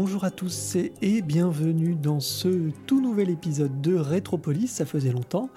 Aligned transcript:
Bonjour 0.00 0.22
à 0.22 0.30
tous 0.30 0.76
et 1.02 1.22
bienvenue 1.22 1.96
dans 1.96 2.20
ce 2.20 2.70
tout 2.86 3.00
nouvel 3.00 3.30
épisode 3.30 3.80
de 3.80 3.96
Rétropolis, 3.96 4.70
ça 4.70 4.86
faisait 4.86 5.10
longtemps. 5.10 5.50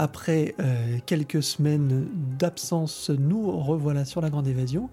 Après 0.00 0.56
euh, 0.58 0.98
quelques 1.06 1.44
semaines 1.44 2.08
d'absence, 2.36 3.10
nous 3.10 3.52
revoilà 3.52 4.04
sur 4.04 4.20
la 4.20 4.30
Grande 4.30 4.48
Évasion. 4.48 4.90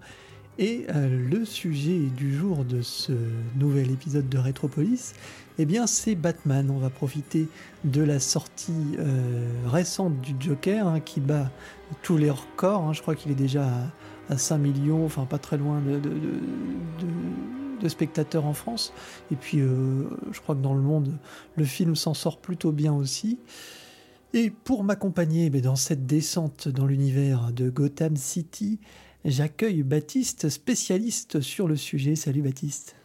Et 0.59 0.85
euh, 0.93 1.09
le 1.31 1.45
sujet 1.45 1.97
du 2.15 2.31
jour 2.31 2.63
de 2.63 2.83
ce 2.83 3.13
nouvel 3.55 3.89
épisode 3.89 4.29
de 4.29 4.37
Rétropolis, 4.37 5.15
eh 5.57 5.65
bien 5.65 5.87
c'est 5.87 6.13
Batman. 6.13 6.69
On 6.69 6.77
va 6.77 6.91
profiter 6.91 7.47
de 7.83 8.03
la 8.03 8.19
sortie 8.19 8.97
euh, 8.99 9.51
récente 9.65 10.21
du 10.21 10.35
Joker 10.39 10.87
hein, 10.87 10.99
qui 10.99 11.21
bat 11.21 11.49
tous 12.03 12.17
les 12.17 12.29
records. 12.29 12.83
Hein. 12.83 12.93
Je 12.93 13.01
crois 13.01 13.15
qu'il 13.15 13.31
est 13.31 13.35
déjà 13.35 13.67
à, 14.29 14.37
5 14.37 14.59
millions, 14.59 15.03
enfin 15.03 15.25
pas 15.25 15.39
très 15.39 15.57
loin 15.57 15.81
de, 15.81 15.97
de, 15.97 16.19
spectateurs 17.89 18.45
en 18.45 18.53
France. 18.53 18.93
Et 19.31 19.35
puis 19.35 19.59
euh, 19.59 20.09
je 20.31 20.39
crois 20.41 20.55
que 20.55 20.61
dans 20.61 20.73
le 20.73 20.81
monde, 20.81 21.11
le 21.55 21.65
film 21.65 21.95
s'en 21.95 22.13
sort 22.13 22.37
plutôt 22.37 22.71
bien 22.71 22.93
aussi. 22.93 23.39
Et 24.33 24.49
pour 24.49 24.83
m'accompagner 24.83 25.51
eh 25.53 25.61
dans 25.61 25.75
cette 25.75 26.05
descente 26.05 26.69
dans 26.69 26.85
l'univers 26.85 27.51
de 27.51 27.69
Gotham 27.69 28.15
City, 28.15 28.79
j'accueille 29.25 29.83
Baptiste, 29.83 30.47
spécialiste 30.49 31.41
sur 31.41 31.67
le 31.67 31.75
sujet. 31.75 32.15
Salut 32.15 32.41
Baptiste. 32.41 32.95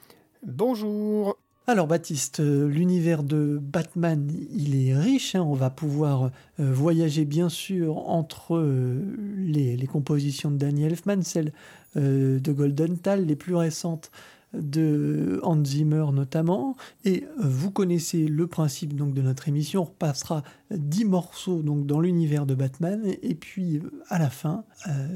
Bonjour. 0.46 1.36
Alors 1.68 1.88
Baptiste, 1.88 2.38
euh, 2.38 2.68
l'univers 2.68 3.24
de 3.24 3.58
Batman, 3.60 4.30
il 4.52 4.76
est 4.76 4.96
riche. 4.96 5.34
Hein. 5.34 5.42
on 5.42 5.54
va 5.54 5.68
pouvoir 5.68 6.30
euh, 6.60 6.72
voyager 6.72 7.24
bien 7.24 7.48
sûr 7.48 8.08
entre 8.08 8.54
euh, 8.54 9.00
les, 9.36 9.76
compositions 9.88 10.52
de 10.52 10.58
Danny 10.58 10.84
Elfman, 10.84 11.22
celles 11.22 11.52
de 11.96 12.52
Golden 12.52 12.98
Tal, 12.98 13.24
les 13.24 13.36
plus 13.36 13.54
récentes 13.54 14.10
de 14.58 15.40
Hans 15.42 15.64
Zimmer 15.64 16.06
notamment. 16.12 16.76
Et 17.04 17.24
vous 17.38 17.70
connaissez 17.70 18.26
le 18.26 18.46
principe 18.46 18.94
donc 18.94 19.14
de 19.14 19.22
notre 19.22 19.48
émission. 19.48 19.82
On 19.82 19.84
repassera 19.84 20.42
10 20.70 21.04
morceaux 21.04 21.62
donc 21.62 21.86
dans 21.86 22.00
l'univers 22.00 22.46
de 22.46 22.54
Batman. 22.54 23.02
Et 23.22 23.34
puis 23.34 23.82
à 24.08 24.18
la 24.18 24.30
fin, 24.30 24.64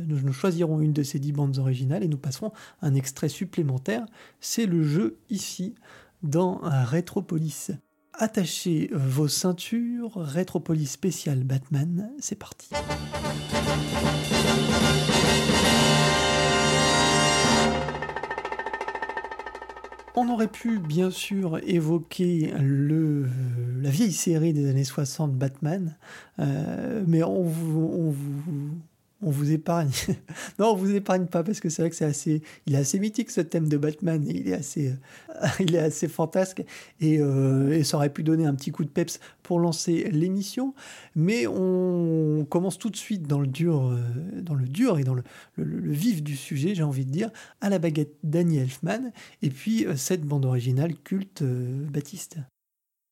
nous, 0.06 0.20
nous, 0.20 0.33
choisirons 0.33 0.80
une 0.80 0.92
de 0.92 1.02
ces 1.02 1.18
10 1.18 1.33
bandes 1.33 1.58
originales 1.58 2.02
et 2.02 2.08
nous 2.08 2.18
passerons 2.18 2.52
un 2.83 2.94
extrait 2.94 3.28
supplémentaire. 3.28 4.06
C'est 4.41 4.66
le 4.66 4.83
jeu 4.83 5.18
ici 5.28 5.74
dans 6.22 6.61
Rétropolis. 6.62 7.72
Attachez 8.12 8.91
vos 8.92 9.28
ceintures, 9.28 10.12
Rétropolis 10.16 10.91
spécial 10.91 11.42
Batman, 11.42 12.11
c'est 12.18 12.38
parti. 12.38 12.68
On 20.16 20.28
aurait 20.28 20.48
pu 20.48 20.78
bien 20.78 21.11
sûr 21.11 21.58
évoquer 21.66 22.53
le, 22.58 23.28
la 23.80 23.91
vieille 23.91 24.12
série 24.12 24.52
des 24.52 24.69
années 24.69 24.84
60 24.84 25.33
Batman, 25.33 25.97
euh, 26.41 27.05
mais 27.06 27.22
on 27.22 27.42
vous, 27.42 27.91
on 27.97 28.11
vous 28.11 28.72
épargne. 29.50 29.90
non, 30.58 30.72
on 30.72 30.74
vous 30.74 30.95
épargne 30.95 31.27
pas 31.27 31.42
parce 31.42 31.61
que 31.61 31.68
c'est 31.68 31.83
vrai 31.83 31.90
que 31.90 31.96
c'est 31.96 32.05
assez, 32.05 32.42
il 32.67 32.74
est 32.74 32.78
assez 32.78 32.98
mythique 32.98 33.30
ce 33.30 33.40
thème 33.40 33.68
de 33.68 33.77
Batman. 33.77 34.24
il 34.27 34.48
est 34.48 34.55
assez, 34.55 34.89
euh, 34.89 35.46
il 35.61 35.74
est 35.74 35.80
assez 35.80 36.08
fantasque 36.08 36.64
euh, 37.02 37.72
et, 37.72 37.84
ça 37.84 37.96
aurait 37.96 38.12
pu 38.12 38.22
donner 38.22 38.46
un 38.46 38.55
petit 38.55 38.70
coup 38.70 38.84
de 38.84 38.90
peps 38.90 39.20
pour 39.42 39.61
lancer 39.61 40.08
l'émission. 40.11 40.74
Mais 41.14 41.46
on 41.46 42.46
commence 42.48 42.78
tout 42.78 42.90
de 42.90 42.96
suite 42.96 43.27
dans 43.27 43.40
le 43.40 43.46
dur, 43.46 43.86
euh, 43.86 44.00
dans 44.40 44.55
le 44.55 44.67
dur 44.67 44.98
et 44.98 45.05
dans 45.05 45.14
le, 45.14 45.22
vif 45.56 46.22
du 46.22 46.36
sujet, 46.36 46.74
j'ai 46.74 46.83
envie 46.83 47.05
de 47.05 47.11
dire, 47.11 47.30
à 47.61 47.68
la 47.68 47.78
baguette 47.78 48.14
Danny 48.22 48.58
Elfman 48.58 49.12
et 49.42 49.50
puis 49.50 49.86
cette 49.96 50.22
bande 50.22 50.45
originale 50.46 50.95
culte 50.95 51.42
Baptiste. 51.42 52.39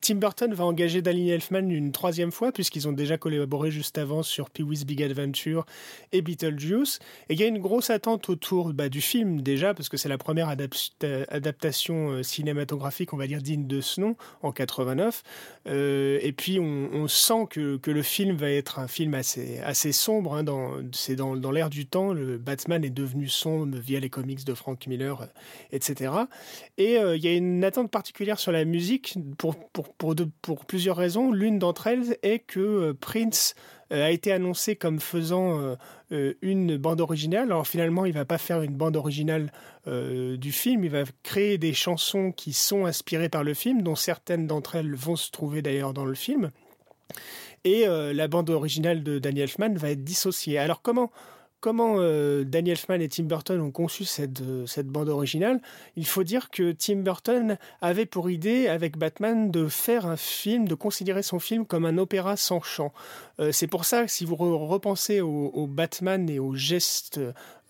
Tim 0.08 0.14
Burton 0.14 0.54
va 0.54 0.64
engager 0.64 1.02
Danny 1.02 1.28
Elfman 1.28 1.68
une 1.68 1.92
troisième 1.92 2.32
fois, 2.32 2.50
puisqu'ils 2.50 2.88
ont 2.88 2.92
déjà 2.92 3.18
collaboré 3.18 3.70
juste 3.70 3.98
avant 3.98 4.22
sur 4.22 4.48
Pee-wee's 4.48 4.86
Big 4.86 5.02
Adventure 5.02 5.66
et 6.12 6.22
Beetlejuice. 6.22 6.98
Et 7.28 7.34
il 7.34 7.40
y 7.40 7.42
a 7.42 7.46
une 7.46 7.58
grosse 7.58 7.90
attente 7.90 8.30
autour 8.30 8.72
bah, 8.72 8.88
du 8.88 9.02
film, 9.02 9.42
déjà, 9.42 9.74
parce 9.74 9.90
que 9.90 9.98
c'est 9.98 10.08
la 10.08 10.16
première 10.16 10.48
adaptation 10.48 12.12
euh, 12.12 12.22
cinématographique, 12.22 13.12
on 13.12 13.18
va 13.18 13.26
dire, 13.26 13.42
digne 13.42 13.66
de 13.66 13.82
ce 13.82 14.00
nom, 14.00 14.16
en 14.40 14.50
89. 14.50 15.22
Euh, 15.66 16.18
et 16.22 16.32
puis, 16.32 16.58
on, 16.58 17.06
sent 17.06 17.46
que, 17.50 17.78
le 17.84 18.02
film 18.02 18.34
va 18.34 18.50
être 18.50 18.78
un 18.78 18.88
film 18.88 19.12
assez, 19.12 19.92
sombre. 19.92 20.36
Hein, 20.36 20.44
c'est 20.92 21.16
dans, 21.16 21.36
dans 21.36 21.50
l'air 21.50 21.68
du 21.68 21.84
temps. 21.84 22.14
Le 22.14 22.38
Batman 22.38 22.82
est 22.82 22.88
devenu 22.88 23.28
sombre 23.28 23.76
via 23.76 24.00
les 24.00 24.08
comics 24.08 24.42
de 24.42 24.54
Frank 24.54 24.86
Miller, 24.86 25.20
euh, 25.20 25.26
etc. 25.70 26.12
Et 26.78 26.94
il 26.94 27.22
y 27.22 27.28
a 27.28 27.34
une 27.34 27.62
attente 27.62 27.90
particulière 27.90 28.38
sur 28.38 28.52
la 28.52 28.64
musique 28.64 29.18
pour 29.36 29.58
pour, 29.98 30.64
plusieurs 30.66 30.96
raisons. 30.96 31.32
L'une 31.32 31.58
d'entre 31.58 31.88
elles 31.88 32.16
est 32.22 32.38
que 32.38 32.60
euh, 32.60 32.94
Prince 32.98 33.54
euh, 33.92 34.06
a 34.06 34.10
été 34.10 34.32
annoncé 34.32 34.76
comme 34.76 35.00
faisant 35.00 35.76
euh, 36.12 36.34
une 36.40 36.76
bande 36.76 37.00
originale. 37.00 37.44
Alors 37.44 37.66
finalement, 37.66 38.06
il 38.06 38.12
va 38.12 38.24
pas 38.24 38.38
faire 38.38 38.62
une 38.62 38.74
bande 38.74 38.96
originale 38.96 39.52
du 39.86 40.52
film, 40.52 40.84
il 40.84 40.90
va 40.90 41.04
créer 41.22 41.56
des 41.56 41.72
chansons 41.72 42.30
qui 42.30 42.52
sont 42.52 42.84
inspirées 42.84 43.30
par 43.30 43.42
le 43.42 43.54
film, 43.54 43.80
dont 43.80 43.94
certaines 43.94 44.46
d'entre 44.46 44.76
elles 44.76 44.94
vont 44.94 45.16
se 45.16 45.30
trouver 45.30 45.62
d'ailleurs 45.62 45.94
dans 45.94 46.04
le 46.04 46.14
film. 46.14 46.50
Et 47.64 47.86
la 47.86 48.28
bande 48.28 48.50
originale 48.50 49.02
de 49.02 49.18
Daniel 49.18 49.44
Elfman 49.44 49.74
va 49.76 49.88
être 49.88 50.04
dissociée. 50.04 50.58
Alors 50.58 50.82
comment 50.82 51.10
comment 51.60 51.96
euh, 51.98 52.44
Daniel 52.44 52.76
Elfman 52.78 53.00
et 53.00 53.08
Tim 53.08 53.24
Burton 53.24 53.60
ont 53.60 53.70
conçu 53.70 54.04
euh, 54.18 54.66
cette 54.66 54.86
bande 54.88 55.08
originale, 55.08 55.60
il 55.96 56.06
faut 56.06 56.22
dire 56.22 56.50
que 56.50 56.72
Tim 56.72 56.96
Burton 56.96 57.56
avait 57.80 58.06
pour 58.06 58.30
idée, 58.30 58.68
avec 58.68 58.96
Batman, 58.96 59.50
de 59.50 59.66
faire 59.68 60.06
un 60.06 60.16
film, 60.16 60.68
de 60.68 60.74
considérer 60.74 61.22
son 61.22 61.38
film 61.38 61.66
comme 61.66 61.84
un 61.84 61.98
opéra 61.98 62.36
sans 62.36 62.60
chant. 62.60 62.92
Euh, 63.40 63.52
c'est 63.52 63.66
pour 63.66 63.84
ça 63.84 64.04
que 64.04 64.10
si 64.10 64.24
vous 64.24 64.36
repensez 64.36 65.20
au, 65.20 65.66
Batman 65.66 66.28
et 66.28 66.38
aux 66.38 66.54
gestes 66.54 67.20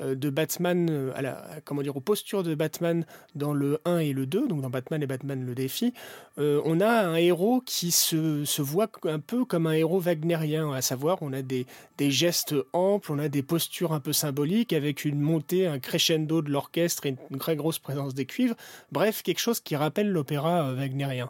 euh, 0.00 0.14
de 0.14 0.30
Batman, 0.30 0.88
euh, 0.90 1.12
à 1.14 1.22
la, 1.22 1.44
comment 1.64 1.82
dire, 1.82 1.96
aux 1.96 2.00
postures 2.00 2.42
de 2.42 2.54
Batman 2.54 3.04
dans 3.34 3.52
le 3.52 3.80
1 3.84 3.98
et 3.98 4.12
le 4.12 4.26
2, 4.26 4.48
donc 4.48 4.62
dans 4.62 4.70
Batman 4.70 5.02
et 5.02 5.06
Batman 5.06 5.44
le 5.44 5.54
défi, 5.54 5.92
on 6.38 6.80
a 6.80 6.88
un 6.88 7.16
héros 7.16 7.60
qui 7.66 7.90
se, 7.90 8.44
se, 8.44 8.62
voit 8.62 8.88
un 9.04 9.18
peu 9.18 9.44
comme 9.44 9.66
un 9.66 9.72
héros 9.72 9.98
wagnérien, 9.98 10.72
à 10.72 10.80
savoir 10.82 11.18
on 11.20 11.32
a 11.32 11.42
des, 11.42 11.66
des 11.96 12.12
gestes 12.12 12.54
amples, 12.72 13.10
on 13.10 13.18
a 13.18 13.28
des 13.28 13.42
postures 13.42 13.92
un 13.92 13.98
peu 13.98 14.12
symboliques 14.12 14.72
avec 14.72 15.04
une 15.04 15.20
montée, 15.20 15.66
un 15.66 15.80
crescendo 15.80 16.40
de 16.40 16.50
l'orchestre 16.50 17.06
et 17.06 17.16
une 17.30 17.38
très 17.38 17.56
grosse 17.56 17.80
présence 17.80 18.14
des 18.14 18.24
cuivres, 18.24 18.54
bref, 18.92 19.22
quelque 19.24 19.40
chose 19.40 19.58
qui 19.58 19.74
rappelle 19.74 20.10
l'opéra 20.10 20.72
wagnérien. 20.74 21.28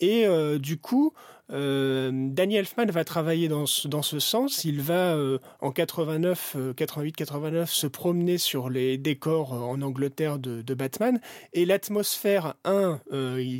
Et 0.00 0.26
du 0.58 0.78
coup, 0.78 1.12
euh, 1.52 2.10
Danny 2.12 2.56
Elfman 2.56 2.86
va 2.86 3.04
travailler 3.04 3.48
dans 3.48 3.66
ce, 3.66 3.88
dans 3.88 4.02
ce 4.02 4.18
sens. 4.18 4.64
Il 4.64 4.80
va 4.80 5.14
euh, 5.14 5.38
en 5.60 5.72
89, 5.72 6.56
88, 6.76 7.16
89 7.16 7.72
se 7.72 7.86
promener 7.86 8.38
sur 8.38 8.70
les 8.70 8.98
décors 8.98 9.54
euh, 9.54 9.58
en 9.58 9.82
Angleterre 9.82 10.38
de, 10.38 10.74
Batman 10.74 11.20
et 11.52 11.66
l'atmosphère 11.66 12.54
un 12.64 13.00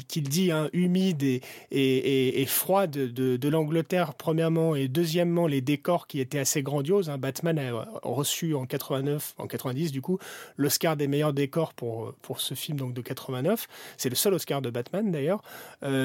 qu'il 0.06 0.28
dit 0.28 0.52
humide 0.72 1.42
et, 1.72 2.44
froide 2.46 2.92
de, 2.92 3.36
de 3.36 3.48
l'Angleterre 3.48 4.14
premièrement 4.14 4.76
et 4.76 4.86
deuxièmement 4.86 5.48
les 5.48 5.60
décors 5.60 6.06
qui 6.06 6.20
étaient 6.20 6.38
assez 6.38 6.62
grandioses. 6.62 7.10
Hein. 7.10 7.18
Batman 7.18 7.58
a 7.58 7.88
reçu 8.02 8.54
en 8.54 8.64
89, 8.64 9.34
en 9.38 9.46
90 9.48 9.90
du 9.90 10.00
coup 10.00 10.18
l'Oscar 10.56 10.96
des 10.96 11.08
meilleurs 11.08 11.32
décors 11.32 11.74
pour 11.74 12.14
pour 12.22 12.40
ce 12.40 12.54
film 12.54 12.78
donc 12.78 12.94
de 12.94 13.02
89. 13.02 13.66
C'est 13.96 14.08
le 14.08 14.14
seul 14.14 14.34
Oscar 14.34 14.62
de 14.62 14.70
Batman 14.70 15.10
d'ailleurs. 15.10 15.42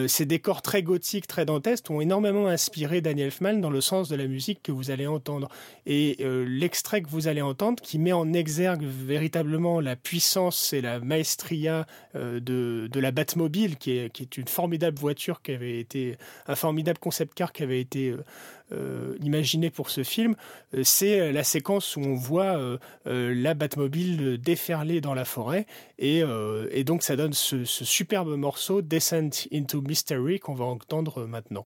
ces 0.08 0.26
décors 0.26 0.64
très 0.64 0.81
gothiques, 0.81 1.28
très 1.28 1.46
dantesques 1.46 1.75
ont 1.89 2.01
énormément 2.01 2.48
inspiré 2.48 3.01
Daniel 3.01 3.27
Elfman 3.27 3.60
dans 3.60 3.69
le 3.69 3.81
sens 3.81 4.10
de 4.10 4.16
la 4.16 4.27
musique 4.27 4.62
que 4.63 4.72
vous 4.72 4.92
allez 4.92 5.07
entendre. 5.07 5.50
Et 5.86 6.18
euh, 6.22 6.45
l'extrait 6.48 7.01
que 7.01 7.10
vous 7.10 7.27
allez 7.27 7.42
entendre, 7.42 7.81
qui 7.81 8.00
met 8.00 8.13
en 8.13 8.33
exergue 8.33 8.83
véritablement 8.83 9.80
la 9.80 9.95
puissance 9.95 10.74
et 10.74 10.81
la 10.81 11.00
maestria 11.00 11.86
euh, 12.16 12.39
de, 12.39 12.88
de, 12.92 13.00
la 13.00 13.12
Batmobile, 13.12 13.77
qui 13.77 13.98
est, 13.98 14.10
qui 14.10 14.24
est, 14.24 14.38
une 14.38 14.48
formidable 14.48 14.98
voiture 14.98 15.42
qui 15.42 15.51
avait 15.51 15.80
été, 15.80 16.18
un 16.48 16.56
formidable 16.56 17.00
concept 17.00 17.33
car 17.33 17.51
qui 17.51 17.63
avait 17.63 17.81
été 17.81 18.10
euh, 18.10 18.24
imaginé 19.22 19.70
pour 19.70 19.90
ce 19.90 20.04
film, 20.04 20.36
c'est 20.84 21.32
la 21.32 21.44
séquence 21.44 21.96
où 21.96 22.02
on 22.02 22.16
voit 22.16 22.60
la 23.06 23.54
Batmobile 23.54 24.38
déferler 24.38 25.02
dans 25.02 25.14
la 25.14 25.26
forêt. 25.26 25.66
Et, 26.00 26.24
et 26.72 26.84
donc 26.84 27.04
ça 27.04 27.16
donne 27.16 27.34
ce, 27.34 27.66
ce 27.66 27.86
superbe 27.86 28.36
morceau, 28.36 28.82
Descent 28.82 29.48
into 29.54 29.82
Mystery, 29.82 30.40
qu'on 30.40 30.56
va 30.56 30.66
entendre 30.66 31.26
maintenant. 31.26 31.66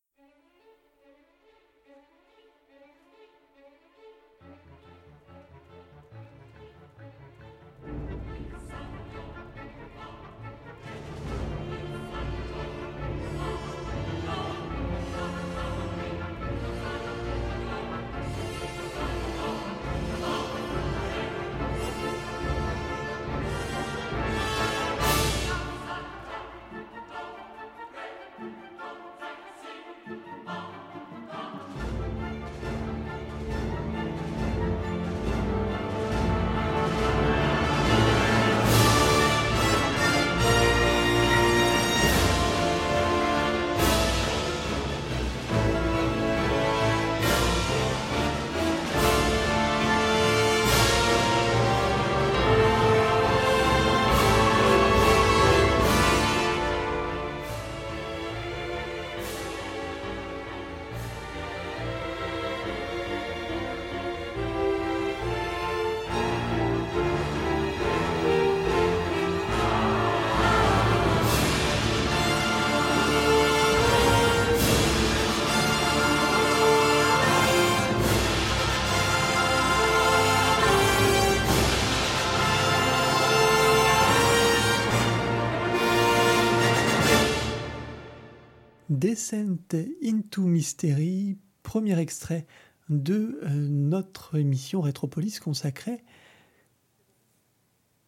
Descent 89.09 89.73
into 90.03 90.43
Mystery, 90.43 91.35
premier 91.63 91.97
extrait 91.97 92.45
de 92.89 93.39
euh, 93.41 93.49
notre 93.49 94.37
émission 94.37 94.81
Rétropolis 94.81 95.39
consacrée 95.39 96.03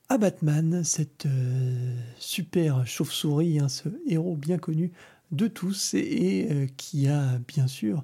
à 0.10 0.20
Batman, 0.20 0.84
cette 0.84 1.26
euh, 1.26 1.98
super 2.20 2.86
chauve-souris, 2.86 3.58
hein, 3.58 3.68
ce 3.68 3.90
héros 4.06 4.36
bien 4.36 4.60
connu 4.60 4.92
de 5.32 5.48
tous 5.48 5.96
et, 5.96 6.48
euh, 6.52 6.68
qui 6.78 7.08
a 7.08 7.40
bien 7.48 7.66
sûr 7.66 8.04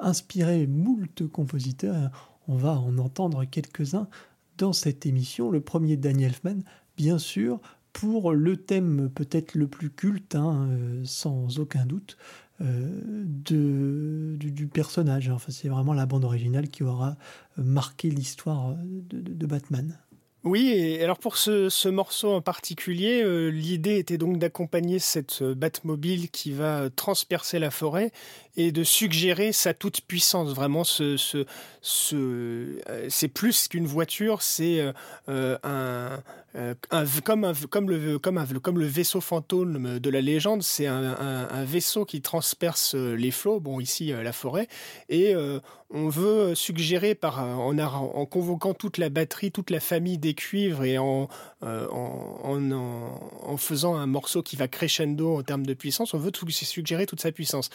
inspiré 0.00 0.66
moult 0.66 1.28
compositeurs. 1.28 2.10
On 2.48 2.56
va 2.56 2.72
en 2.72 2.98
entendre 2.98 3.44
quelques-uns 3.44 4.08
dans 4.58 4.72
cette 4.72 5.06
émission. 5.06 5.48
Le 5.48 5.60
premier, 5.60 5.96
Daniel 5.96 6.32
Elfman, 6.32 6.64
bien 6.96 7.18
sûr, 7.18 7.60
pour 7.92 8.32
le 8.32 8.56
thème 8.56 9.10
peut-être 9.14 9.54
le 9.54 9.66
plus 9.66 9.90
culte, 9.90 10.34
hein, 10.34 10.68
sans 11.04 11.58
aucun 11.58 11.86
doute, 11.86 12.16
euh, 12.62 12.86
de, 13.24 14.36
du, 14.36 14.66
personnage. 14.68 15.28
Enfin, 15.30 15.50
c'est 15.50 15.68
vraiment 15.68 15.94
la 15.94 16.06
bande 16.06 16.24
originale 16.24 16.68
qui 16.68 16.84
aura 16.84 17.16
marqué 17.56 18.08
l'histoire 18.08 18.76
de, 18.78 19.46
Batman. 19.46 19.98
Oui, 20.44 20.68
et 20.68 21.02
alors 21.02 21.18
pour 21.18 21.36
ce, 21.38 21.88
morceau 21.88 22.32
en 22.32 22.40
particulier, 22.40 23.22
euh, 23.22 23.48
l'idée 23.48 23.98
était 23.98 24.18
donc 24.18 24.38
d'accompagner 24.38 24.98
cette 24.98 25.42
Batmobile 25.42 26.30
qui 26.30 26.52
va 26.52 26.88
transpercer 26.90 27.58
la 27.58 27.70
forêt 27.70 28.12
et 28.56 28.70
de 28.70 28.84
suggérer 28.84 29.52
sa 29.52 29.74
toute 29.74 30.02
puissance. 30.02 30.52
Vraiment, 30.52 30.84
ce, 30.84 31.16
ce, 31.16 31.46
euh, 32.12 33.06
c'est 33.08 33.28
plus 33.28 33.66
qu'une 33.68 33.86
voiture, 33.86 34.42
c'est 34.42 34.92
un, 35.26 36.22
euh, 36.54 36.74
comme, 37.24 37.90
le, 37.90 38.86
vaisseau 38.86 39.20
fantôme 39.22 39.98
de 39.98 40.10
la 40.10 40.20
légende, 40.20 40.62
c'est 40.62 40.86
un, 40.86 41.64
vaisseau 41.64 42.04
qui 42.04 42.20
transperce 42.20 42.94
euh, 42.94 43.14
les 43.14 43.30
flots, 43.30 43.58
bon 43.58 43.80
ici 43.80 44.12
euh, 44.12 44.22
la 44.22 44.32
forêt, 44.32 44.68
et 45.08 45.34
on 45.90 46.08
veut 46.08 46.54
suggérer 46.54 47.14
par, 47.14 47.38
en, 47.38 47.78
en, 47.78 48.26
convoquant 48.26 48.74
toute 48.74 48.98
la 48.98 49.08
batterie, 49.08 49.50
toute 49.50 49.70
la 49.70 49.80
famille 49.80 50.18
des 50.18 50.34
cuivres 50.34 50.84
et 50.84 50.98
en, 50.98 51.28
en, 51.62 52.70
en, 52.72 53.56
faisant 53.56 53.94
un 53.94 54.06
morceau 54.06 54.42
qui 54.42 54.56
va 54.56 54.68
crescendo 54.68 55.36
en 55.36 55.42
termes 55.42 55.66
de 55.66 55.74
puissance, 55.74 56.14
on 56.14 56.18
veut 56.18 56.32
suggérer 56.50 57.06
toute 57.06 57.20
sa 57.20 57.32
puissance. 57.32 57.70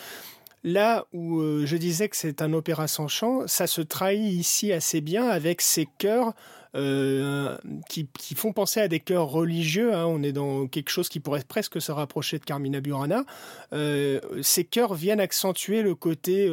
Là 0.63 1.05
où 1.13 1.41
je 1.41 1.77
disais 1.77 2.09
que 2.09 2.17
c'est 2.17 2.41
un 2.41 2.53
opéra 2.53 2.87
sans 2.87 3.07
chant, 3.07 3.47
ça 3.47 3.67
se 3.67 3.81
trahit 3.81 4.33
ici 4.33 4.73
assez 4.73 5.01
bien 5.01 5.29
avec 5.29 5.61
ces 5.61 5.87
chœurs 5.99 6.33
euh, 6.75 7.57
qui, 7.89 8.07
font 8.35 8.51
penser 8.51 8.79
à 8.79 8.87
des 8.87 8.99
chœurs 8.99 9.27
religieux. 9.27 9.93
Hein. 9.93 10.05
On 10.05 10.21
est 10.21 10.31
dans 10.31 10.67
quelque 10.67 10.89
chose 10.89 11.09
qui 11.09 11.19
pourrait 11.19 11.43
presque 11.47 11.81
se 11.81 11.91
rapprocher 11.91 12.39
de 12.39 12.43
Carmina 12.43 12.81
Burana. 12.81 13.23
Euh, 13.73 14.19
ces 14.41 14.63
chœurs 14.63 14.93
viennent 14.93 15.19
accentuer 15.19 15.81
le 15.81 15.95
côté 15.95 16.49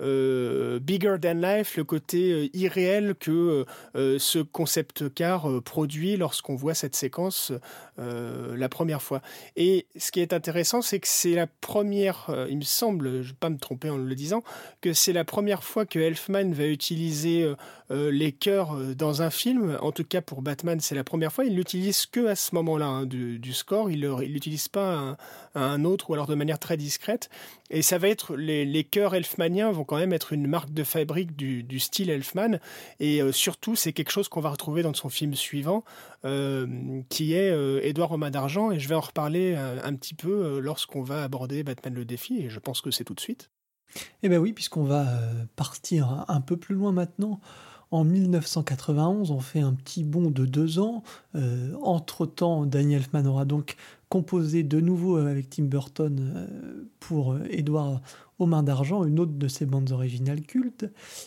euh, 0.00 0.78
bigger 0.80 1.16
than 1.20 1.34
life, 1.34 1.76
le 1.76 1.84
côté 1.84 2.50
irréel 2.52 3.14
que 3.18 3.64
ce 3.94 4.38
concept 4.40 5.12
car 5.14 5.48
produit 5.62 6.16
lorsqu'on 6.16 6.56
voit 6.56 6.74
cette 6.74 6.96
séquence 6.96 7.52
la 7.96 8.68
première 8.68 9.02
fois. 9.02 9.22
Et 9.56 9.86
ce 9.96 10.10
qui 10.10 10.20
est 10.20 10.32
intéressant, 10.32 10.82
c'est 10.82 11.00
que 11.00 11.08
c'est 11.08 11.34
la 11.34 11.46
première, 11.46 12.46
il 12.48 12.58
me 12.58 12.62
semble, 12.62 13.10
je 13.10 13.16
ne 13.16 13.22
vais 13.22 13.32
pas 13.38 13.50
me 13.50 13.58
tromper 13.58 13.90
en 13.90 13.96
le 13.96 14.14
disant, 14.14 14.42
que 14.80 14.92
c'est 14.92 15.12
la 15.12 15.24
première 15.24 15.64
fois 15.64 15.86
que 15.86 15.98
Elfman 15.98 16.52
va 16.52 16.66
utiliser 16.66 17.48
les 17.90 18.32
chœurs 18.32 18.76
dans 18.96 19.22
un 19.22 19.30
film. 19.30 19.78
En 19.80 19.92
tout 19.92 20.04
cas 20.04 20.20
pour 20.20 20.42
Batman, 20.42 20.80
c'est 20.80 20.94
la 20.94 21.04
première 21.04 21.32
fois. 21.32 21.44
Il 21.44 21.56
l'utilise 21.56 22.06
que 22.06 22.26
à 22.26 22.34
ce 22.34 22.54
moment-là 22.54 22.86
hein, 22.86 23.06
du, 23.06 23.52
score. 23.52 23.90
Il 23.90 24.00
l'utilise 24.00 24.68
pas 24.68 25.16
à 25.54 25.60
un, 25.60 25.84
autre 25.84 26.10
ou 26.10 26.14
alors 26.14 26.26
de 26.26 26.34
manière 26.34 26.58
très 26.58 26.76
discrète. 26.76 27.28
Et 27.70 27.82
ça 27.82 27.98
va 27.98 28.08
être 28.08 28.36
les, 28.36 28.64
les 28.64 28.84
chœurs 28.84 29.14
elfmaniens 29.14 29.72
vont 29.72 29.84
quand 29.84 29.96
même 29.96 30.12
être 30.12 30.32
une 30.32 30.46
marque 30.46 30.72
de 30.72 30.84
fabrique 30.84 31.36
du, 31.36 31.80
style 31.80 32.10
Elfman. 32.10 32.58
Et 33.00 33.22
euh, 33.22 33.32
surtout, 33.32 33.76
c'est 33.76 33.92
quelque 33.92 34.10
chose 34.10 34.28
qu'on 34.28 34.40
va 34.40 34.50
retrouver 34.50 34.82
dans 34.82 34.94
son 34.94 35.08
film 35.08 35.34
suivant, 35.34 35.84
euh, 36.24 36.66
qui 37.08 37.34
est 37.34 37.50
euh, 37.50 37.80
Édouard 37.82 38.10
Romain 38.10 38.30
d'Argent. 38.30 38.70
Et 38.70 38.78
je 38.78 38.88
vais 38.88 38.94
en 38.94 39.00
reparler 39.00 39.54
un, 39.54 39.94
petit 39.94 40.14
peu 40.14 40.58
lorsqu'on 40.58 41.02
va 41.02 41.22
aborder 41.22 41.62
Batman 41.62 41.94
le 41.94 42.04
défi. 42.04 42.38
Et 42.38 42.50
je 42.50 42.58
pense 42.58 42.80
que 42.80 42.90
c'est 42.90 43.04
tout 43.04 43.14
de 43.14 43.20
suite. 43.20 43.50
Eh 44.22 44.28
bien 44.28 44.38
oui, 44.38 44.52
puisqu'on 44.52 44.84
va 44.84 45.06
partir 45.56 46.24
un 46.28 46.40
peu 46.40 46.56
plus 46.56 46.74
loin 46.74 46.92
maintenant. 46.92 47.40
En 47.94 48.02
1991, 48.02 49.30
on 49.30 49.38
fait 49.38 49.60
un 49.60 49.72
petit 49.72 50.02
bond 50.02 50.32
de 50.32 50.46
deux 50.46 50.80
ans. 50.80 51.04
Entre-temps, 51.80 52.66
Daniel 52.66 53.02
Elfman 53.02 53.24
aura 53.24 53.44
donc 53.44 53.76
composé 54.08 54.64
de 54.64 54.80
nouveau 54.80 55.16
avec 55.16 55.48
Tim 55.48 55.66
Burton 55.66 56.48
pour 56.98 57.36
Edward 57.48 58.00
aux 58.38 58.46
mains 58.46 58.62
d'argent, 58.62 59.04
une 59.04 59.20
autre 59.20 59.32
de 59.32 59.48
ses 59.48 59.66
bandes 59.66 59.92
originales 59.92 60.42
cultes, 60.42 60.86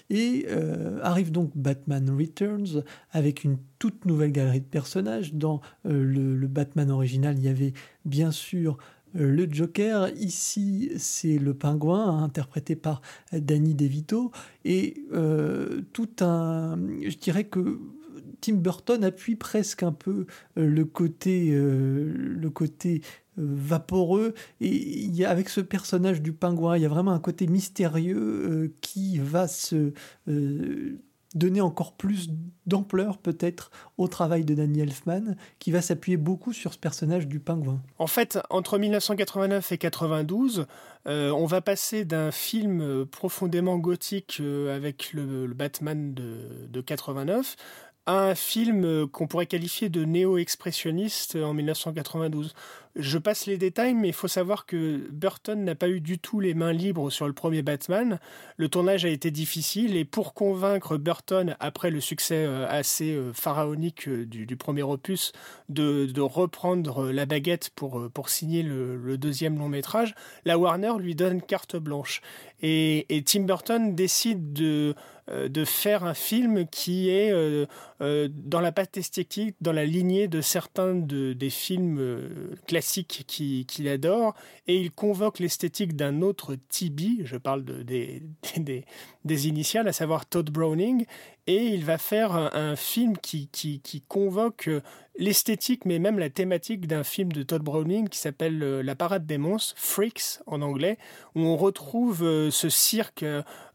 et 0.09 0.45
euh, 0.49 0.99
arrive 1.03 1.31
donc 1.31 1.51
Batman 1.55 2.09
Returns 2.09 2.83
avec 3.11 3.43
une 3.43 3.57
toute 3.79 4.05
nouvelle 4.05 4.31
galerie 4.31 4.59
de 4.59 4.65
personnages. 4.65 5.33
Dans 5.33 5.61
euh, 5.85 6.03
le, 6.03 6.47
Batman 6.47 6.91
original, 6.91 7.37
il 7.37 7.43
y 7.43 7.47
avait 7.47 7.73
bien 8.05 8.31
sûr 8.31 8.73
euh, 8.73 8.96
le 9.17 9.47
Joker, 9.51 10.09
ici 10.15 10.91
c'est 10.97 11.37
le 11.37 11.53
pingouin, 11.53 12.09
hein, 12.09 12.23
interprété 12.23 12.75
par 12.75 13.01
Danny 13.33 13.73
DeVito, 13.73 14.31
et 14.63 15.03
tout 15.93 16.09
un... 16.21 16.77
Je 17.01 17.17
dirais 17.17 17.45
que 17.45 17.79
Tim 18.41 18.53
Burton 18.53 19.03
appuie 19.03 19.35
presque 19.35 19.83
un 19.83 19.91
peu 19.91 20.27
le 20.55 20.85
côté, 20.85 21.51
le 21.51 22.49
côté 22.49 23.01
vaporeux. 23.37 24.33
Et 24.59 25.25
avec 25.25 25.49
ce 25.49 25.61
personnage 25.61 26.21
du 26.21 26.33
pingouin, 26.33 26.77
il 26.77 26.83
y 26.83 26.85
a 26.85 26.89
vraiment 26.89 27.11
un 27.11 27.19
côté 27.19 27.47
mystérieux 27.47 28.17
euh, 28.17 28.73
qui 28.81 29.19
va 29.19 29.47
se 29.47 29.93
euh, 30.27 30.99
donner 31.37 31.61
encore 31.61 31.93
plus 31.93 32.29
d'ampleur 32.65 33.17
peut-être 33.17 33.71
au 33.97 34.07
travail 34.07 34.43
de 34.43 34.53
Daniel 34.53 34.89
Elfman, 34.89 35.35
qui 35.59 35.71
va 35.71 35.81
s'appuyer 35.81 36.17
beaucoup 36.17 36.53
sur 36.53 36.73
ce 36.73 36.79
personnage 36.79 37.27
du 37.27 37.39
pingouin. 37.39 37.79
En 37.97 38.07
fait, 38.07 38.39
entre 38.49 38.77
1989 38.77 39.71
et 39.71 39.77
92, 39.77 40.67
euh, 41.07 41.31
on 41.31 41.45
va 41.45 41.61
passer 41.61 42.03
d'un 42.03 42.31
film 42.31 43.05
profondément 43.05 43.77
gothique 43.77 44.41
avec 44.41 45.13
le, 45.13 45.47
Batman 45.47 46.13
de, 46.13 46.67
de 46.69 46.81
89 46.81 47.55
un 48.07 48.35
film 48.35 48.85
euh, 48.85 49.05
qu'on 49.05 49.27
pourrait 49.27 49.45
qualifier 49.45 49.89
de 49.89 50.05
néo-expressionniste 50.05 51.35
en 51.35 51.53
1992. 51.53 52.55
Je 52.99 53.19
passe 53.19 53.45
les 53.45 53.59
détails, 53.59 53.93
mais 53.93 54.07
il 54.07 54.13
faut 54.13 54.27
savoir 54.27 54.65
que 54.65 55.07
Burton 55.11 55.63
n'a 55.63 55.75
pas 55.75 55.87
eu 55.87 56.01
du 56.01 56.17
tout 56.17 56.39
les 56.39 56.55
mains 56.55 56.73
libres 56.73 57.11
sur 57.11 57.27
le 57.27 57.33
premier 57.33 57.61
Batman. 57.61 58.19
Le 58.57 58.69
tournage 58.69 59.05
a 59.05 59.09
été 59.09 59.29
difficile 59.29 59.95
et 59.95 60.03
pour 60.03 60.33
convaincre 60.33 60.97
Burton, 60.97 61.55
après 61.59 61.91
le 61.91 62.01
succès 62.01 62.43
euh, 62.47 62.65
assez 62.67 63.13
euh, 63.13 63.33
pharaonique 63.33 64.09
du, 64.09 64.57
premier 64.57 64.81
opus, 64.81 65.31
de, 65.69 66.19
reprendre 66.19 67.11
la 67.11 67.27
baguette 67.27 67.69
pour, 67.75 68.09
signer 68.29 68.63
le, 68.63 69.15
deuxième 69.17 69.59
long 69.59 69.69
métrage, 69.69 70.15
la 70.43 70.57
Warner 70.57 70.93
lui 70.97 71.13
donne 71.13 71.41
carte 71.41 71.75
blanche. 71.75 72.21
et 72.63 73.23
Tim 73.25 73.43
Burton 73.43 73.93
décide 73.93 74.53
de 74.53 74.95
euh, 75.29 75.65
faire 75.65 76.05
un 76.05 76.13
film 76.13 76.65
qui 76.67 77.09
est 77.09 77.31
euh, 77.31 77.65
euh, 78.01 78.29
dans 78.31 78.61
la 78.61 78.71
patte 78.71 78.95
esthétique, 78.95 79.55
dans 79.59 79.73
la 79.73 79.83
lignée 79.83 80.29
de 80.29 80.39
certains 80.39 80.93
des 80.95 81.49
films 81.49 82.19
classiques 82.65 82.86
qu'il 83.05 83.87
adore, 83.87 84.33
et 84.67 84.77
il 84.77 84.91
convoque 84.91 85.39
l'esthétique 85.39 85.95
d'un 85.95 86.21
autre 86.21 86.55
Tibi, 86.69 87.21
je 87.23 87.37
parle 87.37 87.63
des, 87.83 88.23
des, 89.23 89.47
initiales, 89.47 89.87
à 89.87 89.93
savoir 89.93 90.25
Todd 90.25 90.49
Browning, 90.49 91.05
et 91.47 91.67
il 91.67 91.85
va 91.85 91.97
faire 91.97 92.35
un, 92.35 92.75
film 92.75 93.17
qui, 93.17 93.47
qui, 93.47 94.03
convoque 94.07 94.69
l'esthétique, 95.17 95.85
mais 95.85 95.97
même 95.97 96.19
la 96.19 96.29
thématique 96.29 96.87
d'un 96.87 97.03
film 97.03 97.31
de 97.31 97.41
Todd 97.41 97.61
Browning 97.61 98.09
qui 98.09 98.19
s'appelle 98.19 98.59
La 98.59 98.95
Parade 98.95 99.25
des 99.25 99.37
monstres, 99.37 99.73
Freaks 99.77 100.39
en 100.45 100.61
anglais, 100.61 100.97
où 101.35 101.41
on 101.41 101.55
retrouve 101.55 102.49
ce 102.49 102.69
cirque 102.69 103.23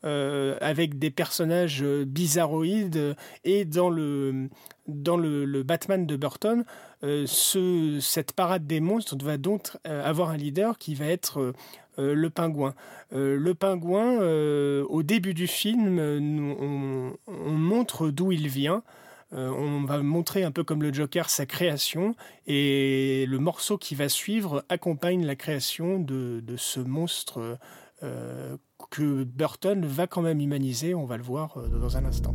euh, 0.04 0.57
avec 0.61 0.99
des 0.99 1.11
personnages 1.11 1.83
euh, 1.85 2.04
bizarroïdes 2.04 3.14
et 3.45 3.64
dans 3.64 3.88
le 3.88 4.49
dans 4.88 5.16
le, 5.16 5.62
Batman 5.62 6.07
de 6.07 6.16
Burton, 6.16 6.64
euh, 7.04 7.25
ce, 7.26 7.99
cette 8.00 8.32
parade 8.32 8.66
des 8.66 8.80
monstres 8.80 9.16
va 9.23 9.37
donc 9.37 9.76
avoir 9.85 10.30
un 10.30 10.37
leader 10.37 10.78
qui 10.78 10.94
va 10.94 11.06
être 11.06 11.52
le 11.99 12.30
pingouin. 12.30 12.75
le 13.11 13.52
pingouin, 13.52 14.18
au 14.85 15.02
début 15.02 15.35
du 15.35 15.47
film, 15.47 15.99
on, 15.99 17.16
on 17.26 17.50
montre 17.50 18.09
d'où 18.09 18.32
il 18.32 18.49
vient. 18.49 18.82
on 19.32 19.85
va 19.85 20.02
montrer 20.02 20.44
un 20.44 20.50
peu 20.50 20.64
comme 20.64 20.82
le 20.82 20.92
Joker 20.92 21.28
sa 21.28 21.44
création 21.44 22.14
et 22.47 23.26
le 23.28 23.38
morceau 23.38 23.76
qui 23.76 23.94
va 23.94 24.09
suivre 24.09 24.64
accompagne 24.68 25.26
la 25.26 25.37
création 25.37 25.99
de, 25.99 26.40
de 26.40 26.56
ce 26.56 26.80
monstre 26.80 27.59
que 28.90 29.25
Burton 29.25 29.85
va 29.85 30.06
quand 30.06 30.23
même 30.23 30.40
humaniser, 30.40 30.94
on 30.94 31.06
va 31.06 31.16
le 31.16 31.23
voir 31.23 31.56
euh, 31.56 31.68
dans 31.68 31.97
un 31.97 32.04
instant. 32.04 32.35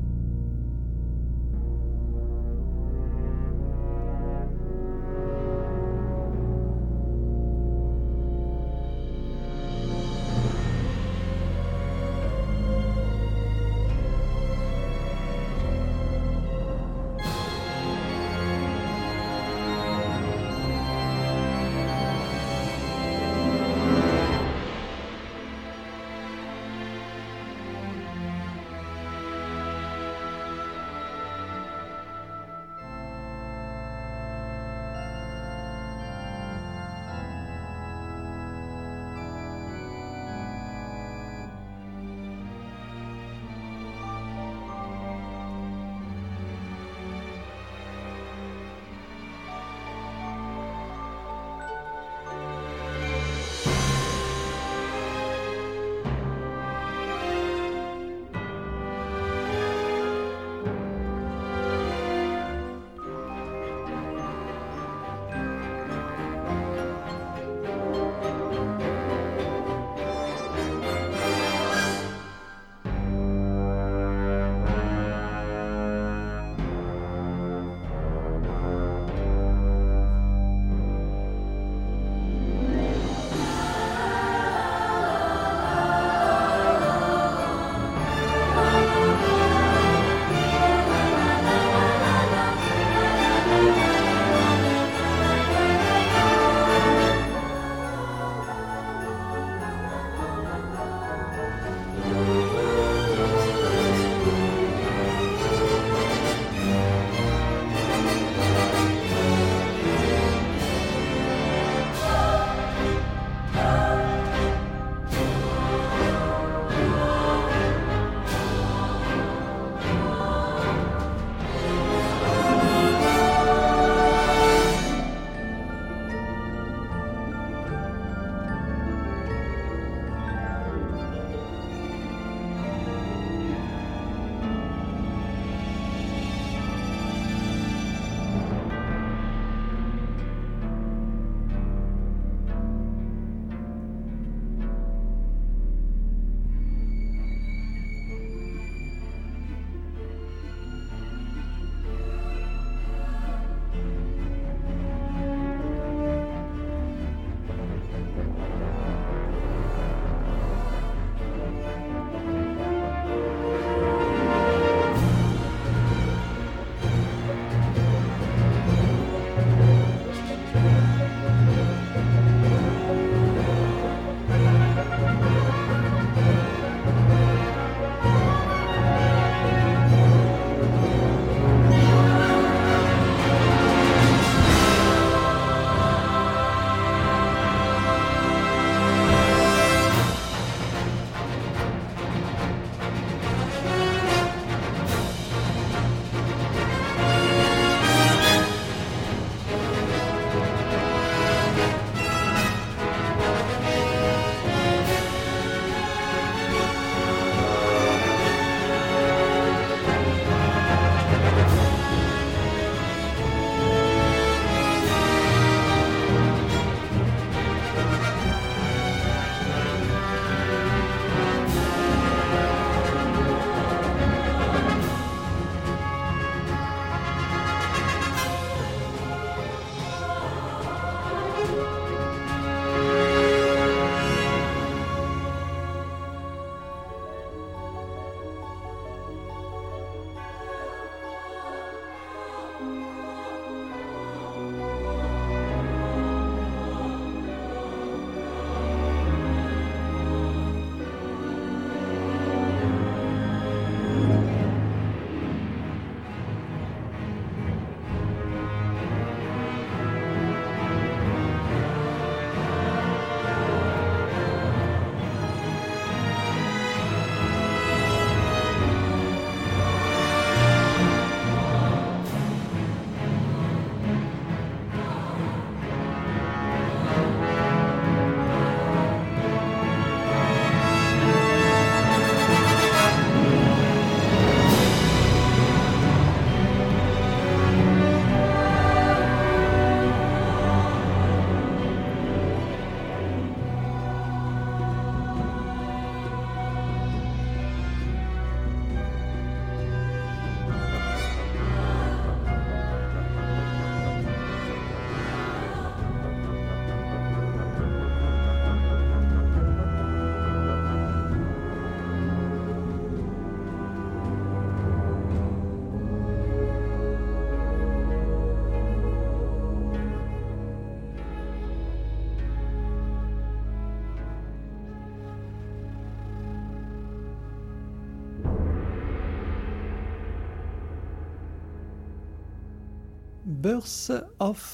Birth 333.47 333.89
of 334.19 334.46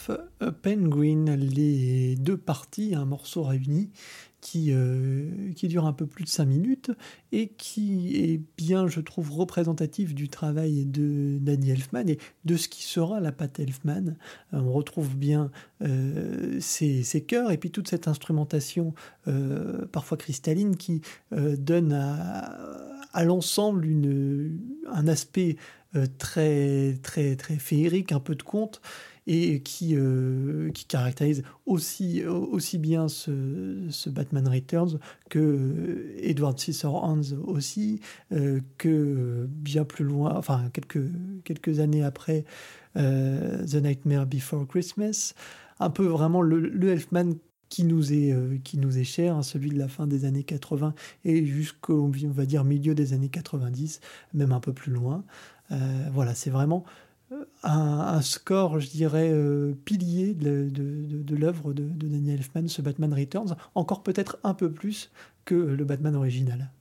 Penguin, 0.64 1.36
les 1.36 2.16
deux 2.16 2.38
parties, 2.38 2.96
un 2.96 3.06
morceau 3.06 3.44
réuni 3.44 3.92
qui, 4.40 4.72
euh, 4.72 5.52
dure 5.64 5.86
un 5.86 5.94
peu 5.94 6.06
plus 6.06 6.24
de 6.24 6.30
5 6.30 6.46
minutes 6.46 6.92
et 7.32 7.50
qui 7.50 8.16
est 8.16 8.42
bien, 8.58 8.88
je 8.88 9.00
trouve, 9.02 9.32
représentatif 9.32 10.14
du 10.14 10.30
travail 10.30 10.86
de 10.86 11.38
Danny 11.40 11.72
Elfman 11.72 12.08
et 12.08 12.18
de 12.46 12.56
ce 12.58 12.68
qui 12.68 12.84
sera 12.84 13.20
la 13.20 13.32
patte 13.32 13.60
Elfman. 13.60 14.16
Euh, 14.54 14.60
on 14.60 14.72
retrouve 14.72 15.16
bien 15.16 15.52
euh, 15.82 16.60
ses, 16.60 17.04
chœurs 17.28 17.52
et 17.52 17.58
puis 17.58 17.72
toute 17.72 17.88
cette 17.88 18.08
instrumentation 18.08 18.94
parfois 19.92 20.18
cristalline 20.18 20.76
qui 20.76 21.02
donne 21.32 21.94
à, 21.94 22.58
à 23.14 23.24
l'ensemble 23.24 23.88
un 24.92 25.08
aspect 25.08 25.56
très, 26.18 26.98
très, 27.02 27.36
très 27.36 27.58
féerique, 27.58 28.12
un 28.12 28.20
peu 28.20 28.36
de 28.36 28.44
conte 28.44 28.82
et 29.28 29.62
qui, 29.62 29.96
euh, 29.96 30.70
qui 30.72 30.86
caractérise 30.86 31.44
aussi, 31.66 32.26
aussi 32.26 32.78
bien 32.78 33.08
ce, 33.08 34.10
Batman 34.10 34.48
Returns 34.48 35.00
que 35.30 35.40
euh, 35.40 36.16
Edward 36.20 36.60
Scissorhands 36.60 37.34
aussi, 37.46 38.02
euh, 38.32 38.60
que 38.78 39.48
bien 39.50 39.86
plus 39.86 40.06
loin, 40.06 40.36
enfin 40.36 40.70
quelques, 40.74 41.04
quelques 41.44 41.80
années 41.80 42.04
après 42.04 42.46
The 42.96 43.76
Nightmare 43.76 44.28
Before 44.28 44.68
Christmas, 44.68 45.34
un 45.80 45.90
peu 45.90 46.06
vraiment 46.06 46.42
le, 46.42 46.60
le 46.60 46.92
Elfman 46.92 47.34
qui 47.70 47.86
nous 47.86 48.14
est, 48.14 48.62
qui 48.64 48.78
nous 48.78 49.00
est 49.00 49.04
cher, 49.04 49.36
hein, 49.36 49.42
celui 49.42 49.72
de 49.72 49.80
la 49.80 49.88
fin 49.88 50.06
des 50.06 50.26
années 50.26 50.44
80 50.44 50.94
et 51.26 51.44
jusqu'au 51.44 52.04
on 52.04 52.32
va 52.32 52.46
dire 52.46 52.64
milieu 52.64 52.94
des 52.94 53.14
années 53.14 53.30
90, 53.30 54.00
même 54.36 54.52
un 54.52 54.60
peu 54.60 54.74
plus 54.74 54.92
loin. 54.92 55.24
voilà, 56.12 56.36
c'est 56.36 56.52
vraiment 56.52 56.86
un, 57.64 58.22
score, 58.22 58.80
je 58.80 58.90
dirais, 58.90 59.30
euh, 59.32 59.74
pilier 59.86 60.34
de, 60.34 60.70
de, 60.70 61.36
l'œuvre 61.36 61.74
de, 61.74 61.84
Daniel 61.84 62.40
Elfman, 62.40 62.68
ce 62.68 62.82
Batman 62.82 63.14
Returns, 63.14 63.56
encore 63.76 64.04
peut-être 64.04 64.38
un 64.44 64.54
peu 64.54 64.72
plus 64.72 65.12
que 65.46 65.56
le 65.56 65.84
Batman 65.86 66.16
original. 66.16 66.72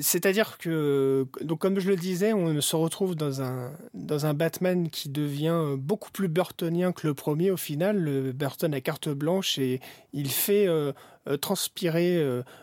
C'est-à-dire 0.00 0.58
que, 0.58 1.26
donc 1.40 1.60
comme 1.60 1.78
je 1.78 1.88
le 1.88 1.96
disais, 1.96 2.32
on 2.32 2.60
se 2.60 2.76
retrouve 2.76 3.14
dans 3.14 3.42
un, 3.42 3.72
dans 3.94 4.26
un 4.26 4.34
Batman 4.34 4.88
qui 4.90 5.08
devient 5.08 5.76
beaucoup 5.76 6.10
plus 6.10 6.28
burtonien 6.28 6.92
que 6.92 7.06
le 7.06 7.14
premier 7.14 7.50
au 7.50 7.56
final. 7.56 7.98
Le 7.98 8.32
Burton 8.32 8.74
a 8.74 8.80
carte 8.80 9.08
blanche 9.08 9.58
et 9.58 9.80
il 10.12 10.30
fait 10.30 10.66
euh, 10.66 10.92
euh, 11.28 11.36
transpirer 11.36 12.22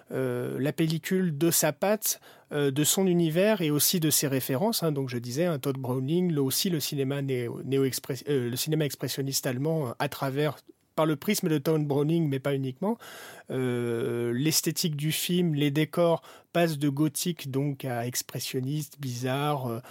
la 0.09 0.73
pellicule 0.73 1.37
de 1.37 1.51
sa 1.51 1.73
patte 1.73 2.19
euh, 2.51 2.69
de 2.69 2.83
son 2.83 3.07
univers 3.07 3.61
et 3.61 3.71
aussi 3.71 3.99
de 3.99 4.11
ses 4.11 4.27
références. 4.27 4.83
Hein. 4.83 4.91
donc 4.91 5.09
je 5.09 5.17
disais, 5.17 5.45
un 5.45 5.57
Todd 5.57 5.79
Browning, 5.79 6.31
là 6.31 6.43
aussi 6.43 6.69
le 6.69 6.79
cinéma, 6.79 7.23
néo, 7.23 7.59
euh, 7.65 8.49
le 8.49 8.55
cinéma 8.55 8.85
expressionniste 8.85 9.47
allemand 9.47 9.87
euh, 9.87 9.91
à 9.97 10.09
travers 10.09 10.55
par 10.95 11.05
le 11.05 11.15
prisme 11.15 11.49
de 11.49 11.57
Todd 11.57 11.85
Browning, 11.85 12.27
mais 12.27 12.39
pas 12.39 12.55
uniquement. 12.55 12.97
L'esthétique 13.49 14.95
du 14.95 15.11
film, 15.11 15.53
les 15.55 15.71
décors 15.71 16.21
passent 16.53 16.77
de 16.77 16.89
gothique 16.89 17.51
donc 17.51 17.85
à 17.85 18.07
expressionniste, 18.07 18.99
bizarre, 18.99 19.81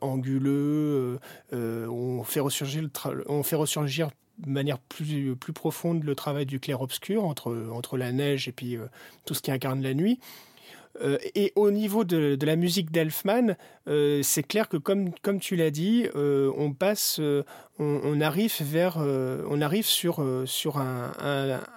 anguleux. 0.00 1.18
on 1.52 2.22
fait 2.24 2.40
ressurgir, 2.40 2.88
on 3.26 3.42
fait 3.42 3.56
ressurgir 3.56 4.10
de 4.38 4.50
manière 4.50 4.78
plus, 4.78 5.36
plus 5.36 5.52
profonde 5.52 6.02
le 6.02 6.14
travail 6.14 6.46
du 6.46 6.58
clair-obscur 6.58 7.24
entre, 7.24 7.68
entre 7.72 7.96
la 7.96 8.10
neige 8.10 8.48
et 8.48 8.52
puis 8.52 8.78
tout 9.26 9.34
ce 9.34 9.42
qui 9.42 9.50
incarne 9.50 9.82
la 9.82 9.94
nuit. 9.94 10.18
Euh, 11.00 11.18
et 11.34 11.52
au 11.56 11.70
niveau 11.70 12.04
de, 12.04 12.38
la 12.44 12.56
musique 12.56 12.90
d'Elfman, 12.90 13.56
euh, 13.88 14.20
c'est 14.22 14.42
clair 14.42 14.68
que 14.68 14.76
comme, 14.76 15.10
comme 15.22 15.40
tu 15.40 15.56
l'as 15.56 15.70
dit, 15.70 16.06
euh, 16.14 16.52
on 16.56 16.72
passe, 16.72 17.20
on, 17.78 18.20
arrive 18.20 18.54
vers, 18.60 18.98
on 18.98 19.60
arrive 19.60 19.86
sur, 19.86 20.24
sur 20.46 20.78
un, 20.78 21.12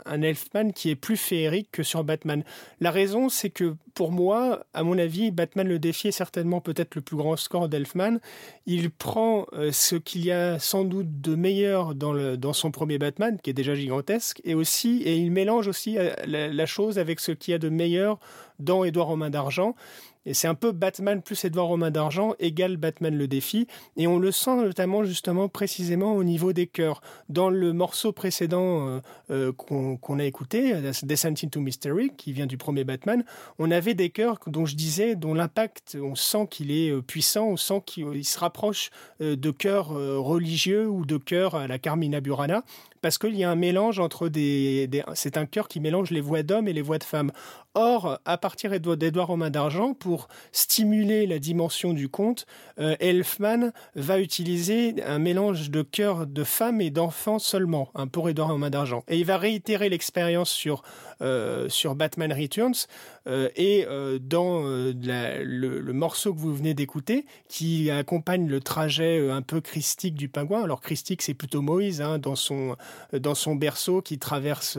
un, 0.05 0.21
Elfman 0.21 0.71
qui 0.71 0.91
est 0.91 0.95
plus 0.95 1.17
féerique 1.17 1.69
que 1.71 1.83
sur 1.83 2.03
Batman. 2.03 2.43
La 2.79 2.91
raison, 2.91 3.29
c'est 3.29 3.49
que 3.49 3.75
pour 3.95 4.11
moi, 4.11 4.63
à 4.75 4.83
mon 4.83 4.99
avis, 4.99 5.31
Batman 5.31 5.67
le 5.67 5.79
défi 5.79 6.09
est 6.09 6.11
certainement 6.11 6.61
peut-être 6.61 6.93
le 6.93 7.01
plus 7.01 7.17
grand 7.17 7.35
score 7.35 7.67
d'Elfman. 7.67 8.19
Il 8.67 8.91
prend 8.91 9.47
ce 9.71 9.95
qu'il 9.95 10.23
y 10.23 10.31
a 10.31 10.59
sans 10.59 10.83
doute 10.83 11.19
de 11.19 11.33
meilleur 11.33 11.95
dans, 11.95 12.13
le, 12.13 12.37
dans 12.37 12.53
son 12.53 12.69
premier 12.69 12.99
Batman, 12.99 13.39
qui 13.41 13.49
est 13.49 13.53
déjà 13.53 13.73
gigantesque, 13.73 14.39
et 14.43 14.53
aussi, 14.53 15.01
et 15.03 15.15
il 15.15 15.31
mélange 15.31 15.67
aussi 15.67 15.97
la, 16.27 16.49
la 16.49 16.65
chose 16.67 16.99
avec 16.99 17.19
ce 17.19 17.31
qu'il 17.31 17.53
y 17.53 17.55
a 17.55 17.59
de 17.59 17.69
meilleur 17.69 18.19
dans 18.59 18.83
Édouard 18.83 19.07
Romain 19.07 19.29
d'Argent. 19.29 19.75
Et 20.27 20.33
c'est 20.33 20.49
un 20.49 20.55
peu 20.55 20.73
Batman 20.73 21.21
plus 21.21 21.45
Edouard 21.45 21.67
Romain 21.67 21.89
d'Argent 21.89 22.33
égale 22.39 22.75
Batman 22.75 23.17
le 23.17 23.29
défi. 23.29 23.65
Et 23.95 24.07
on 24.07 24.19
le 24.19 24.33
sent 24.33 24.57
notamment 24.57 25.05
justement 25.05 25.47
précisément 25.47 26.15
au 26.15 26.23
niveau 26.25 26.51
des 26.51 26.67
chœurs. 26.67 26.99
Dans 27.29 27.49
le 27.49 27.71
morceau 27.71 28.11
précédent 28.11 28.89
euh, 28.89 28.99
euh, 29.31 29.53
qu'on 29.53 30.19
a 30.19 30.25
écouté, 30.25 30.73
Descent 31.03 31.33
into 31.41 31.61
Mystery, 31.61 32.11
qui 32.17 32.33
vient 32.33 32.45
du 32.45 32.57
premier 32.57 32.83
Batman, 32.83 33.23
on 33.57 33.71
avait 33.71 33.93
des 33.93 34.09
chœurs 34.09 34.39
dont 34.47 34.65
je 34.65 34.75
disais, 34.75 35.15
dont 35.15 35.33
l'impact, 35.33 35.97
on 36.01 36.15
sent 36.15 36.47
qu'il 36.51 36.71
est 36.71 36.89
euh, 36.89 37.01
puissant, 37.01 37.47
on 37.47 37.57
sent 37.57 37.81
qu'il 37.85 38.25
se 38.25 38.37
rapproche 38.37 38.91
de 39.21 39.51
chœurs 39.51 39.89
religieux 39.89 40.89
ou 40.89 41.05
de 41.05 41.15
chœurs 41.15 41.55
à 41.55 41.67
la 41.67 41.79
Carmina 41.79 42.19
Burana 42.19 42.63
parce 43.07 43.19
qu'il 43.19 43.37
y 43.37 43.45
a 43.45 43.49
un 43.49 43.55
mélange 43.55 43.99
entre 43.99 44.27
des, 44.27 44.89
c'est 45.13 45.37
un 45.37 45.45
chœur 45.45 45.69
qui 45.69 45.79
mélange 45.79 46.11
les 46.11 46.19
voix 46.19 46.43
d'hommes 46.43 46.67
et 46.67 46.73
les 46.73 46.81
voix 46.81 46.97
de 46.97 47.05
femmes. 47.05 47.31
Or, 47.73 48.19
à 48.25 48.37
partir 48.37 48.77
d'Edouard 48.77 49.27
Romain 49.27 49.49
d'Argent, 49.49 49.93
pour 49.93 50.27
stimuler 50.51 51.25
la 51.25 51.39
dimension 51.39 51.93
du 51.93 52.09
conte, 52.09 52.45
euh, 52.79 52.97
Elfman 52.99 53.71
va 53.95 54.19
utiliser 54.19 54.95
un 55.05 55.19
mélange 55.19 55.69
de 55.69 55.83
chœurs 55.83 56.27
de 56.27 56.43
femmes 56.43 56.81
et 56.81 56.89
d'enfants 56.89 57.39
seulement, 57.39 57.91
hein, 57.95 58.07
pour 58.07 58.27
Edouard 58.27 58.49
Romain 58.49 58.69
d'Argent. 58.69 59.03
Et 59.07 59.17
il 59.17 59.25
va 59.25 59.37
réitérer 59.37 59.87
l'expérience 59.87 60.49
sur, 60.49 60.81
euh, 61.21 61.69
sur 61.69 61.95
Batman 61.95 62.33
Returns 62.33 62.87
euh, 63.27 63.49
et 63.55 63.85
dans 64.21 64.63
le, 64.63 65.91
morceau 65.93 66.33
que 66.33 66.39
vous 66.39 66.55
venez 66.55 66.73
d'écouter, 66.73 67.25
qui 67.49 67.91
accompagne 67.91 68.47
le 68.47 68.59
trajet 68.59 69.29
un 69.29 69.41
peu 69.41 69.61
christique 69.61 70.15
du 70.15 70.29
pingouin. 70.29 70.63
Alors 70.63 70.81
christique, 70.81 71.21
c'est 71.21 71.33
plutôt 71.33 71.61
Moïse 71.61 72.01
hein, 72.01 72.19
dans 72.19 72.35
son 72.35 72.75
berceau 73.55 74.01
qui 74.01 74.17
traverse 74.19 74.77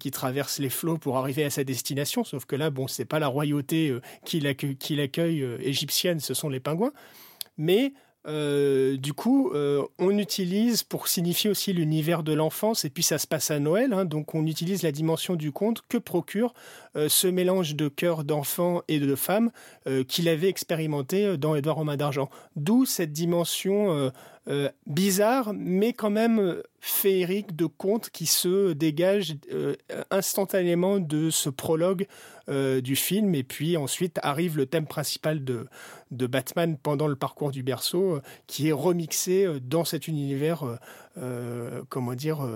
qui 0.00 0.10
les 0.58 0.70
flots 0.70 0.98
pour 0.98 1.16
arriver 1.16 1.44
à 1.44 1.50
sa 1.50 1.64
destination. 1.64 2.24
Sauf 2.24 2.44
que 2.44 2.56
là, 2.56 2.70
bon, 2.70 2.88
c'est 2.88 3.04
pas 3.04 3.18
la 3.18 3.28
royauté 3.28 3.90
euh, 3.90 4.00
qui 4.24 4.40
l'accueille 4.40 5.42
euh, 5.42 5.58
égyptienne, 5.60 6.20
ce 6.20 6.34
sont 6.34 6.48
les 6.48 6.60
pingouins. 6.60 6.92
Mais 7.58 7.92
euh, 8.26 8.96
du 8.96 9.12
coup, 9.12 9.52
on 9.98 10.18
utilise 10.18 10.82
pour 10.82 11.08
signifier 11.08 11.50
aussi 11.50 11.72
l'univers 11.72 12.22
de 12.22 12.32
l'enfance, 12.32 12.84
et 12.84 12.90
puis 12.90 13.02
ça 13.02 13.18
se 13.18 13.26
passe 13.26 13.50
à 13.50 13.58
Noël, 13.58 13.92
hein, 13.92 14.04
donc 14.04 14.34
on 14.34 14.46
utilise 14.46 14.82
la 14.82 14.92
dimension 14.92 15.36
du 15.36 15.52
conte 15.52 15.82
que 15.88 15.98
procure 15.98 16.54
ce 16.94 17.26
mélange 17.26 17.74
de 17.76 17.88
cœurs 17.88 18.24
d'enfants 18.24 18.82
et 18.88 18.98
de 18.98 19.14
femmes 19.14 19.50
qu'il 20.08 20.28
avait 20.28 20.48
expérimenté 20.48 21.36
dans 21.36 21.54
Édouard 21.54 21.76
Romain 21.76 21.96
d'Argent. 21.96 22.30
D'où 22.56 22.84
cette 22.84 23.12
dimension 23.12 24.10
euh, 24.48 24.70
bizarre, 24.86 25.52
mais 25.54 25.92
quand 25.92 26.10
même 26.10 26.38
euh, 26.38 26.62
féerique 26.78 27.56
de 27.56 27.66
conte 27.66 28.10
qui 28.10 28.26
se 28.26 28.74
dégage 28.74 29.34
euh, 29.52 29.74
instantanément 30.12 31.00
de 31.00 31.30
ce 31.30 31.50
prologue 31.50 32.06
du 32.48 32.94
film. 32.94 33.34
Et 33.34 33.42
puis 33.42 33.76
ensuite 33.76 34.20
arrive 34.22 34.56
le 34.56 34.66
thème 34.66 34.86
principal 34.86 35.42
de, 35.42 35.66
de 36.12 36.26
Batman 36.28 36.76
pendant 36.80 37.08
le 37.08 37.16
parcours 37.16 37.50
du 37.50 37.64
berceau, 37.64 38.20
qui 38.46 38.68
est 38.68 38.72
remixé 38.72 39.48
dans 39.60 39.84
cet 39.84 40.06
univers, 40.06 40.62
comment 41.88 42.14
dire, 42.14 42.48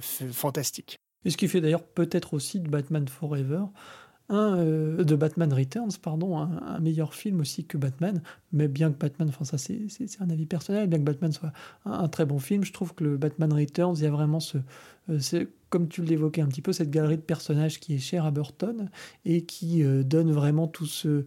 fantastique. 0.00 1.00
Et 1.24 1.30
ce 1.30 1.36
qui 1.36 1.48
fait 1.48 1.60
d'ailleurs 1.60 1.82
peut-être 1.82 2.34
aussi 2.34 2.60
de 2.60 2.68
Batman 2.68 3.08
Forever 3.08 3.64
euh, 4.32 5.04
de 5.04 5.14
Batman 5.14 5.52
Returns, 5.52 5.92
pardon, 6.00 6.38
un, 6.38 6.78
meilleur 6.80 7.14
film 7.14 7.40
aussi 7.40 7.64
que 7.64 7.76
Batman, 7.76 8.22
mais 8.52 8.66
bien 8.66 8.90
que 8.90 8.98
Batman, 8.98 9.28
enfin 9.28 9.44
ça 9.44 9.58
c'est 9.58 9.86
un 10.20 10.30
avis 10.30 10.46
personnel, 10.46 10.88
bien 10.88 10.98
que 10.98 11.04
Batman 11.04 11.32
soit 11.32 11.52
un, 11.84 12.08
très 12.08 12.24
bon 12.24 12.38
film, 12.38 12.64
je 12.64 12.72
trouve 12.72 12.94
que 12.94 13.04
le 13.04 13.16
Batman 13.16 13.52
Returns, 13.52 13.96
il 13.98 14.04
y 14.04 14.06
a 14.06 14.10
vraiment 14.10 14.40
ce, 14.40 14.58
euh, 15.10 15.44
comme 15.68 15.88
tu 15.88 16.02
l'évoquais 16.02 16.40
un 16.40 16.48
petit 16.48 16.62
peu, 16.62 16.72
cette 16.72 16.90
galerie 16.90 17.16
de 17.16 17.22
personnages 17.22 17.78
qui 17.78 17.94
est 17.94 17.98
chère 17.98 18.24
à 18.24 18.30
Burton 18.30 18.88
et 19.24 19.42
qui 19.42 19.84
euh, 19.84 20.02
donne 20.02 20.32
vraiment 20.32 20.66
tout 20.66 20.86
ce, 20.86 21.24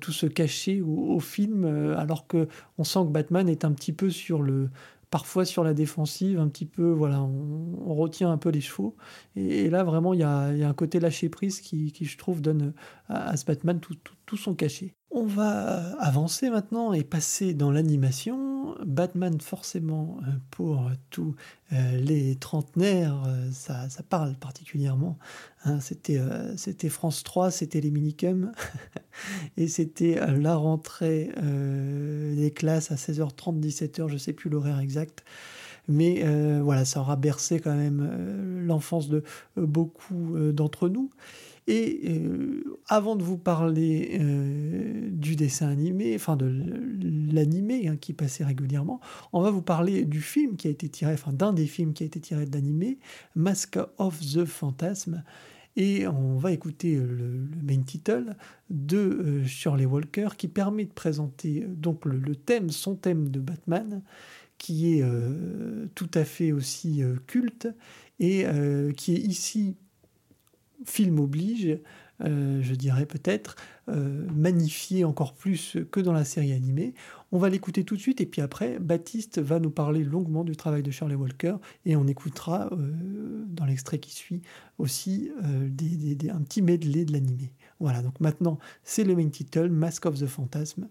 tout 0.00 0.12
ce 0.12 0.26
cachet 0.26 0.80
au, 0.80 1.14
au 1.14 1.20
film, 1.20 1.64
alors 1.96 2.26
que 2.26 2.48
on 2.76 2.84
sent 2.84 3.00
que 3.00 3.12
Batman 3.12 3.48
est 3.48 3.64
un 3.64 3.72
petit 3.72 3.92
peu 3.92 4.10
sur 4.10 4.42
le 4.42 4.68
parfois 5.10 5.44
sur 5.44 5.64
la 5.64 5.74
défensive, 5.74 6.38
un 6.38 6.48
petit 6.48 6.66
peu, 6.66 6.90
voilà, 6.90 7.22
on, 7.22 7.94
retient 7.94 8.30
un 8.30 8.38
peu 8.38 8.50
les 8.50 8.60
chevaux. 8.60 8.96
Et, 9.36 9.70
là, 9.70 9.84
vraiment, 9.84 10.14
il 10.14 10.20
y 10.20 10.22
a, 10.22 10.40
un 10.46 10.74
côté 10.74 11.00
lâcher 11.00 11.28
prise 11.28 11.60
qui, 11.60 11.92
je 12.00 12.18
trouve, 12.18 12.40
donne 12.42 12.74
à, 13.08 13.36
ce 13.36 13.44
Batman 13.44 13.80
tout, 13.80 14.36
son 14.36 14.54
cachet. 14.54 14.97
On 15.10 15.24
va 15.24 15.96
avancer 16.00 16.50
maintenant 16.50 16.92
et 16.92 17.02
passer 17.02 17.54
dans 17.54 17.70
l'animation. 17.70 18.74
Batman, 18.84 19.40
forcément, 19.40 20.18
euh, 20.22 20.32
pour 20.50 20.90
tous 21.08 21.34
euh, 21.72 21.96
les 21.96 22.36
trentenaires, 22.36 23.22
euh, 23.26 23.48
ça, 23.50 23.88
parle 24.10 24.34
particulièrement. 24.34 25.18
Hein. 25.64 25.80
c'était, 25.80 26.20
c'était 26.56 26.90
France 26.90 27.24
3, 27.24 27.50
c'était 27.50 27.80
les 27.80 27.90
minicums. 27.90 28.52
et 29.56 29.66
c'était 29.66 30.20
la 30.36 30.56
rentrée 30.56 31.30
des 31.36 32.52
classes 32.54 32.92
à 32.92 32.96
16h30, 32.96 33.60
17h, 33.60 34.08
je 34.08 34.12
ne 34.12 34.18
sais 34.18 34.34
plus 34.34 34.50
l'horaire 34.50 34.78
exact. 34.78 35.24
mais 35.88 36.22
voilà, 36.60 36.84
ça 36.84 37.00
aura 37.00 37.16
bercé 37.16 37.60
quand 37.60 37.74
même 37.74 38.64
l'enfance 38.66 39.08
de 39.08 39.24
beaucoup 39.56 40.38
d'entre 40.52 40.88
nous. 40.88 41.10
Et 41.70 42.22
avant 42.88 43.14
de 43.14 43.22
vous 43.22 43.36
parler 43.36 44.18
du 45.12 45.36
dessin 45.36 45.68
animé, 45.68 46.14
enfin 46.14 46.34
de 46.34 46.50
l'animé 47.30 47.88
hein, 47.88 47.96
qui 48.00 48.14
passait 48.14 48.42
régulièrement, 48.42 49.00
on 49.34 49.42
va 49.42 49.50
vous 49.50 49.60
parler 49.60 50.06
du 50.06 50.22
film 50.22 50.56
qui 50.56 50.66
a 50.66 50.70
été 50.70 50.88
tiré, 50.88 51.12
enfin 51.12 51.34
d'un 51.34 51.52
des 51.52 51.66
films 51.66 51.92
qui 51.92 52.04
a 52.04 52.06
été 52.06 52.20
tiré 52.20 52.46
de 52.46 52.54
l'animé, 52.54 52.98
Mask 53.36 53.78
of 53.98 54.18
the 54.20 54.46
Phantasm. 54.46 55.22
Et 55.76 56.08
on 56.08 56.38
va 56.38 56.52
écouter 56.52 56.96
le, 56.96 57.46
main 57.62 57.82
title 57.82 58.34
de 58.70 59.44
Shirley 59.44 59.84
Walker 59.84 60.28
qui 60.38 60.48
permet 60.48 60.86
de 60.86 60.92
présenter 60.92 61.66
donc 61.68 62.06
le, 62.06 62.34
thème, 62.34 62.70
son 62.70 62.94
thème 62.94 63.28
de 63.28 63.40
Batman, 63.40 64.00
qui 64.56 64.94
est 64.94 65.04
tout 65.94 66.10
à 66.14 66.24
fait 66.24 66.52
aussi 66.52 67.02
culte 67.26 67.68
et 68.20 68.46
qui 68.96 69.14
est 69.14 69.20
ici 69.20 69.76
film 70.84 71.18
oblige, 71.20 71.78
euh, 72.24 72.60
je 72.62 72.74
dirais 72.74 73.06
peut-être, 73.06 73.56
euh, 73.88 74.26
magnifié 74.34 75.04
encore 75.04 75.34
plus 75.34 75.76
que 75.90 76.00
dans 76.00 76.12
la 76.12 76.24
série 76.24 76.52
animée. 76.52 76.94
On 77.30 77.38
va 77.38 77.48
l'écouter 77.48 77.84
tout 77.84 77.96
de 77.96 78.00
suite 78.00 78.20
et 78.20 78.26
puis 78.26 78.40
après, 78.40 78.78
Baptiste 78.78 79.38
va 79.38 79.60
nous 79.60 79.70
parler 79.70 80.02
longuement 80.02 80.44
du 80.44 80.56
travail 80.56 80.82
de 80.82 80.90
Shirley 80.90 81.14
Walker 81.14 81.56
et 81.84 81.96
on 81.96 82.06
écoutera 82.06 82.68
euh, 82.72 83.44
dans 83.48 83.64
l'extrait 83.64 83.98
qui 83.98 84.12
suit 84.12 84.42
aussi 84.78 85.30
un 85.42 86.40
petit 86.42 86.62
medley 86.62 87.04
de 87.04 87.12
l'animé. 87.12 87.52
Voilà, 87.80 88.02
donc 88.02 88.20
maintenant 88.20 88.58
c'est 88.82 89.04
le 89.04 89.14
main 89.14 89.28
title, 89.28 89.68
Mask 89.68 90.06
of 90.06 90.18
the 90.18 90.26
Phantasm. 90.26 90.88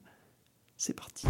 C'est 0.77 0.93
parti. 0.93 1.27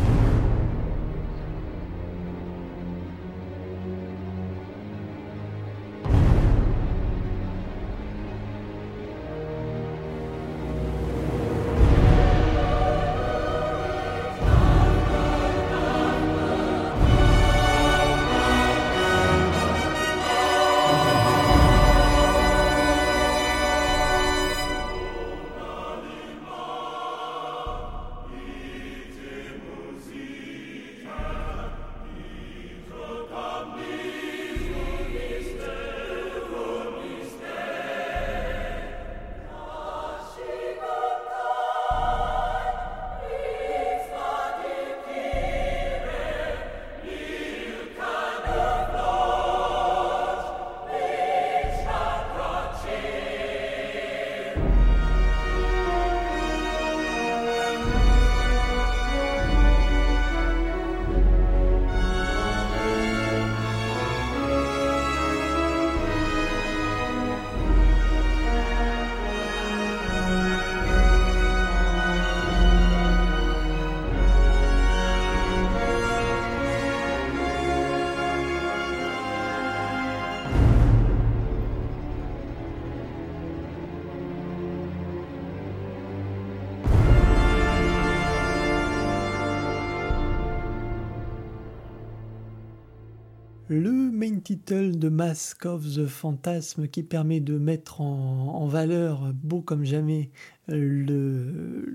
Main 94.18 94.40
title 94.40 94.98
de 94.98 95.10
Mask 95.10 95.66
of 95.66 95.84
the 95.96 96.08
Phantasm 96.08 96.88
qui 96.88 97.04
permet 97.04 97.40
de 97.40 97.58
mettre 97.58 98.02
en, 98.02 98.68
valeur, 98.68 99.32
beau 99.34 99.62
comme 99.62 99.86
jamais, 99.86 100.32
le, 100.68 101.86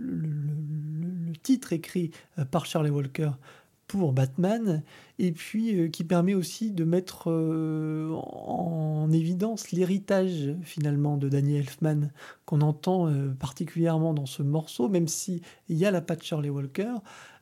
titre 1.43 1.73
écrit 1.73 2.13
par 2.51 2.65
Charlie 2.65 2.91
Walker 2.91 3.33
pour 3.99 4.15
Batman, 4.15 4.83
et 5.19 5.33
puis 5.33 5.79
euh, 5.79 5.89
qui 5.89 6.03
permet 6.03 6.33
aussi 6.33 6.71
de 6.71 6.83
mettre 6.83 7.31
euh, 7.31 8.11
en 8.11 9.11
évidence 9.13 9.71
l'héritage 9.71 10.55
finalement 10.63 11.19
de 11.19 11.29
Danny 11.29 11.57
Elfman 11.57 12.11
qu'on 12.47 12.63
entend 12.63 13.09
euh, 13.09 13.35
particulièrement 13.39 14.15
dans 14.15 14.25
ce 14.25 14.43
morceau, 14.43 14.89
même 14.89 15.09
si 15.09 15.43
il 15.69 15.77
y 15.77 15.85
a 15.85 15.91
la 15.91 16.01
patte 16.01 16.23
Charlie 16.23 16.49
Walker. 16.49 16.95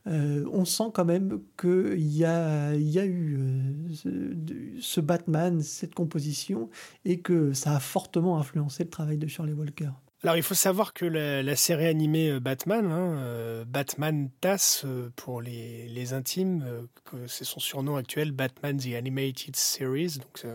Euh, 0.07 0.45
on 0.51 0.65
sent 0.65 0.91
quand 0.93 1.05
même 1.05 1.41
qu'il 1.59 1.99
y 1.99 2.25
a, 2.25 2.73
eu 2.75 3.37
euh, 3.39 4.79
ce, 4.81 4.99
Batman, 4.99 5.61
cette 5.61 5.93
composition, 5.93 6.69
et 7.05 7.19
que 7.19 7.53
ça 7.53 7.75
a 7.75 7.79
fortement 7.79 8.39
influencé 8.39 8.83
le 8.83 8.89
travail 8.89 9.17
de 9.17 9.27
Shirley 9.27 9.53
Walker. 9.53 9.89
Alors 10.23 10.37
il 10.37 10.43
faut 10.43 10.55
savoir 10.55 10.93
que 10.93 11.05
la, 11.05 11.55
série 11.55 11.87
animée 11.87 12.29
euh, 12.29 12.39
Batman, 12.39 12.91
hein, 12.91 13.63
Batman 13.67 14.29
TAS 14.39 14.85
pour 15.15 15.41
les, 15.41 16.13
intimes, 16.13 16.87
c'est 17.27 17.45
son 17.45 17.59
surnom 17.59 17.95
actuel, 17.95 18.31
Batman 18.31 18.77
The 18.77 18.93
Animated 18.95 19.55
Series, 19.55 20.17
donc 20.19 20.45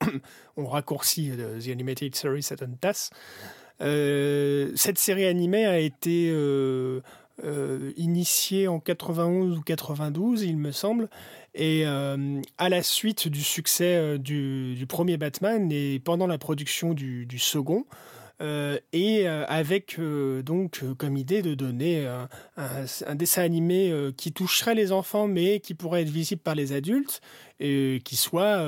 on 0.56 0.66
raccourcit 0.66 1.32
The 1.36 1.68
Animated 1.68 2.14
Series, 2.14 2.46
un 2.60 2.70
TAS. 2.80 3.10
cette 3.80 4.98
série 4.98 5.26
animée 5.26 5.66
a 5.66 5.78
été 5.78 6.30
euh, 6.32 7.00
initié 7.96 8.68
en 8.68 8.80
91 8.80 9.58
ou 9.58 9.62
92, 9.62 10.42
il 10.42 10.56
me 10.56 10.72
semble, 10.72 11.08
et 11.54 11.82
euh, 11.86 12.40
à 12.56 12.68
la 12.68 12.82
suite 12.82 13.28
du 13.28 13.42
succès 13.42 13.96
euh, 13.96 14.18
du, 14.18 14.86
premier 14.88 15.16
Batman 15.16 15.70
et 15.72 15.98
pendant 15.98 16.26
la 16.26 16.38
production 16.38 16.94
du, 16.94 17.26
second, 17.38 17.84
et 18.92 19.26
avec 19.26 19.98
donc 19.98 20.82
comme 20.96 21.16
idée 21.16 21.42
de 21.42 21.54
donner 21.54 22.06
un, 22.56 23.14
dessin 23.16 23.42
animé 23.42 23.92
qui 24.16 24.32
toucherait 24.32 24.76
les 24.76 24.92
enfants 24.92 25.26
mais 25.26 25.58
qui 25.58 25.74
pourrait 25.74 26.02
être 26.02 26.08
visible 26.08 26.40
par 26.40 26.54
les 26.54 26.72
adultes 26.72 27.20
et 27.58 28.00
qui 28.04 28.14
soit 28.14 28.64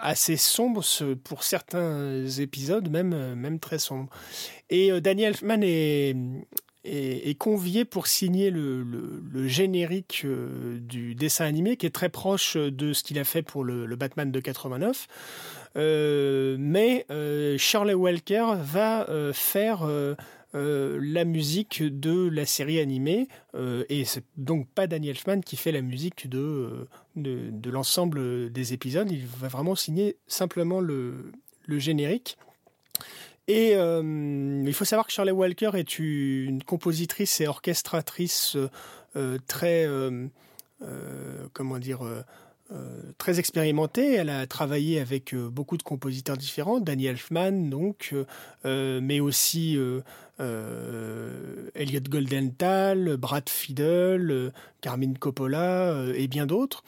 assez 0.00 0.36
sombre 0.36 0.84
pour 1.24 1.42
certains 1.42 2.24
épisodes, 2.38 2.88
même, 2.88 3.34
même 3.34 3.58
très 3.58 3.80
sombre. 3.80 4.08
Et 4.70 4.98
Daniel 5.00 5.30
Elfman 5.30 5.62
est, 5.62 6.14
est, 6.84 7.38
convié 7.38 7.84
pour 7.84 8.06
signer 8.06 8.50
le, 8.50 9.46
générique 9.46 10.22
euh, 10.24 10.78
du 10.78 11.14
dessin 11.14 11.44
animé 11.44 11.76
qui 11.76 11.86
est 11.86 11.94
très 11.94 12.08
proche 12.08 12.56
de 12.56 12.92
ce 12.92 13.02
qu'il 13.02 13.18
a 13.18 13.24
fait 13.24 13.42
pour 13.42 13.64
le, 13.64 13.94
Batman 13.96 14.30
de 14.30 14.40
89. 14.40 15.06
Euh, 15.76 16.56
mais 16.58 17.06
euh, 17.10 17.56
Shirley 17.58 17.94
Walker 17.94 18.54
va 18.60 19.06
faire 19.32 19.88
la 20.52 21.24
musique 21.24 21.82
de 21.82 22.28
la 22.28 22.44
série 22.44 22.80
animée 22.80 23.28
et 23.88 24.04
c'est 24.04 24.24
donc 24.36 24.68
pas 24.68 24.86
Daniel 24.86 25.16
Elfman 25.16 25.40
qui 25.42 25.56
fait 25.56 25.72
la 25.72 25.82
musique 25.82 26.28
de, 26.28 26.88
de, 27.16 27.70
l'ensemble 27.70 28.50
des 28.50 28.72
épisodes. 28.72 29.10
Il 29.10 29.26
va 29.26 29.48
vraiment 29.48 29.76
signer 29.76 30.16
simplement 30.26 30.80
le, 30.80 31.32
le 31.66 31.78
générique. 31.78 32.36
Et 33.50 33.74
euh, 33.74 34.62
il 34.64 34.72
faut 34.72 34.84
savoir 34.84 35.08
que 35.08 35.12
Shirley 35.12 35.32
Walker 35.32 35.72
est 35.74 35.98
une 35.98 36.62
compositrice 36.62 37.40
et 37.40 37.48
orchestratrice 37.48 38.56
euh, 39.16 39.38
très, 39.48 39.86
euh, 39.86 40.28
comment 41.52 41.80
dire, 41.80 42.02
très 43.18 43.40
expérimentée. 43.40 44.14
Elle 44.14 44.30
a 44.30 44.46
travaillé 44.46 45.00
avec 45.00 45.34
beaucoup 45.34 45.76
de 45.76 45.82
compositeurs 45.82 46.36
différents, 46.36 46.78
Danny 46.78 47.06
Elfman 47.06 47.68
donc, 47.68 48.14
mais 48.64 49.18
aussi 49.18 49.76
Elliot 50.38 52.00
Goldenthal, 52.08 53.16
Brad 53.16 53.48
Fiedel, 53.48 54.52
Carmine 54.80 55.18
Coppola 55.18 56.04
et 56.14 56.28
bien 56.28 56.46
d'autres. 56.46 56.84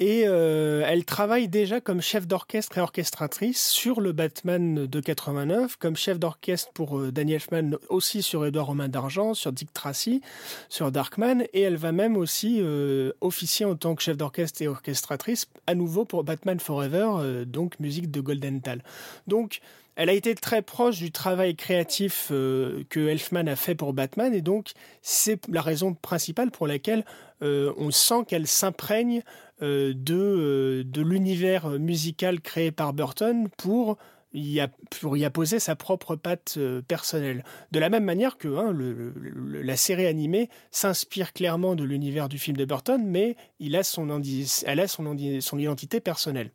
Et 0.00 0.24
euh, 0.26 0.84
elle 0.86 1.04
travaille 1.04 1.48
déjà 1.48 1.80
comme 1.80 2.00
chef 2.00 2.28
d'orchestre 2.28 2.78
et 2.78 2.80
orchestratrice 2.80 3.68
sur 3.68 4.00
le 4.00 4.12
Batman 4.12 4.86
de 4.86 5.00
89, 5.00 5.76
comme 5.76 5.96
chef 5.96 6.20
d'orchestre 6.20 6.70
pour 6.72 7.00
euh, 7.00 7.10
Danny 7.10 7.32
Elfman 7.32 7.76
aussi 7.88 8.22
sur 8.22 8.46
Edouard 8.46 8.66
Romain 8.66 8.88
d'Argent, 8.88 9.34
sur 9.34 9.52
Dick 9.52 9.72
Tracy, 9.72 10.20
sur 10.68 10.92
Darkman, 10.92 11.42
et 11.52 11.62
elle 11.62 11.76
va 11.76 11.90
même 11.90 12.16
aussi 12.16 12.58
euh, 12.60 13.10
officier 13.20 13.66
en 13.66 13.74
tant 13.74 13.96
que 13.96 14.02
chef 14.02 14.16
d'orchestre 14.16 14.62
et 14.62 14.68
orchestratrice 14.68 15.48
à 15.66 15.74
nouveau 15.74 16.04
pour 16.04 16.22
Batman 16.22 16.60
Forever, 16.60 17.44
donc 17.44 17.80
musique 17.80 18.10
de 18.10 18.20
Golden 18.20 18.60
Tal. 18.60 18.84
Donc 19.26 19.60
elle 19.98 20.10
a 20.10 20.12
été 20.12 20.36
très 20.36 20.62
proche 20.62 20.98
du 20.98 21.10
travail 21.10 21.56
créatif 21.56 22.28
euh, 22.30 22.84
que 22.88 23.00
Elfman 23.00 23.48
a 23.48 23.56
fait 23.56 23.74
pour 23.74 23.92
Batman 23.92 24.32
et 24.32 24.42
donc 24.42 24.70
c'est 25.02 25.44
la 25.48 25.60
raison 25.60 25.92
principale 25.92 26.52
pour 26.52 26.68
laquelle 26.68 27.04
euh, 27.42 27.72
on 27.76 27.90
sent 27.90 28.24
qu'elle 28.28 28.46
s'imprègne 28.46 29.22
euh, 29.60 29.92
de, 29.96 31.02
l'univers 31.02 31.68
musical 31.80 32.40
créé 32.40 32.70
par 32.70 32.92
Burton 32.92 33.48
pour 33.56 33.98
y, 34.32 34.60
apposer 35.24 35.58
sa 35.58 35.74
propre 35.74 36.14
patte 36.14 36.60
personnelle. 36.86 37.42
De 37.72 37.80
la 37.80 37.88
même 37.88 38.04
manière 38.04 38.38
que 38.38 38.56
hein, 38.56 38.72
la 39.50 39.76
série 39.76 40.06
animée 40.06 40.48
s'inspire 40.70 41.32
clairement 41.32 41.74
de 41.74 41.82
l'univers 41.82 42.28
du 42.28 42.38
film 42.38 42.56
de 42.56 42.64
Burton, 42.64 43.02
mais 43.04 43.34
elle 43.60 43.74
a 43.74 43.82
son 43.82 45.58
identité 45.58 45.98
personnelle. 45.98 46.52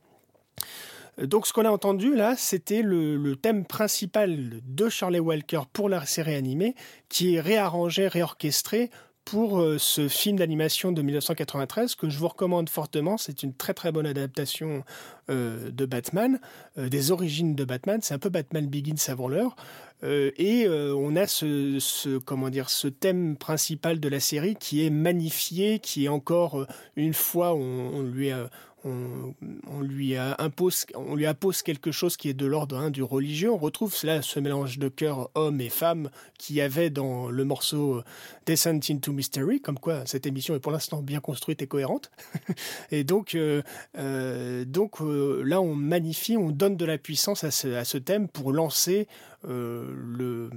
Donc 1.21 1.45
ce 1.45 1.53
qu'on 1.53 1.65
a 1.65 1.69
entendu 1.69 2.15
là, 2.15 2.35
c'était 2.37 2.81
le, 2.81 3.35
thème 3.35 3.65
principal 3.65 4.61
de 4.63 4.89
Shirley 4.89 5.19
Walker 5.19 5.61
pour 5.71 5.89
la 5.89 6.05
série 6.05 6.35
animée, 6.35 6.75
qui 7.09 7.35
est 7.35 7.41
réarrangé, 7.41 8.07
réorchestré 8.07 8.89
pour 9.25 9.61
euh, 9.61 9.77
ce 9.77 10.07
film 10.07 10.37
d'animation 10.37 10.91
de 10.91 11.01
1993 11.01 11.95
que 11.95 12.09
je 12.09 12.17
vous 12.17 12.27
recommande 12.27 12.69
fortement. 12.69 13.17
C'est 13.17 13.43
une 13.43 13.53
très 13.53 13.73
très 13.73 13.91
bonne 13.91 14.05
adaptation 14.05 14.83
euh, 15.29 15.71
de 15.71 15.85
Batman, 15.85 16.39
euh, 16.77 16.89
des 16.89 17.11
origines 17.11 17.55
de 17.55 17.63
Batman. 17.63 17.99
C'est 18.01 18.13
un 18.13 18.19
peu 18.19 18.29
Batman 18.29 18.67
Begins 18.67 18.95
avant 19.07 19.27
l'heure. 19.27 19.55
et 20.03 20.67
on 20.67 21.15
a 21.15 21.27
ce, 21.27 22.17
comment 22.17 22.49
dire, 22.49 22.69
ce 22.69 22.89
thème 22.89 23.37
principal 23.37 24.01
de 24.01 24.09
la 24.09 24.19
série 24.19 24.55
qui 24.55 24.85
est 24.85 24.89
magnifié, 24.89 25.79
qui 25.79 26.05
est 26.05 26.09
encore 26.09 26.67
une 26.97 27.13
fois, 27.13 27.53
on, 27.53 27.91
on 27.93 28.01
lui 28.01 28.29
a, 28.29 28.49
on, 28.85 29.81
lui 29.81 30.17
impose, 30.17 30.85
on 30.95 31.15
lui 31.15 31.25
impose 31.25 31.61
quelque 31.61 31.91
chose 31.91 32.17
qui 32.17 32.29
est 32.29 32.33
de 32.33 32.45
l'ordre 32.45 32.77
hein, 32.77 32.89
du 32.89 33.03
religieux. 33.03 33.51
On 33.51 33.57
retrouve 33.57 33.95
là 34.03 34.21
ce 34.21 34.39
mélange 34.39 34.77
de 34.77 34.89
cœur 34.89 35.29
homme 35.35 35.61
et 35.61 35.69
femme 35.69 36.09
qui 36.37 36.55
y 36.55 36.61
avait 36.61 36.89
dans 36.89 37.29
le 37.29 37.45
morceau 37.45 38.03
Descent 38.45 38.79
into 38.89 39.13
Mystery, 39.13 39.61
comme 39.61 39.79
quoi 39.79 40.05
cette 40.05 40.25
émission 40.25 40.55
est 40.55 40.59
pour 40.59 40.71
l'instant 40.71 41.01
bien 41.01 41.19
construite 41.19 41.61
et 41.61 41.67
cohérente. 41.67 42.11
et 42.91 43.03
donc, 43.03 43.35
euh, 43.35 43.61
euh, 43.97 44.65
donc 44.65 45.01
euh, 45.01 45.41
là, 45.43 45.61
on 45.61 45.75
magnifie, 45.75 46.37
on 46.37 46.49
donne 46.49 46.77
de 46.77 46.85
la 46.85 46.97
puissance 46.97 47.43
à 47.43 47.51
ce 47.51 47.97
thème 47.97 48.27
pour 48.27 48.51
lancer 48.51 49.07
le, 49.43 50.49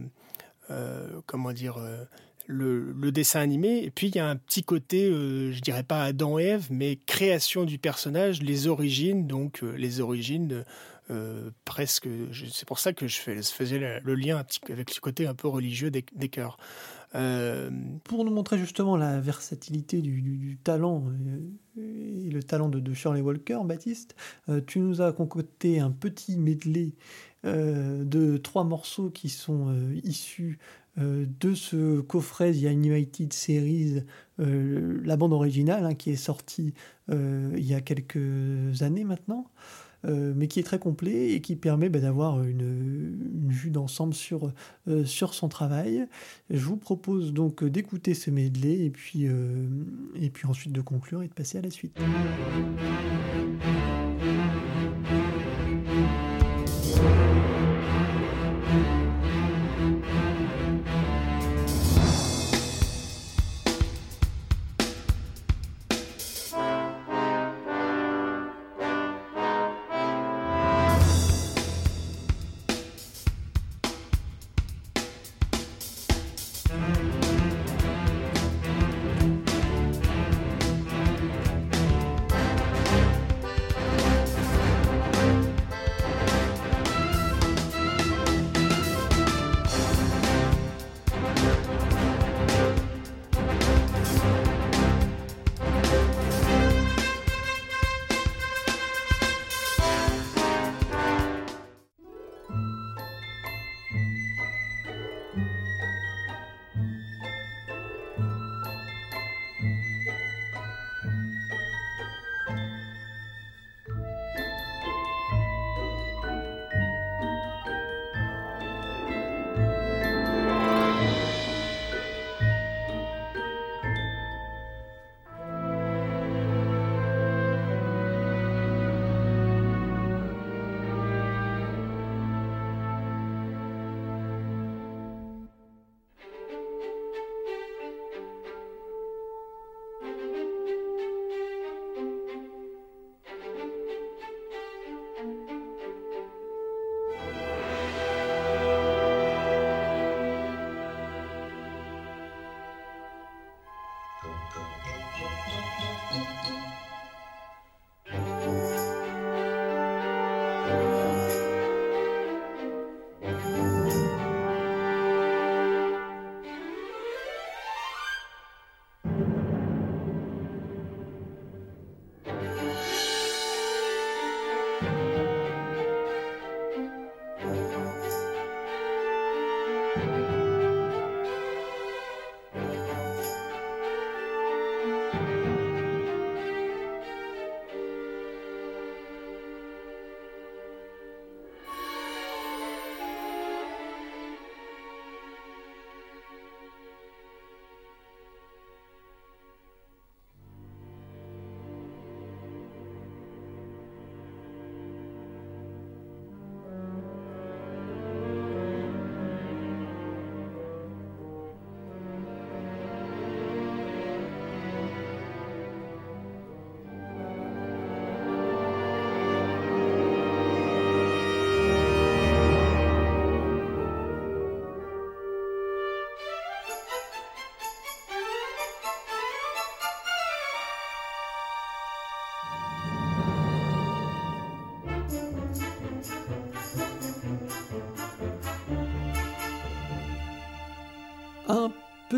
comment 1.27 1.53
dire 1.53 1.79
le, 2.47 3.11
dessin 3.13 3.41
animé. 3.41 3.85
Et 3.85 3.91
puis 3.91 4.09
il 4.09 4.17
y 4.17 4.19
a 4.19 4.29
un 4.29 4.37
petit 4.37 4.63
côté, 4.63 5.09
euh, 5.09 5.53
je 5.53 5.61
dirais 5.61 5.83
pas 5.83 6.05
Adam 6.05 6.39
et 6.39 6.45
Ève, 6.45 6.69
mais 6.71 6.97
création 7.07 7.65
du 7.65 7.79
personnage, 7.79 8.43
les 8.43 8.67
origines, 8.67 9.27
donc 9.27 9.63
euh, 9.63 9.73
les 9.77 10.01
origines 10.01 10.65
euh, 11.11 11.51
presque. 11.65 12.09
C'est 12.53 12.67
pour 12.67 12.79
ça 12.79 12.93
que 12.93 13.07
je, 13.07 13.17
fais, 13.19 13.41
faisais 13.43 14.01
le, 14.03 14.15
lien 14.15 14.45
avec 14.71 14.91
ce 14.91 15.01
côté 15.01 15.27
un 15.27 15.35
peu 15.35 15.49
religieux 15.49 15.91
des, 15.91 16.05
des 16.15 16.29
chœurs. 16.29 16.59
Pour 18.05 18.27
nous 18.27 18.31
montrer 18.31 18.59
justement 18.59 18.95
la 18.99 19.21
versatilité 19.21 20.03
du, 20.03 20.59
talent 20.63 21.05
et 21.79 22.29
le 22.31 22.43
talent 22.43 22.69
de, 22.69 22.79
de 22.79 22.93
Shirley 22.93 23.23
Walker, 23.23 23.61
Baptiste, 23.65 24.17
tu 24.67 24.81
nous 24.81 25.01
as 25.01 25.15
concocté 25.15 25.81
un 25.81 25.91
petit 25.91 26.37
medley 26.37 26.93
de 27.45 28.37
trois 28.39 28.65
morceaux 28.65 29.11
qui 29.11 29.29
sont 29.29 29.73
issus 30.03 30.59
euh, 30.99 31.27
de 31.41 31.55
ce 31.55 32.01
coffret 32.01 32.53
The 32.53 32.65
Animated 32.65 33.33
Series, 33.33 34.03
euh, 34.41 35.03
la 35.05 35.19
bande 35.19 35.35
originale 35.35 35.85
hein, 35.85 35.95
qui 35.95 36.11
est 36.11 36.17
sortie 36.17 36.73
euh, 37.11 37.53
il 37.55 37.67
y 37.67 37.75
a 37.75 37.83
quelques 37.83 38.83
années 38.83 39.05
maintenant, 39.05 39.51
mais 40.09 40.47
qui 40.47 40.61
est 40.61 40.63
très 40.63 40.79
complet 40.79 41.33
et 41.33 41.41
qui 41.41 41.57
permet 41.57 41.89
bah, 41.89 41.99
d'avoir 41.99 42.41
une, 42.45 43.49
vue 43.49 43.71
d'ensemble 43.71 44.15
sur, 44.15 44.53
sur 45.05 45.35
son 45.35 45.49
travail. 45.49 46.07
Je 46.49 46.65
vous 46.65 46.77
propose 46.77 47.33
donc 47.33 47.65
d'écouter 47.65 48.15
ce 48.15 48.31
medley 48.31 48.85
et 48.85 48.91
puis, 48.91 49.25
et 49.25 50.31
puis 50.31 50.47
ensuite 50.47 50.71
de 50.71 50.81
conclure 50.81 51.25
et 51.25 51.27
de 51.29 51.35
passer 51.35 51.59
à 51.59 51.63
la 51.63 51.71
suite. 51.71 51.99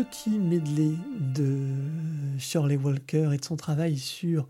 Petit 0.03 0.39
medley 0.39 0.93
de 1.19 1.57
Shirley 2.37 2.77
Walker 2.77 3.31
et 3.33 3.37
de 3.37 3.43
son 3.43 3.57
travail 3.57 3.97
sur 3.97 4.47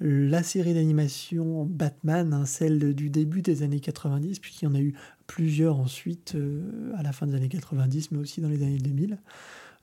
la 0.00 0.42
série 0.42 0.74
d'animation 0.74 1.64
Batman, 1.64 2.34
hein, 2.34 2.44
celle 2.44 2.94
du 2.94 3.08
début 3.08 3.40
des 3.40 3.62
années 3.62 3.80
90, 3.80 4.38
puisqu'il 4.38 4.66
y 4.66 4.68
en 4.68 4.74
a 4.74 4.80
eu 4.80 4.92
plusieurs 5.26 5.78
ensuite 5.78 6.34
euh, 6.34 6.92
à 6.98 7.02
la 7.02 7.12
fin 7.12 7.26
des 7.26 7.34
années 7.34 7.48
90, 7.48 8.10
mais 8.10 8.18
aussi 8.18 8.42
dans 8.42 8.50
les 8.50 8.62
années 8.62 8.76
2000. 8.76 9.18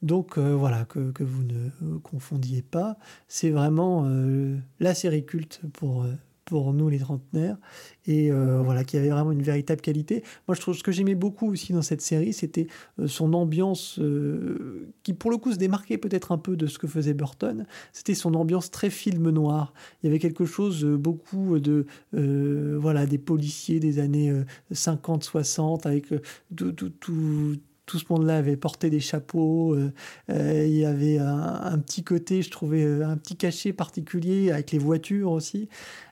Donc 0.04 0.38
euh, 0.38 0.54
voilà, 0.54 0.86
que, 0.86 1.24
vous 1.24 1.44
ne 1.44 1.98
confondiez 1.98 2.62
pas. 2.62 3.00
C'est 3.28 3.50
vraiment 3.50 4.04
euh, 4.06 4.58
la 4.80 4.94
série 4.94 5.26
culte 5.26 5.62
pour, 5.74 6.06
pour 6.50 6.74
nous 6.74 6.90
les 6.90 7.00
trentenaires 7.00 7.58
et 8.08 8.32
euh, 8.32 8.62
voilà 8.64 8.84
qui 8.84 8.98
avait 8.98 9.10
vraiment 9.10 9.32
une 9.32 9.44
véritable 9.44 9.82
qualité. 9.82 10.24
Moi 10.48 10.56
je 10.56 10.62
trouve 10.62 10.76
ce 10.76 10.84
que 10.84 10.92
j'aimais 10.92 11.16
beaucoup 11.16 11.52
aussi 11.52 11.74
dans 11.74 11.84
cette 11.84 12.02
série 12.02 12.34
c'était 12.34 12.68
euh, 13.00 13.08
son 13.08 13.34
ambiance 13.34 14.00
euh, 14.00 14.92
qui 15.04 15.14
pour 15.14 15.30
le 15.30 15.38
coup 15.38 15.54
se 15.54 15.58
démarquait 15.58 15.98
peut-être 15.98 16.32
un 16.32 16.38
peu 16.38 16.58
de 16.58 16.66
ce 16.66 16.80
que 16.80 16.88
faisait 16.88 17.14
Burton. 17.14 17.66
C'était 17.94 18.16
son 18.16 18.34
ambiance 18.34 18.72
très 18.72 18.90
film 18.90 19.30
noir. 19.30 19.74
Il 20.02 20.08
y 20.08 20.10
avait 20.10 20.20
quelque 20.20 20.46
chose 20.46 20.84
beaucoup 20.84 21.60
de 21.60 21.86
voilà 22.12 23.06
des 23.06 23.20
policiers 23.20 23.80
des 23.80 24.00
années 24.00 24.34
50 24.72 25.24
60 25.24 25.86
avec 25.86 26.08
tout, 26.56 26.72
tout, 26.72 26.90
tout 26.90 27.56
tout 27.90 27.98
ce 27.98 28.06
monde-là 28.12 28.38
avait 28.38 28.56
porté 28.56 28.92
des 28.92 29.00
chapeaux. 29.00 29.74
Euh, 29.74 29.92
euh, 30.30 30.64
il 30.68 30.78
y 30.78 30.86
avait 30.86 31.18
un, 31.18 31.78
petit 31.80 32.04
côté, 32.04 32.44
je 32.44 32.52
trouvais, 32.52 32.84
euh, 32.84 33.04
un 33.04 33.18
petit 33.18 33.36
cachet 33.36 33.74
particulier 33.74 34.52
avec 34.52 34.72
les 34.72 34.78
voitures 34.78 35.32
aussi. 35.32 35.70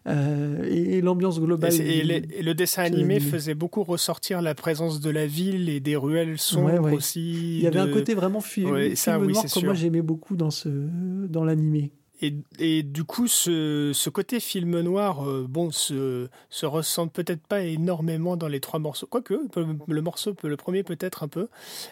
et, 0.08 1.02
l'ambiance 1.02 1.40
globale. 1.40 1.72
Et, 1.80 2.04
le 2.42 2.54
dessin 2.54 2.82
animé 2.82 3.20
faisait 3.20 3.54
beaucoup 3.54 3.84
ressortir 3.84 4.42
la 4.42 4.56
présence 4.56 5.00
de 5.02 5.12
la 5.12 5.28
ville 5.28 5.70
et 5.70 5.80
des 5.80 5.96
ruelles 5.96 6.40
sombres 6.40 6.92
aussi. 6.92 7.58
Il 7.58 7.62
y 7.62 7.68
avait 7.68 7.80
un 7.80 7.92
côté 7.92 8.16
vraiment 8.16 8.42
film, 8.42 8.96
film 8.96 9.28
noir 9.28 9.46
que 9.46 9.66
moi 9.66 9.76
j'aimais 9.76 10.02
beaucoup 10.02 10.36
dans, 10.36 10.52
ce, 10.52 10.70
dans 10.70 11.46
l'animé. 11.46 11.92
Et, 12.22 12.82
du 12.84 13.04
coup, 13.04 13.28
ce, 13.28 14.10
côté 14.10 14.40
film 14.40 14.80
noir, 14.82 15.28
euh, 15.28 15.46
bon, 15.48 15.70
se, 15.70 16.28
se 16.50 16.66
ressent 16.66 17.08
peut-être 17.08 17.46
pas 17.46 17.62
énormément 17.62 18.38
dans 18.38 18.48
les 18.48 18.60
trois 18.60 18.80
morceaux. 18.80 19.06
Quoique, 19.06 19.36
le 19.88 20.02
morceau, 20.02 20.36
le 20.44 20.58
premier 20.58 20.84
peut-être 20.84 21.24
un 21.24 21.28
peu. 21.28 21.48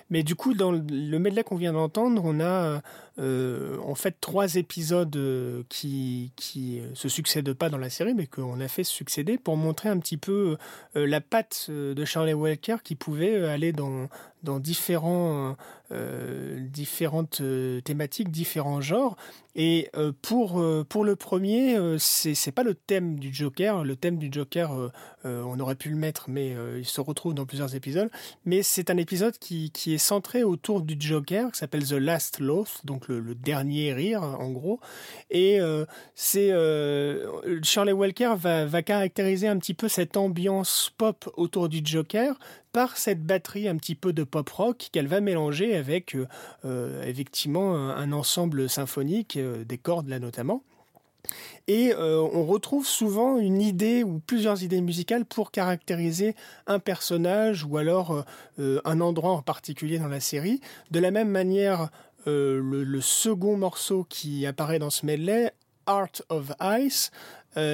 Mais 0.09 0.23
du 0.23 0.35
coup, 0.35 0.55
dans 0.55 0.71
le 0.71 1.19
medley 1.19 1.43
qu'on 1.43 1.57
vient 1.57 1.73
d'entendre, 1.73 2.21
on 2.25 2.39
a 2.39 2.81
euh, 3.19 3.77
en 3.79 3.95
fait 3.95 4.17
trois 4.19 4.55
épisodes 4.55 5.15
euh, 5.15 5.63
qui, 5.69 6.31
qui 6.35 6.81
se 6.95 7.07
succèdent 7.07 7.53
pas 7.53 7.69
dans 7.69 7.77
la 7.77 7.91
série, 7.91 8.15
mais 8.15 8.25
qu'on 8.25 8.59
a 8.59 8.67
fait 8.67 8.83
succéder 8.83 9.37
pour 9.37 9.57
montrer 9.57 9.89
un 9.89 9.99
petit 9.99 10.17
peu 10.17 10.57
la 10.95 11.21
patte 11.21 11.69
de 11.69 12.05
Charlie 12.05 12.33
Walker 12.33 12.77
qui 12.83 12.95
pouvait 12.95 13.45
aller 13.45 13.73
dans, 13.73 14.07
dans 14.45 14.59
différents, 14.59 15.57
différentes 16.71 17.41
thématiques, 17.83 18.31
différents 18.31 18.81
genres. 18.81 19.17
Et 19.55 19.89
euh, 19.95 20.11
pour, 20.21 20.59
euh, 20.59 20.85
pour 20.87 21.05
le 21.05 21.15
premier, 21.15 21.77
euh, 21.77 21.97
c'est 21.97 22.35
c'est 22.35 22.51
pas 22.51 22.63
le 22.63 22.75
thème 22.75 23.17
du 23.17 23.33
Joker. 23.33 23.85
Le 23.85 23.95
thème 23.95 24.17
du 24.17 24.27
Joker, 24.29 24.91
on 25.23 25.59
aurait 25.59 25.75
pu 25.75 25.89
le 25.89 25.95
mettre, 25.95 26.29
mais 26.29 26.55
il 26.77 26.85
se 26.85 27.01
retrouve 27.01 27.33
dans 27.33 27.47
plusieurs 27.47 27.73
épisodes. 27.73 28.11
Mais 28.45 28.61
c'est 28.61 28.91
un 28.91 28.97
épisode 28.97 29.37
qui, 29.39 29.71
qui 29.71 29.95
est 29.95 29.97
centré 29.97 30.43
autour 30.43 30.81
du 30.81 30.95
Joker, 30.99 31.51
qui 31.51 31.57
s'appelle 31.57 31.83
The 31.83 31.93
Last 31.93 32.39
Laugh, 32.39 32.81
donc 32.83 33.07
le, 33.07 33.33
dernier 33.33 33.91
rire, 33.93 34.21
en 34.21 34.51
gros. 34.51 34.79
Et 35.31 35.59
c'est 36.13 36.49
Shirley 37.63 37.91
Walker 37.91 38.35
va, 38.37 38.65
va 38.65 38.83
caractériser 38.83 39.47
un 39.47 39.57
petit 39.57 39.73
peu 39.73 39.87
cette 39.87 40.15
ambiance 40.15 40.91
pop 40.95 41.27
autour 41.37 41.69
du 41.69 41.81
Joker 41.83 42.37
par 42.75 42.97
cette 42.97 43.23
batterie 43.23 43.69
un 43.69 43.77
petit 43.77 43.95
peu 43.95 44.11
de 44.11 44.25
pop 44.25 44.49
rock 44.49 44.89
qu'elle 44.91 45.07
va 45.07 45.21
mélanger 45.21 45.77
avec 45.77 46.13
euh, 46.13 46.27
euh, 46.65 47.01
effectivement 47.03 47.73
un 47.73 48.11
ensemble 48.11 48.67
symphonique, 48.67 49.37
euh, 49.37 49.63
des 49.63 49.77
cordes 49.77 50.09
là 50.09 50.19
notamment. 50.19 50.61
Et 51.67 51.93
on 51.95 52.45
retrouve 52.45 52.85
souvent 52.85 53.39
une 53.39 53.59
idée 53.59 54.03
ou 54.03 54.19
plusieurs 54.19 54.61
idées 54.61 54.81
musicales 54.81 55.25
pour 55.25 55.49
caractériser 55.49 56.35
un 56.67 56.77
personnage 56.77 57.63
ou 57.63 57.77
alors 57.77 58.23
un 58.59 59.01
endroit 59.01 59.31
en 59.31 59.41
particulier 59.41 59.97
dans 59.97 60.07
la 60.07 60.19
série. 60.19 60.61
De 60.91 60.99
la 60.99 61.09
même 61.09 61.29
manière, 61.29 61.89
le, 62.27 62.99
second 63.01 63.57
morceau 63.57 64.05
qui 64.07 64.45
apparaît 64.45 64.77
dans 64.77 64.91
ce 64.91 65.07
medley, 65.07 65.51
Art 65.87 66.21
of 66.29 66.51
Ice, 66.61 67.09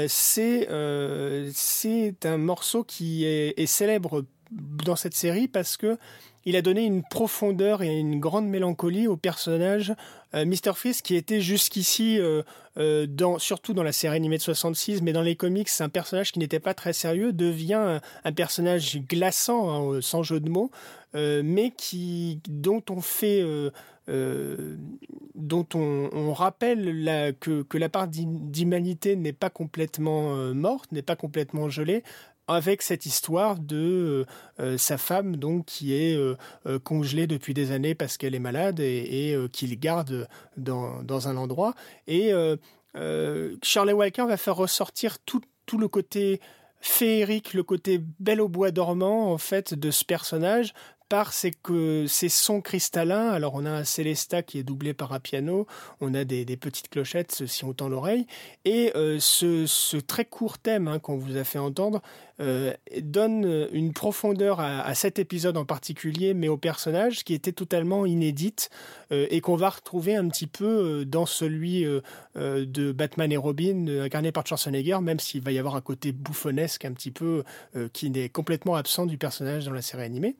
c'est 0.07 0.69
un 0.69 2.37
morceau 2.37 2.85
qui 2.85 3.25
est, 3.25 3.59
est 3.59 3.65
célèbre 3.65 4.23
dans 4.51 4.95
cette 4.95 5.15
série 5.15 5.47
parce 5.47 5.77
que 5.77 5.97
il 6.45 6.55
a 6.55 6.61
donné 6.61 6.83
une 6.83 7.03
profondeur 7.03 7.83
et 7.83 7.99
une 7.99 8.19
grande 8.19 8.47
mélancolie 8.47 9.07
au 9.07 9.15
personnage 9.15 9.93
euh, 10.33 10.45
Mr. 10.45 10.73
Freeze 10.75 11.01
qui 11.01 11.15
était 11.15 11.41
jusqu'ici, 11.41 12.17
euh, 12.19 12.41
euh, 12.77 13.05
dans, 13.05 13.37
surtout 13.37 13.73
dans 13.73 13.83
la 13.83 13.91
série 13.91 14.15
animée 14.15 14.37
de 14.37 14.41
66, 14.41 15.01
mais 15.01 15.13
dans 15.13 15.21
les 15.21 15.35
comics, 15.35 15.69
un 15.79 15.89
personnage 15.89 16.31
qui 16.31 16.39
n'était 16.39 16.59
pas 16.59 16.73
très 16.73 16.93
sérieux, 16.93 17.33
devient 17.33 17.99
un, 18.23 18.31
personnage 18.31 19.01
glaçant, 19.07 19.95
hein, 19.95 19.99
sans 20.01 20.23
jeu 20.23 20.39
de 20.39 20.49
mots, 20.49 20.71
mais 21.13 21.71
qui, 21.75 22.39
dont 22.47 22.83
on 22.89 23.01
fait... 23.01 23.43
dont 24.07 25.67
on, 25.73 26.33
rappelle 26.33 27.03
la, 27.03 27.33
que, 27.33 27.63
que, 27.63 27.77
la 27.77 27.89
part 27.89 28.07
d'humanité 28.07 29.15
n'est 29.15 29.33
pas 29.33 29.49
complètement 29.49 30.35
morte, 30.53 30.91
n'est 30.91 31.01
pas 31.01 31.17
complètement 31.17 31.69
gelée, 31.69 32.03
avec 32.51 32.81
cette 32.81 33.05
histoire 33.05 33.57
de 33.57 33.77
euh, 33.77 34.25
euh, 34.59 34.77
sa 34.77 34.97
femme 34.97 35.35
donc 35.35 35.65
qui 35.65 35.93
est 35.93 36.15
euh, 36.15 36.35
congelée 36.83 37.27
depuis 37.27 37.53
des 37.53 37.71
années 37.71 37.95
parce 37.95 38.17
qu'elle 38.17 38.35
est 38.35 38.39
malade 38.39 38.79
et, 38.79 39.35
qu'il 39.51 39.79
garde 39.79 40.27
dans, 40.57 41.01
dans, 41.03 41.27
un 41.27 41.37
endroit. 41.37 41.73
Et 42.07 42.31
Charlie 43.63 43.93
Walker 43.93 44.25
va 44.25 44.37
faire 44.37 44.55
ressortir 44.55 45.19
tout, 45.19 45.41
le 45.77 45.87
côté 45.87 46.41
féerique, 46.81 47.53
le 47.53 47.63
côté 47.63 48.01
bel 48.19 48.41
au 48.41 48.49
bois 48.49 48.71
dormant 48.71 49.31
en 49.31 49.37
fait 49.37 49.73
de 49.73 49.89
ce 49.91 50.03
personnage 50.03 50.73
c'est 51.33 51.51
que 51.51 52.05
ces 52.07 52.29
sons 52.29 52.61
cristallins, 52.61 53.29
alors 53.29 53.53
on 53.55 53.65
a 53.65 53.69
un 53.69 53.83
Célesta 53.83 54.43
qui 54.43 54.59
est 54.59 54.63
doublé 54.63 54.93
par 54.93 55.11
un 55.11 55.19
piano, 55.19 55.67
on 55.99 56.13
a 56.13 56.23
des, 56.23 56.45
petites 56.55 56.89
clochettes 56.89 57.45
si 57.47 57.65
on 57.65 57.73
tend 57.73 57.89
l'oreille, 57.89 58.27
et 58.63 58.91
euh, 58.95 59.17
ce, 59.19 59.97
très 59.97 60.25
court 60.25 60.57
thème 60.57 60.87
hein, 60.87 60.99
qu'on 60.99 61.17
vous 61.17 61.35
a 61.35 61.43
fait 61.43 61.59
entendre 61.59 62.01
euh, 62.39 62.73
donne 63.01 63.67
une 63.73 63.91
profondeur 63.93 64.59
à, 64.61 64.93
cet 64.95 65.19
épisode 65.19 65.57
en 65.57 65.65
particulier, 65.65 66.33
mais 66.33 66.47
au 66.47 66.57
personnage 66.57 67.23
qui 67.23 67.33
était 67.33 67.51
totalement 67.51 68.05
inédite 68.05 68.69
euh, 69.11 69.27
et 69.29 69.41
qu'on 69.41 69.57
va 69.57 69.69
retrouver 69.69 70.15
un 70.15 70.27
petit 70.29 70.47
peu 70.47 71.03
dans 71.05 71.25
celui 71.25 71.85
de 72.35 72.91
Batman 72.93 73.31
et 73.31 73.37
Robin 73.37 73.87
incarné 74.01 74.31
par 74.31 74.47
Schwarzenegger, 74.47 74.99
même 75.01 75.19
s'il 75.19 75.41
va 75.41 75.51
y 75.51 75.59
avoir 75.59 75.75
un 75.75 75.81
côté 75.81 76.13
bouffonnesque 76.13 76.85
un 76.85 76.93
petit 76.93 77.11
peu 77.11 77.43
qui 77.93 78.09
n'est 78.09 78.29
complètement 78.29 78.75
absent 78.75 79.05
du 79.05 79.17
personnage 79.17 79.65
dans 79.65 79.73
la 79.73 79.81
série 79.81 80.03
animée. 80.03 80.35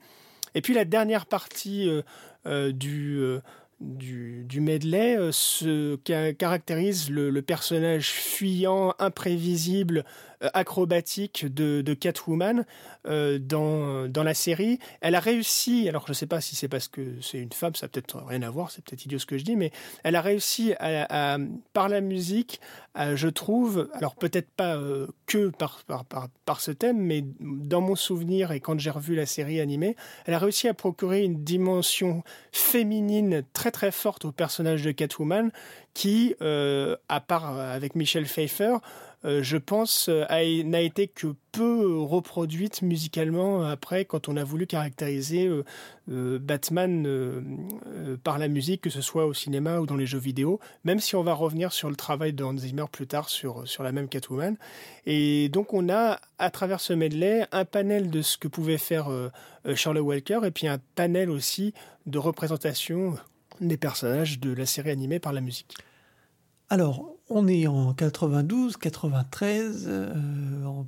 Et 0.56 0.62
puis 0.62 0.74
la 0.74 0.86
dernière 0.86 1.26
partie 1.26 1.90
euh, 1.90 2.02
euh, 2.46 2.72
du, 2.72 3.18
euh, 3.20 3.40
du, 3.80 4.44
du, 4.46 4.62
medley 4.62 5.18
ce 5.32 5.96
caractérise 6.34 7.10
le, 7.10 7.42
personnage 7.42 8.10
fuyant, 8.10 8.94
imprévisible, 9.00 10.06
acrobatique 10.54 11.46
de, 11.54 11.94
Catwoman 11.94 12.66
dans, 13.06 14.08
dans 14.08 14.24
la 14.24 14.34
série. 14.34 14.80
Elle 15.02 15.16
a 15.16 15.20
réussi, 15.20 15.88
alors 15.90 16.06
je 16.06 16.12
ne 16.12 16.16
sais 16.16 16.28
pas 16.28 16.42
si 16.42 16.56
c'est 16.56 16.68
parce 16.68 16.88
que 16.88 17.22
c'est 17.22 17.40
une 17.40 17.52
femme, 17.52 17.76
ça 17.76 17.86
n'a 17.86 17.90
peut-être 17.90 18.24
rien 18.24 18.42
à 18.42 18.50
voir, 18.50 18.72
c'est 18.72 18.84
peut-être 18.84 19.06
idiot 19.06 19.20
ce 19.20 19.26
que 19.26 19.38
je 19.38 19.44
dis, 19.44 19.56
mais 19.56 19.72
elle 20.04 20.16
a 20.16 20.22
réussi 20.22 20.74
à, 20.80 21.38
par 21.74 21.90
la 21.90 22.02
musique, 22.02 22.60
je 22.96 23.28
trouve, 23.28 23.90
alors 23.94 24.16
peut-être 24.16 24.50
pas 24.50 24.80
que 25.28 25.50
par, 25.50 25.84
par, 25.86 26.06
par, 26.06 26.28
par, 26.46 26.62
ce 26.62 26.72
thème, 26.72 26.98
mais 26.98 27.24
dans 27.40 27.82
mon 27.82 27.96
souvenir 27.96 28.52
et 28.52 28.60
quand 28.60 28.80
j'ai 28.80 28.90
revu 28.90 29.16
la 29.16 29.26
série 29.26 29.60
animée, 29.60 29.96
elle 30.26 30.34
a 30.34 30.40
réussi 30.40 30.68
à 30.68 30.74
procurer 30.74 31.24
une 31.24 31.44
dimension 31.44 32.24
féminine 32.52 33.44
très 33.54 33.72
très 33.72 33.92
forte 33.92 34.26
au 34.26 34.32
personnage 34.32 34.84
de 34.84 34.92
Catwoman 34.92 35.52
qui, 35.94 36.36
euh, 36.42 36.96
à 37.10 37.20
part 37.20 37.58
avec 37.58 37.96
Michel 37.96 38.26
Pfeiffer, 38.26 38.76
euh, 38.76 38.78
je 39.24 39.58
pense, 39.58 40.10
euh, 40.10 40.26
n'a 40.64 40.82
été 40.82 41.08
que 41.08 41.36
peu 41.52 42.00
reproduite 42.00 42.82
musicalement 42.82 43.64
après 43.64 44.06
quand 44.06 44.30
on 44.30 44.38
a 44.38 44.44
voulu 44.44 44.66
caractériser 44.66 45.48
euh, 46.10 46.40
Batman 46.40 47.06
par 48.24 48.40
la 48.40 48.48
musique, 48.48 48.82
que 48.82 48.90
ce 48.90 49.02
soit 49.02 49.26
au 49.26 49.34
cinéma 49.34 49.80
ou 49.80 49.86
dans 49.86 49.96
les 49.96 50.06
jeux 50.06 50.18
vidéo, 50.18 50.60
même 50.84 51.00
si 51.00 51.16
on 51.16 51.24
va 51.24 51.34
revenir 51.34 51.72
sur 51.72 51.90
le 51.90 51.96
travail 51.96 52.34
de 52.34 52.44
Hans 52.44 52.58
Zimmer 52.58 52.86
plus 52.92 53.08
tard 53.08 53.30
sur, 53.30 53.68
sur 53.68 53.84
la 53.84 53.92
même 53.92 54.08
Catwoman. 54.08 54.58
Et 55.06 55.50
donc 55.50 55.74
on 55.74 55.90
a, 55.90 56.20
à 56.40 56.50
travers 56.50 56.80
ce 56.80 56.94
medley, 56.94 57.46
un 57.52 57.66
panel 57.66 58.10
de 58.10 58.22
ce 58.22 58.38
que 58.38 58.48
pouvait 58.48 58.78
faire 58.78 59.10
Charles 59.76 60.00
Walker 60.00 60.40
et 60.46 60.52
puis 60.52 60.68
un 60.68 60.80
panel 60.96 61.30
aussi 61.30 61.74
de 62.06 62.18
représentation 62.18 63.16
des 63.60 63.78
personnages 63.78 64.40
de 64.40 64.54
la 64.54 64.66
série 64.66 64.90
animée 64.90 65.20
par 65.20 65.34
la 65.34 65.42
musique. 65.42 65.76
Alors, 66.72 67.18
on 67.32 67.48
est 67.48 67.66
en 67.66 67.94
92, 67.94 68.76
93 68.78 69.86
euh, 69.88 70.14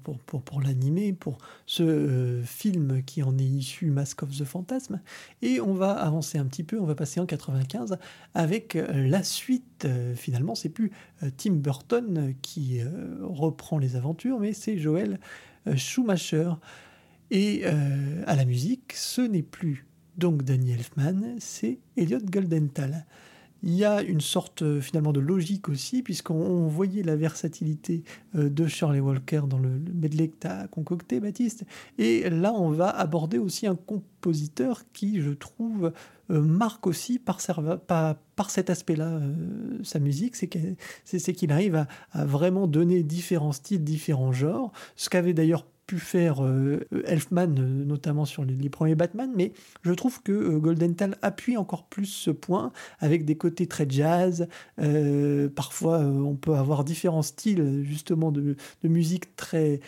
pour, 0.04 0.18
pour, 0.20 0.42
pour 0.42 0.62
l'animer, 0.62 1.14
pour 1.14 1.38
ce 1.66 1.84
euh, 1.84 2.44
film 2.44 3.02
qui 3.04 3.24
en 3.24 3.38
est 3.38 3.44
issu, 3.44 3.90
Mask 3.90 4.24
of 4.24 4.38
the 4.38 4.44
Phantasm. 4.44 5.00
Et 5.42 5.62
on 5.62 5.74
va 5.74 5.92
avancer 5.92 6.38
un 6.38 6.46
petit 6.46 6.64
peu, 6.64 6.80
on 6.80 6.86
va 6.86 6.96
passer 6.96 7.20
en 7.20 7.26
95 7.26 7.98
avec 8.34 8.76
euh, 8.76 9.08
la 9.08 9.24
suite. 9.24 9.88
finalement, 10.16 10.56
c'est 10.56 10.70
plus 10.70 10.92
Tim 11.38 11.54
Burton 11.54 12.34
qui 12.42 12.80
reprend 13.22 13.78
les 13.78 13.96
aventures, 13.96 14.40
mais 14.40 14.54
c'est 14.54 14.78
Joel 14.78 15.20
Schumacher. 15.76 16.54
Et 17.32 17.66
à 17.66 18.36
la 18.36 18.46
musique, 18.46 18.94
ce 18.94 19.22
n'est 19.22 19.44
plus 19.44 19.86
donc 20.18 20.44
Danny 20.44 20.72
Elfman, 20.72 21.36
c'est 21.40 21.80
Elliot 21.98 22.20
Goldenthal. 22.20 23.06
Il 23.66 23.74
y 23.74 23.86
a 23.86 24.02
une 24.02 24.20
sorte 24.20 24.62
euh, 24.62 24.82
finalement 24.82 25.14
de 25.14 25.22
logique 25.22 25.70
aussi, 25.70 26.04
puisqu'on 26.04 26.68
voyait 26.68 27.02
la 27.02 27.16
versatilité 27.16 28.04
euh, 28.36 28.50
de 28.50 28.68
Shirley 28.68 29.00
Walker 29.00 29.44
dans 29.48 29.58
le 29.58 29.70
medley 29.70 30.28
que 30.28 30.36
tu 30.42 30.48
as 30.48 30.68
concocté, 30.68 31.22
Baptiste. 31.22 31.64
Et 31.98 32.30
là, 32.30 32.54
on 32.54 32.72
va 32.72 32.90
aborder 32.90 33.38
aussi 33.38 33.66
un 33.66 33.76
compositeur 33.76 34.82
qui, 34.92 35.22
je 35.22 35.32
trouve, 35.32 35.94
euh, 36.30 36.42
marque 36.42 36.88
aussi 36.88 37.20
par, 37.20 37.40
cet 37.40 38.70
aspect-là 38.70 39.22
sa 39.84 40.00
musique, 40.00 40.36
c'est 40.36 41.34
qu'il 41.34 41.52
arrive 41.52 41.88
à, 42.12 42.26
vraiment 42.26 42.68
donner 42.68 43.02
différents 43.02 43.54
styles, 43.54 43.84
différents 43.84 44.34
genres, 44.34 44.74
ce 44.98 45.10
qu'avait 45.10 45.34
d'ailleurs 45.34 45.66
faire 46.00 46.44
euh, 46.44 46.80
Elfman, 47.06 47.56
euh, 47.58 47.86
notamment 47.86 48.26
sur 48.26 48.44
les, 48.46 48.70
premiers 48.70 48.96
Batman, 48.96 49.32
mais 49.36 49.54
je 49.84 49.92
trouve 49.94 50.22
que 50.22 50.32
euh, 50.32 50.60
Goldenthal 50.60 51.18
appuie 51.22 51.58
encore 51.58 51.86
plus 51.86 52.06
ce 52.06 52.32
point 52.32 52.72
avec 53.00 53.26
des 53.26 53.36
côtés 53.36 53.68
très 53.68 53.86
jazz. 53.90 54.48
parfois, 55.56 56.00
on 56.00 56.36
peut 56.36 56.56
avoir 56.56 56.84
différents 56.84 57.22
styles 57.22 57.84
justement 57.84 58.32
de, 58.32 58.56
musique 58.84 59.36
très, 59.36 59.80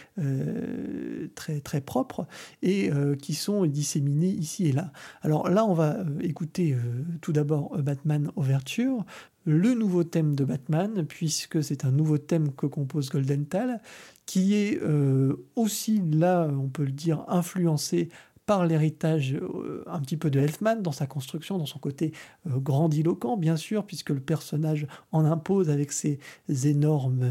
très, 1.36 1.60
très 1.60 1.82
propres 1.82 2.28
et 2.62 2.90
qui 3.22 3.34
sont 3.34 3.66
disséminés 3.66 4.30
ici 4.30 4.68
et 4.68 4.72
là. 4.72 4.92
Alors 5.22 5.50
là, 5.50 5.66
on 5.66 5.74
va 5.74 5.98
écouter 6.22 6.76
tout 7.22 7.32
d'abord 7.32 7.78
Batman 7.78 8.32
Overture, 8.36 9.06
le 9.46 9.76
nouveau 9.76 10.04
thème 10.04 10.36
de 10.36 10.44
Batman, 10.44 11.06
puisque 11.08 11.64
c'est 11.64 11.86
un 11.86 11.92
nouveau 11.92 12.18
thème 12.18 12.52
que 12.54 12.66
compose 12.66 13.10
Goldenthal, 13.10 13.80
qui 14.26 14.56
est 14.56 14.82
euh, 14.82 15.46
aussi 15.56 16.02
là, 16.12 16.48
on 16.52 16.68
peut 16.68 16.84
le 16.84 16.92
dire, 16.92 17.24
influencé 17.28 18.10
par 18.48 18.66
l'héritage 18.66 19.34
euh, 19.34 19.84
un 19.88 20.00
petit 20.02 20.18
peu 20.18 20.30
de 20.30 20.40
Elfman 20.40 20.76
dans 20.76 20.92
sa 20.92 21.08
construction, 21.08 21.58
dans 21.58 21.66
son 21.66 21.80
côté 21.80 22.12
euh, 22.48 22.58
grandiloquent, 22.58 23.38
bien 23.38 23.56
sûr, 23.56 23.86
puisque 23.86 24.12
le 24.12 24.20
personnage 24.20 24.88
en 25.12 25.26
impose 25.26 25.70
avec 25.70 25.92
ses 25.92 26.20
énormes, 26.64 27.30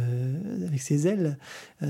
avec 0.67 0.81
ses 0.81 1.07
ailes. 1.09 1.39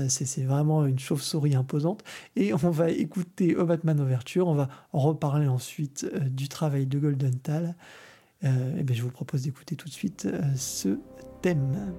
c'est 0.09 0.43
vraiment 0.43 0.85
une 0.85 0.99
chauve-souris 0.99 1.55
imposante. 1.55 2.03
Et 2.35 2.53
on 2.53 2.57
va 2.57 2.89
écouter 2.89 3.55
Batman 3.55 3.99
Overture, 3.99 4.47
on 4.47 4.55
va 4.55 4.69
reparler 4.91 5.47
ensuite 5.47 6.07
du 6.29 6.49
travail 6.49 6.87
de 6.87 6.97
Goldenthal. 6.97 7.75
Et 8.41 8.47
eh 8.77 8.83
bien, 8.83 8.95
je 8.95 9.01
vous 9.01 9.11
propose 9.11 9.43
d'écouter 9.43 9.75
tout 9.75 9.87
de 9.87 9.93
suite 9.93 10.27
ce 10.55 10.99
thème. 11.41 11.93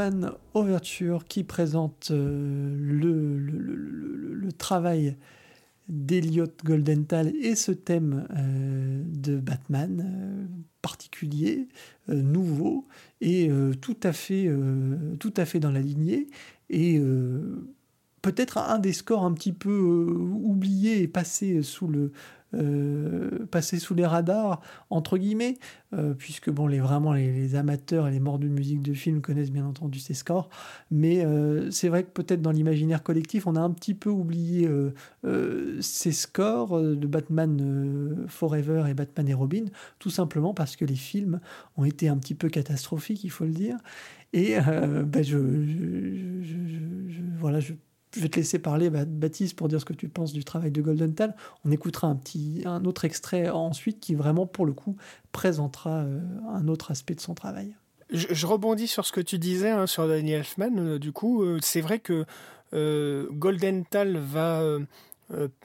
Batman 0.00 0.32
Overture 0.54 1.26
qui 1.26 1.44
présente 1.44 2.10
le, 2.10 3.36
le, 3.36 4.52
travail 4.56 5.14
d'Eliot 5.88 6.46
Goldenthal 6.64 7.34
et 7.36 7.54
ce 7.54 7.72
thème 7.72 8.26
de 9.04 9.36
Batman 9.36 10.48
particulier, 10.80 11.68
nouveau 12.08 12.86
et 13.20 13.50
tout, 13.82 13.96
à 14.02 14.14
fait, 14.14 14.50
tout 15.18 15.34
à 15.36 15.44
fait 15.44 15.60
dans 15.60 15.70
la 15.70 15.80
lignée. 15.80 16.28
Et 16.70 16.98
peut-être 18.22 18.56
un 18.56 18.78
des 18.78 18.94
scores 18.94 19.24
un 19.24 19.32
petit 19.32 19.52
peu 19.52 20.06
oubliés 20.42 21.02
et 21.02 21.08
passé 21.08 21.62
sous 21.62 21.88
le, 21.88 22.12
euh, 22.52 23.46
passer 23.50 23.78
sous 23.78 23.94
les 23.94 24.04
radars, 24.04 24.60
entre 24.90 25.18
guillemets, 25.18 25.58
euh, 25.94 26.14
puisque 26.14 26.50
bon, 26.50 26.66
les, 26.66 26.80
vraiment 26.80 27.12
les, 27.12 27.54
amateurs 27.54 28.08
et 28.08 28.10
les 28.10 28.18
morts 28.18 28.40
de 28.40 28.48
musique 28.48 28.82
de 28.82 28.92
film 28.92 29.20
connaissent 29.20 29.52
bien 29.52 29.64
entendu 29.64 30.00
ces 30.00 30.14
scores, 30.14 30.48
mais 30.90 31.24
euh, 31.24 31.70
c'est 31.70 31.88
vrai 31.88 32.02
que 32.02 32.10
peut-être 32.10 32.42
dans 32.42 32.50
l'imaginaire 32.50 33.04
collectif, 33.04 33.46
on 33.46 33.54
a 33.54 33.60
un 33.60 33.70
petit 33.70 33.94
peu 33.94 34.10
oublié 34.10 34.68
ces 35.80 36.12
scores 36.12 36.80
de 36.80 37.06
Batman 37.06 38.24
Forever 38.26 38.84
et 38.88 38.94
Batman 38.94 39.28
et 39.28 39.34
Robin, 39.34 39.64
tout 39.98 40.10
simplement 40.10 40.54
parce 40.54 40.76
que 40.76 40.84
les 40.84 40.96
films 40.96 41.40
ont 41.76 41.84
été 41.84 42.08
un 42.08 42.16
petit 42.16 42.34
peu 42.34 42.48
catastrophiques, 42.48 43.22
il 43.24 43.30
faut 43.30 43.44
le 43.44 43.52
dire. 43.52 43.76
Et 44.32 44.56
ben 44.58 45.22
je, 45.22 45.38
voilà, 47.38 47.60
je 47.60 47.74
je 48.14 48.20
vais 48.20 48.28
te 48.28 48.36
laisser 48.36 48.58
parler, 48.58 48.90
Baptiste, 48.90 49.56
pour 49.56 49.68
dire 49.68 49.80
ce 49.80 49.84
que 49.84 49.92
tu 49.92 50.08
penses 50.08 50.32
du 50.32 50.44
travail 50.44 50.70
de 50.70 50.82
Golden 50.82 51.14
Tal. 51.14 51.34
On 51.64 51.70
écoutera 51.70 52.08
un, 52.08 52.16
petit, 52.16 52.62
un 52.66 52.84
autre 52.84 53.04
extrait 53.04 53.48
ensuite 53.48 54.00
qui 54.00 54.14
vraiment, 54.14 54.46
pour 54.46 54.66
le 54.66 54.72
coup, 54.72 54.96
présentera 55.32 56.00
euh, 56.00 56.20
un 56.52 56.66
autre 56.68 56.90
aspect 56.90 57.14
de 57.14 57.20
son 57.20 57.34
travail. 57.34 57.74
Je, 58.10 58.46
rebondis 58.46 58.88
sur 58.88 59.06
ce 59.06 59.12
que 59.12 59.20
tu 59.20 59.38
disais 59.38 59.70
hein, 59.70 59.86
sur 59.86 60.08
Daniel 60.08 60.40
Elfman. 60.40 60.76
Euh, 60.78 60.98
du 60.98 61.12
coup, 61.12 61.44
euh, 61.44 61.58
c'est 61.62 61.80
vrai 61.80 62.00
que 62.00 62.26
Golden 62.72 63.84
Tal 63.84 64.16
va 64.16 64.62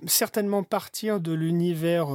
certainement 0.08 0.64
partir 0.64 1.20
de 1.20 1.34
l'univers 1.34 2.08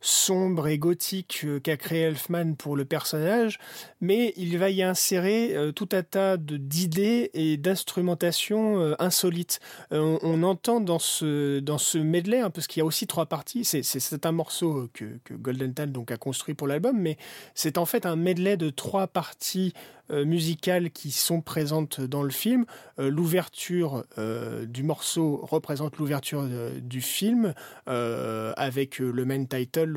sombre 0.00 0.68
et 0.68 0.78
gothique 0.78 1.42
euh, 1.44 1.60
qu'a 1.60 1.76
créé 1.76 2.02
Elfman 2.02 2.54
pour 2.54 2.76
le 2.76 2.84
personnage, 2.84 3.58
mais 4.00 4.32
il 4.36 4.58
va 4.58 4.70
y 4.70 4.82
insérer 4.82 5.54
tout 5.74 5.88
un 5.92 6.02
tas 6.02 6.36
d'idées 6.36 7.30
et 7.34 7.56
d'instrumentation 7.56 8.94
insolites. 8.98 9.60
On, 9.90 10.42
entend 10.42 10.80
dans 10.80 10.98
ce, 10.98 11.58
dans 11.58 11.78
ce 11.78 11.98
medley, 11.98 12.40
hein, 12.40 12.50
parce 12.50 12.66
qu'il 12.66 12.80
y 12.80 12.82
a 12.82 12.84
aussi 12.84 13.06
trois 13.06 13.26
parties, 13.26 13.64
c'est 13.64 14.26
un 14.26 14.32
morceau 14.32 14.88
que, 14.92 15.18
que 15.24 15.34
Golden 15.34 15.74
Tal 15.74 15.92
donc, 15.92 16.10
a 16.10 16.16
construit 16.16 16.54
pour 16.54 16.68
l'album, 16.68 16.96
mais 16.98 17.16
c'est 17.54 17.78
en 17.78 17.86
fait 17.86 18.06
un 18.06 18.16
medley 18.16 18.56
de 18.56 18.70
trois 18.70 19.06
parties 19.06 19.72
euh, 20.10 20.24
musicales 20.24 20.90
qui 20.90 21.10
sont 21.10 21.42
présentes 21.42 22.00
dans 22.00 22.22
le 22.22 22.30
film. 22.30 22.64
Euh, 22.98 23.10
l'ouverture 23.10 24.04
euh, 24.16 24.64
du 24.64 24.82
morceau 24.82 25.40
représente 25.42 25.98
l'ouverture 25.98 26.44
du 26.80 27.02
film 27.02 27.52
avec 27.86 28.98
le 28.98 29.24
main 29.24 29.44
title, 29.44 29.87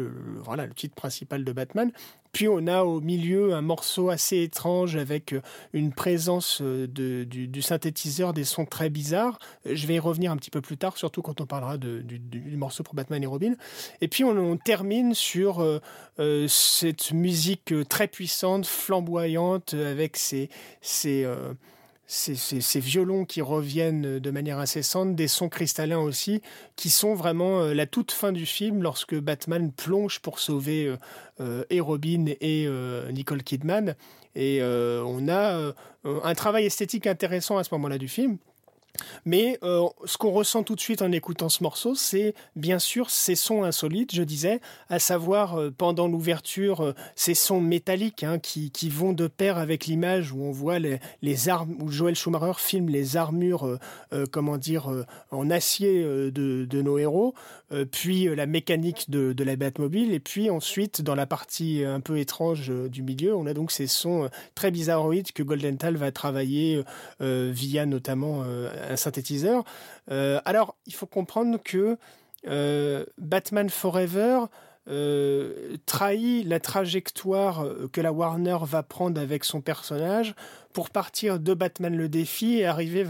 voilà, 0.44 0.66
le 0.66 0.74
titre 0.74 0.96
principal 0.96 1.44
de 1.44 1.52
Batman. 1.52 1.92
Puis 2.32 2.48
on 2.48 2.66
a 2.68 2.84
au 2.84 3.02
milieu 3.02 3.54
un 3.54 3.62
morceau 3.62 4.10
assez 4.10 4.42
étrange 4.42 4.96
avec 4.96 5.34
euh, 5.34 5.42
une 5.74 5.92
présence 5.92 6.62
euh, 6.62 6.88
de, 6.88 7.26
du, 7.26 7.62
synthétiseur, 7.62 8.34
des 8.34 8.46
sons 8.46 8.66
très 8.66 8.89
bizarres. 8.89 9.38
Euh, 9.66 9.76
je 9.76 9.86
vais 9.86 9.96
y 9.96 10.00
revenir 10.00 10.32
un 10.32 10.38
petit 10.38 10.50
peu 10.50 10.62
plus 10.62 10.78
tard, 10.78 10.98
surtout 10.98 11.22
quand 11.22 11.42
on 11.42 11.46
parlera 11.46 11.78
du, 11.78 12.22
morceau 12.56 12.84
pour 12.84 12.96
Batman 12.96 13.22
et 13.22 13.26
Robin. 13.26 13.54
Et 14.00 14.08
puis 14.08 14.24
on, 14.24 14.58
termine 14.58 15.14
sur 15.14 15.66
cette 16.48 17.12
musique 17.12 17.74
très 17.89 18.08
puissante, 18.08 18.66
flamboyante, 18.66 19.74
avec 19.74 20.18
ces, 20.18 20.50
ces, 22.12 22.80
violons 22.82 23.24
qui 23.24 23.41
reviennent 23.41 24.20
de 24.20 24.32
manière 24.32 24.59
incessante, 24.59 25.16
des 25.16 25.30
sons 25.30 25.47
cristallins 25.47 25.99
aussi, 25.99 26.41
qui 26.76 26.89
sont 26.89 27.16
vraiment 27.16 27.62
euh, 27.62 27.74
la 27.74 27.86
toute 27.86 28.12
fin 28.12 28.34
du 28.34 28.45
film 28.45 28.84
lorsque 28.84 29.16
Batman 29.16 29.72
plonge 29.72 30.20
pour 30.20 30.39
sauver 30.39 30.88
euh, 30.88 30.97
euh, 31.39 31.64
et 31.70 31.80
Robin 31.80 32.26
et 32.41 32.68
Nicole 33.14 33.43
Kidman. 33.43 33.95
Et 34.36 34.62
on 34.64 35.28
a 35.28 35.74
un 36.05 36.36
travail 36.36 36.66
esthétique 36.66 37.07
intéressant 37.07 37.57
à 37.57 37.64
ce 37.64 37.74
moment-là 37.74 37.97
du 37.97 38.07
film. 38.07 38.38
Mais 39.26 39.58
euh, 39.64 39.88
ce 40.06 40.18
qu'on 40.18 40.32
ressent 40.32 40.64
tout 40.64 40.76
de 40.76 40.82
suite 40.82 41.02
en 41.02 41.12
écoutant 41.12 41.50
ce 41.50 41.64
morceau, 41.64 41.96
c'est 41.96 42.34
bien 42.56 42.80
sûr 42.80 43.10
ces 43.10 43.36
sons 43.36 43.64
insolites, 43.64 44.14
je 44.14 44.24
disais, 44.24 44.60
à 44.89 45.00
savoir 45.00 45.60
euh, 45.60 45.72
pendant 45.72 46.08
l'ouverture, 46.08 46.82
euh, 46.82 46.94
ces 47.16 47.34
sons 47.34 47.62
métalliques 47.62 48.24
hein, 48.24 48.39
qui, 48.39 48.72
vont 48.89 49.14
de 49.14 49.28
pair 49.28 49.58
avec 49.58 49.86
l'image 49.86 50.32
où 50.32 50.44
on 50.44 50.52
voit 50.52 50.80
les, 50.80 51.50
armes, 51.50 51.76
où 51.80 51.89
Joël 51.89 52.16
Schumacher 52.16 52.54
filme 52.58 52.89
les 52.89 53.16
armures, 53.16 53.78
comment 54.32 54.58
dire, 54.58 54.92
en 55.30 55.50
acier 55.50 56.04
de, 56.04 56.82
nos 56.82 56.98
héros, 56.98 57.34
puis 57.92 58.26
la 58.36 58.46
mécanique 58.46 59.10
de, 59.10 59.34
de, 59.34 59.44
la 59.44 59.56
Batmobile, 59.56 60.14
et 60.14 60.20
puis 60.20 60.50
ensuite, 60.50 61.02
dans 61.02 61.16
la 61.16 61.26
partie 61.26 61.84
un 61.86 62.02
peu 62.02 62.18
étrange 62.18 62.70
du 62.89 63.02
milieu, 63.02 63.36
on 63.36 63.46
a 63.46 63.54
donc 63.54 63.72
ces 63.72 63.88
sons 63.88 64.30
très 64.56 64.72
bizarroïdes 64.72 65.32
que 65.32 65.44
Goldenthal 65.44 65.96
va 65.96 66.12
travailler 66.12 66.84
via 67.20 67.86
notamment 67.86 68.44
synthétiseur. 68.96 69.64
Euh, 70.12 70.40
alors, 70.46 70.76
il 70.86 70.94
faut 70.94 71.06
comprendre 71.06 71.60
que 71.64 71.98
euh, 72.48 73.06
Batman 73.18 73.70
Forever 73.70 74.46
euh, 74.90 75.78
trahit 75.86 76.48
la 76.48 76.60
trajectoire 76.60 77.66
que 77.92 78.02
la 78.02 78.12
Warner 78.12 78.58
va 78.64 78.84
prendre 78.84 79.22
avec 79.22 79.44
son 79.44 79.62
personnage 79.62 80.36
pour 80.74 80.89
partir 80.89 81.39
de 81.39 81.53
Batman 81.53 81.95
le 81.95 82.09
défi 82.09 82.59
et 82.59 82.65
arriver 82.65 83.05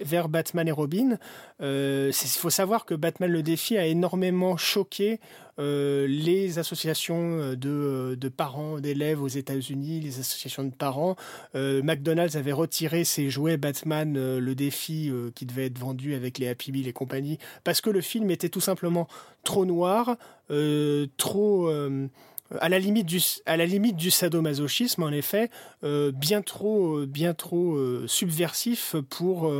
vers 0.00 0.28
Batman 0.28 0.68
et 0.68 0.72
Robin. 0.72 1.18
Il 1.60 2.12
faut 2.12 2.50
savoir 2.50 2.84
que 2.84 2.94
Batman 2.94 3.30
le 3.30 3.42
défi 3.42 3.76
a 3.78 3.86
énormément 3.86 4.56
choqué 4.56 5.20
euh, 5.60 6.06
les 6.08 6.58
associations 6.58 7.38
euh, 7.38 7.54
euh, 7.64 8.16
de, 8.16 8.28
parents 8.28 8.80
d'élèves 8.80 9.22
aux 9.22 9.28
États-Unis, 9.28 10.00
les 10.00 10.18
associations 10.18 10.64
de 10.64 10.74
parents. 10.74 11.16
McDonald's 11.54 12.36
avait 12.36 12.52
retiré 12.52 13.04
ses 13.04 13.30
jouets 13.30 13.56
Batman, 13.56 14.38
le 14.38 14.54
défi 14.54 15.12
qui 15.34 15.46
devait 15.46 15.66
être 15.66 15.78
vendu 15.78 16.14
avec 16.14 16.38
les 16.38 16.48
Happy 16.48 16.72
Meal 16.72 16.88
et 16.88 16.92
compagnie, 16.92 17.38
parce 17.62 17.80
que 17.80 17.90
le 17.90 18.00
film 18.00 18.30
était 18.30 18.48
tout 18.48 18.60
simplement 18.60 19.06
trop 19.44 19.64
noir, 19.64 20.16
trop 21.16 21.70
à 22.60 22.68
la 22.68 22.78
limite 22.78 23.06
du 23.96 24.10
sadomasochisme 24.10 25.02
en 25.02 25.10
effet 25.10 25.50
bien 25.82 26.42
trop 26.42 27.06
bien 27.06 27.34
trop 27.34 27.78
subversif 28.06 28.96
pour 29.08 29.50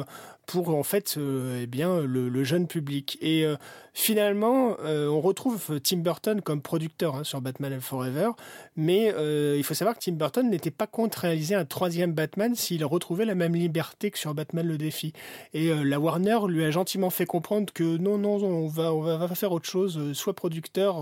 pour 0.46 0.74
en 0.74 0.82
fait 0.82 1.16
euh, 1.16 1.60
eh 1.62 1.66
bien 1.66 2.00
le, 2.00 2.44
jeune 2.44 2.66
public. 2.66 3.18
Et 3.20 3.44
euh, 3.44 3.56
finalement, 3.92 4.76
euh, 4.84 5.08
on 5.08 5.20
retrouve 5.20 5.80
Tim 5.82 5.98
Burton 5.98 6.40
comme 6.40 6.62
producteur 6.62 7.16
hein, 7.16 7.24
sur 7.24 7.40
Batman 7.40 7.80
Forever, 7.80 8.30
mais 8.76 9.12
il 9.56 9.64
faut 9.64 9.74
savoir 9.74 9.96
que 9.96 10.04
Tim 10.04 10.12
Burton 10.12 10.48
n'était 10.48 10.70
pas 10.70 10.86
contre 10.86 11.20
réaliser 11.20 11.54
un 11.54 11.64
troisième 11.64 12.12
Batman 12.12 12.54
s'il 12.54 12.84
retrouvait 12.84 13.24
la 13.24 13.34
même 13.34 13.54
liberté 13.54 14.10
que 14.10 14.18
sur 14.18 14.34
Batman 14.34 14.66
le 14.66 14.78
défi. 14.78 15.12
Et 15.52 15.72
la 15.72 16.00
Warner 16.00 16.38
lui 16.48 16.64
a 16.64 16.70
gentiment 16.70 17.10
fait 17.10 17.26
comprendre 17.26 17.72
que 17.72 17.96
non, 17.96 18.18
non, 18.18 18.36
on 18.36 18.66
va, 18.66 18.92
on 18.92 19.00
va, 19.00 19.28
faire 19.34 19.52
autre 19.52 19.68
chose, 19.68 20.12
soit 20.12 20.34
producteur. 20.34 20.96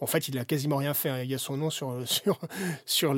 en 0.00 0.06
fait, 0.06 0.28
il 0.28 0.38
a 0.38 0.44
quasiment 0.44 0.76
rien 0.76 0.94
fait. 0.94 1.08
Hein. 1.08 1.22
il 1.22 1.30
y 1.30 1.34
a 1.34 1.38
son 1.38 1.56
nom 1.56 1.70
sur 1.70 1.96
sur 2.06 2.38
sur 2.86 3.14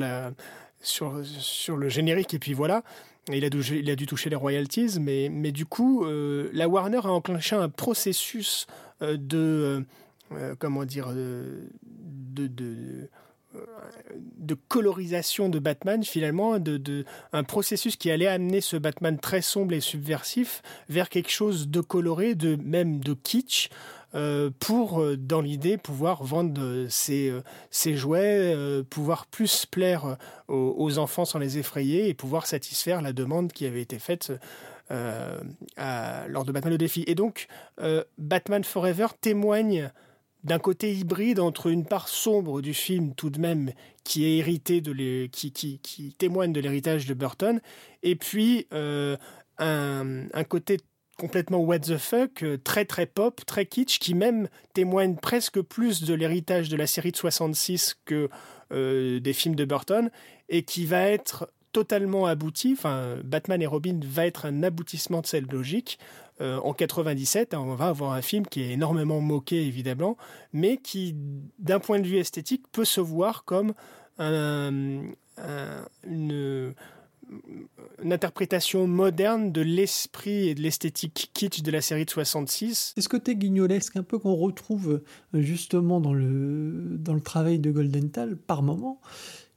sur, 0.81 1.21
sur 1.23 1.77
le 1.77 1.89
générique 1.89 2.33
et 2.33 2.39
puis 2.39 2.53
voilà. 2.53 2.83
Il 3.29 3.45
a, 3.45 3.49
dû, 3.95 4.05
toucher 4.05 4.29
les 4.29 4.35
royalties, 4.35 4.99
mais, 4.99 5.51
du 5.51 5.65
coup, 5.65 6.03
euh, 6.05 6.49
la 6.51 6.67
Warner 6.67 6.99
a 7.03 7.11
enclenché 7.11 7.55
un 7.55 7.69
processus 7.69 8.67
euh, 9.01 9.15
de, 9.17 9.85
euh, 10.33 10.55
comment 10.59 10.83
colorisation 14.67 15.47
de 15.47 15.59
Batman 15.59 16.03
finalement, 16.03 16.57
un 17.31 17.43
processus 17.43 17.95
qui 17.95 18.11
allait 18.11 18.27
amener 18.27 18.59
ce 18.59 18.75
Batman 18.75 19.17
très 19.17 19.41
sombre 19.41 19.73
et 19.73 19.79
subversif 19.79 20.61
vers 20.89 21.07
quelque 21.07 21.29
chose 21.29 21.69
de 21.69 21.79
coloré, 21.79 22.35
de 22.35 22.57
même 22.57 22.99
de 22.99 23.13
kitsch, 23.13 23.69
pour, 24.59 25.01
euh, 25.01 25.17
dans 25.17 25.41
l'idée, 25.41 25.77
pouvoir 25.77 26.23
vendre 26.23 26.85
ces, 26.89 27.29
euh, 27.29 27.95
jouets, 27.95 28.55
pouvoir 28.89 29.25
plus 29.25 29.65
plaire 29.65 30.17
aux, 30.47 30.97
enfants 30.99 31.25
sans 31.25 31.39
les 31.39 31.57
effrayer 31.57 32.09
et 32.09 32.13
pouvoir 32.13 32.45
satisfaire 32.45 33.01
la 33.01 33.13
demande 33.13 33.51
qui 33.51 33.65
avait 33.65 33.81
été 33.81 33.99
faite 33.99 34.31
lors 34.89 36.45
de 36.45 36.51
Batman 36.51 36.73
le 36.73 36.77
défi. 36.77 37.03
Et 37.07 37.15
donc, 37.15 37.47
Batman 38.17 38.63
Forever 38.63 39.07
témoigne 39.19 39.91
d'un 40.43 40.59
côté 40.59 40.93
hybride 40.93 41.39
entre 41.39 41.67
une 41.67 41.85
part 41.85 42.09
sombre 42.09 42.61
du 42.61 42.73
film 42.73 43.15
tout 43.15 43.29
de 43.29 43.39
même 43.39 43.71
qui 44.03 44.25
est 44.25 44.37
hérité 44.37 44.81
de 44.81 44.91
les, 44.91 45.29
qui, 45.31 45.51
qui, 45.51 45.79
qui 45.79 46.13
témoigne 46.13 46.51
de 46.51 46.59
l'héritage 46.59 47.07
de 47.07 47.13
Burton 47.13 47.61
et 48.03 48.15
puis 48.15 48.67
un, 48.71 49.17
un, 49.57 50.43
côté 50.43 50.77
complètement 51.17 51.59
what 51.59 51.79
the 51.79 51.97
fuck, 51.97 52.43
euh, 52.43 52.57
très 52.63 52.85
très 52.85 53.05
pop, 53.05 53.41
très 53.45 53.65
kitsch, 53.65 53.99
qui 53.99 54.13
même 54.13 54.47
témoigne 54.73 55.15
presque 55.15 55.61
plus 55.61 56.03
de 56.03 56.13
l'héritage 56.13 56.69
de 56.69 56.77
la 56.77 56.87
série 56.87 57.11
de 57.11 57.17
66 57.17 57.95
que 58.05 58.29
euh, 58.71 59.19
des 59.19 59.33
films 59.33 59.55
de 59.55 59.65
Burton, 59.65 60.09
et 60.49 60.63
qui 60.63 60.85
va 60.85 61.01
être 61.01 61.49
totalement 61.71 62.25
abouti. 62.25 62.75
Enfin, 62.77 63.17
Batman 63.23 63.61
et 63.61 63.67
Robin 63.67 63.99
va 64.03 64.25
être 64.25 64.45
un 64.45 64.63
aboutissement 64.63 65.21
de 65.21 65.27
cette 65.27 65.51
logique. 65.51 65.99
Euh, 66.41 66.57
en 66.59 66.73
97, 66.73 67.53
on 67.53 67.75
va 67.75 67.87
avoir 67.87 68.13
un 68.13 68.21
film 68.21 68.45
qui 68.45 68.61
est 68.61 68.71
énormément 68.71 69.21
moqué, 69.21 69.65
évidemment, 69.65 70.17
mais 70.51 70.77
qui, 70.77 71.15
d'un 71.59 71.79
point 71.79 71.99
de 71.99 72.07
vue 72.07 72.17
esthétique, 72.17 72.63
peut 72.71 72.85
se 72.85 73.01
voir 73.01 73.43
comme 73.45 73.73
une, 74.19 75.15
interprétation 78.03 78.87
moderne 78.87 79.51
de 79.51 79.61
l'esprit 79.61 80.49
et 80.49 80.55
de 80.55 80.61
l'esthétique 80.61 81.31
kitsch 81.33 81.61
de 81.61 81.71
la 81.71 81.81
série 81.81 82.05
de 82.05 82.09
66. 82.09 82.93
C'est 82.95 83.01
ce 83.01 83.09
côté 83.09 83.35
guignolesque 83.35 83.95
un 83.95 84.03
peu 84.03 84.19
qu'on 84.19 84.35
retrouve 84.35 85.01
euh, 85.33 85.41
justement 85.41 86.01
dans 86.01 86.13
le, 86.13 86.97
dans 86.97 87.13
le 87.13 87.21
travail 87.21 87.59
de 87.59 87.71
Goldenthal 87.71 88.35
par 88.35 88.63
moment? 88.63 88.99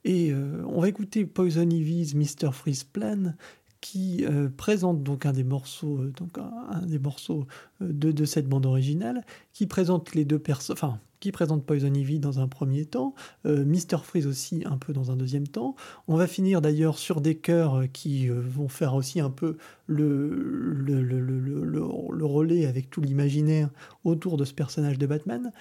Et 0.04 0.30
euh, 0.30 0.62
on 0.68 0.80
va 0.80 0.88
écouter 0.88 1.24
Poison 1.24 1.68
Ivy's 1.68 2.14
Mr. 2.14 2.52
Freeze 2.52 2.84
Plan, 2.84 3.34
qui 3.80 4.24
euh, 4.24 4.48
présente 4.48 5.02
donc 5.02 5.26
un 5.26 5.32
des 5.32 5.44
morceaux, 5.44 6.04
donc 6.16 6.38
un, 6.38 6.86
des 6.86 6.98
morceaux 6.98 7.46
de, 7.80 8.12
de, 8.12 8.24
cette 8.24 8.48
bande 8.48 8.66
originale, 8.66 9.24
qui 9.52 9.66
présente 9.66 10.14
les 10.14 10.24
deux 10.24 10.38
personnes, 10.38 10.98
qui 11.20 11.32
présente 11.32 11.64
Poison 11.64 11.92
Ivy 11.92 12.18
dans 12.18 12.40
un 12.40 12.48
premier 12.48 12.84
temps, 12.84 13.14
Mr. 13.44 13.98
Freeze 14.02 14.26
aussi 14.26 14.62
un 14.66 14.76
peu 14.76 14.92
dans 14.92 15.10
un 15.10 15.16
deuxième 15.16 15.48
temps. 15.48 15.74
On 16.08 16.16
va 16.16 16.26
finir 16.26 16.60
d'ailleurs 16.60 16.98
sur 16.98 17.20
des 17.20 17.36
chœurs 17.36 17.84
qui 17.92 18.28
vont 18.28 18.68
faire 18.68 18.94
aussi 18.94 19.20
un 19.20 19.30
peu 19.30 19.56
le, 19.86 20.28
le, 20.28 21.02
le, 21.02 21.20
le 21.20 22.24
relais 22.24 22.66
avec 22.66 22.90
tout 22.90 23.00
l'imaginaire 23.00 23.70
autour 24.04 24.36
de 24.36 24.44
ce 24.44 24.54
personnage 24.54 24.98
de 24.98 25.06
Batman. 25.06 25.52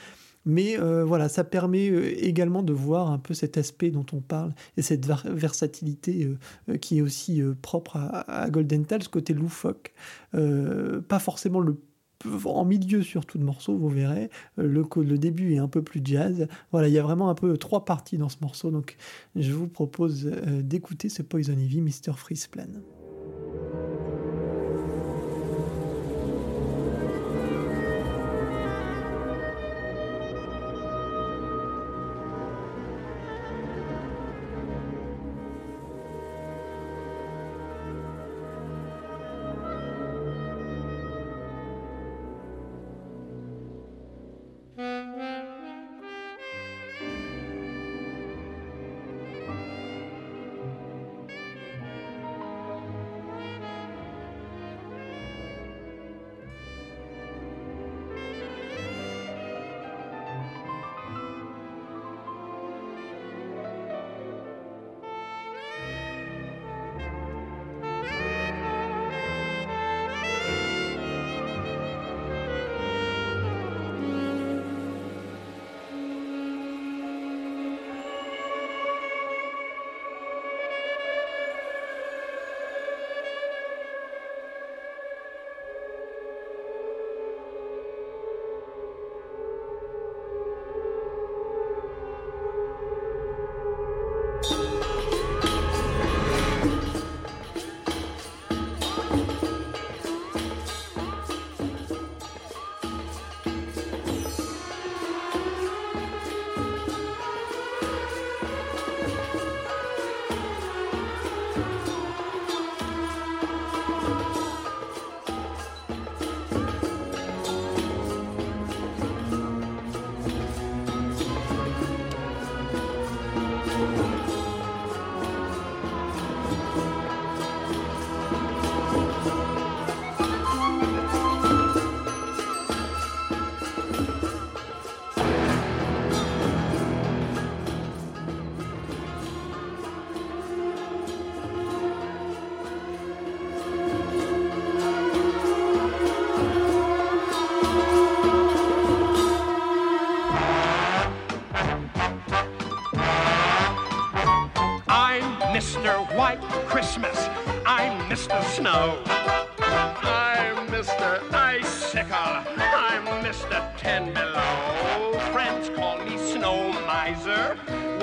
Mais 0.45 0.79
euh, 0.79 1.03
voilà, 1.03 1.27
ça 1.27 1.43
permet 1.43 1.89
euh, 1.89 2.13
également 2.23 2.61
de 2.61 2.71
voir 2.71 3.09
un 3.09 3.17
peu 3.17 3.33
cet 3.33 3.57
aspect 3.57 3.89
dont 3.89 4.05
on 4.13 4.21
parle 4.21 4.53
et 4.77 4.83
cette 4.83 5.05
versatilité 5.25 6.29
euh, 6.69 6.77
qui 6.77 6.99
est 6.99 7.01
aussi 7.01 7.41
propre 7.61 7.97
à, 7.97 8.49
Golden 8.49 8.85
Tal, 8.85 9.01
ce 9.03 9.09
côté 9.09 9.33
loufoque. 9.33 9.93
pas 10.31 11.19
forcément 11.19 11.59
le 11.59 11.77
en 12.45 12.65
milieu 12.65 13.03
surtout 13.03 13.37
de 13.37 13.43
morceau, 13.43 13.77
vous 13.77 13.89
verrez. 13.89 14.29
Le, 14.57 14.83
le, 14.95 15.17
début 15.17 15.53
est 15.53 15.59
un 15.59 15.67
peu 15.67 15.81
plus 15.81 16.01
jazz. 16.03 16.47
Voilà, 16.71 16.87
il 16.87 16.93
y 16.93 16.99
a 16.99 17.03
vraiment 17.03 17.29
un 17.29 17.35
peu 17.35 17.57
trois 17.57 17.85
parties 17.85 18.17
dans 18.17 18.29
ce 18.29 18.37
morceau. 18.41 18.71
Donc, 18.71 18.97
je 19.35 19.51
vous 19.51 19.67
propose 19.67 20.25
d'écouter 20.25 21.09
ce 21.09 21.21
Poison 21.21 21.53
Ivy, 21.53 21.81
Mr. 21.81 22.13
Freeze 22.15 22.47
Plan. 22.47 22.65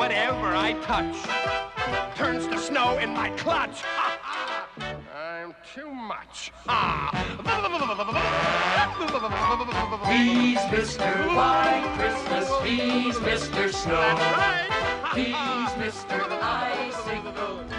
Whatever 0.03 0.49
I 0.57 0.73
touch 0.83 1.15
turns 2.17 2.49
to 2.49 2.59
snow 2.59 2.99
in 2.99 3.11
my 3.11 3.31
clutch. 3.37 3.85
I'm 5.15 5.55
too 5.73 5.93
much. 5.93 6.51
Ah. 6.69 7.15
He's 10.11 10.59
Mr. 10.75 11.07
White 11.37 11.87
Christmas. 11.97 12.51
He's 12.65 13.17
Mr. 13.19 13.73
Snow. 13.73 14.17
He's 15.15 15.71
Mr. 15.79 16.19
Icicle. 16.43 17.65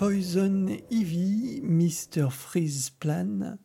Poison 0.00 0.64
Ivy, 0.90 1.60
Mr. 1.62 2.30
Freeze 2.30 2.88
Plan, 2.88 3.58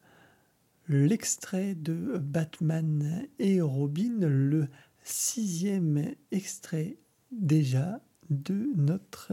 l'extrait 0.90 1.76
de 1.76 2.18
Batman 2.18 3.26
et 3.40 3.62
Robin, 3.62 4.18
le 4.20 4.68
sixième 5.02 6.14
extrait 6.34 6.98
déjà 7.32 8.02
de 8.30 8.68
notre 8.76 9.32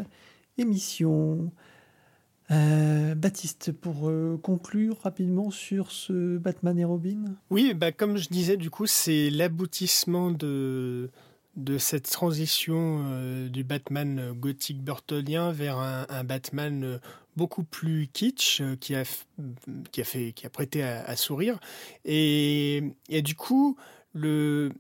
émission. 0.59 1.50
Euh, 2.53 3.16
Baptiste, 3.16 3.72
pour 3.72 4.09
euh, 4.09 4.38
conclure 4.40 5.00
rapidement 5.03 5.50
sur 5.50 5.90
ce 5.90 6.38
Batman 6.38 6.78
et 6.78 6.84
Robin? 6.84 7.24
Oui, 7.50 7.74
bah, 7.74 7.90
comme 7.90 8.16
je 8.16 8.28
disais, 8.28 8.57
du 8.57 8.70
coup, 8.70 8.86
c'est 8.86 9.28
l'aboutissement 9.28 10.30
de, 10.30 11.11
de 11.57 11.78
cette 11.78 12.11
transition 12.11 13.05
euh, 13.07 13.48
du 13.48 13.64
Batman 13.64 14.32
gothique 14.32 14.82
burtonien 14.82 15.53
vers 15.53 15.78
un, 15.78 16.24
Batman 16.24 16.84
euh, 16.84 16.98
beaucoup 17.36 17.64
plus 17.64 18.09
kitsch 18.12 18.61
euh, 18.61 18.76
qui, 18.76 18.94
a, 18.94 19.05
qui, 19.90 20.00
a 20.00 20.05
fait, 20.05 20.32
qui 20.32 20.46
a 20.46 20.50
prêté 20.50 20.82
à, 20.82 21.14
sourire. 21.16 21.59
Et, 22.05 22.82
et, 23.09 23.22
du 23.22 23.34
coup, 23.34 23.76
le, 24.14 24.72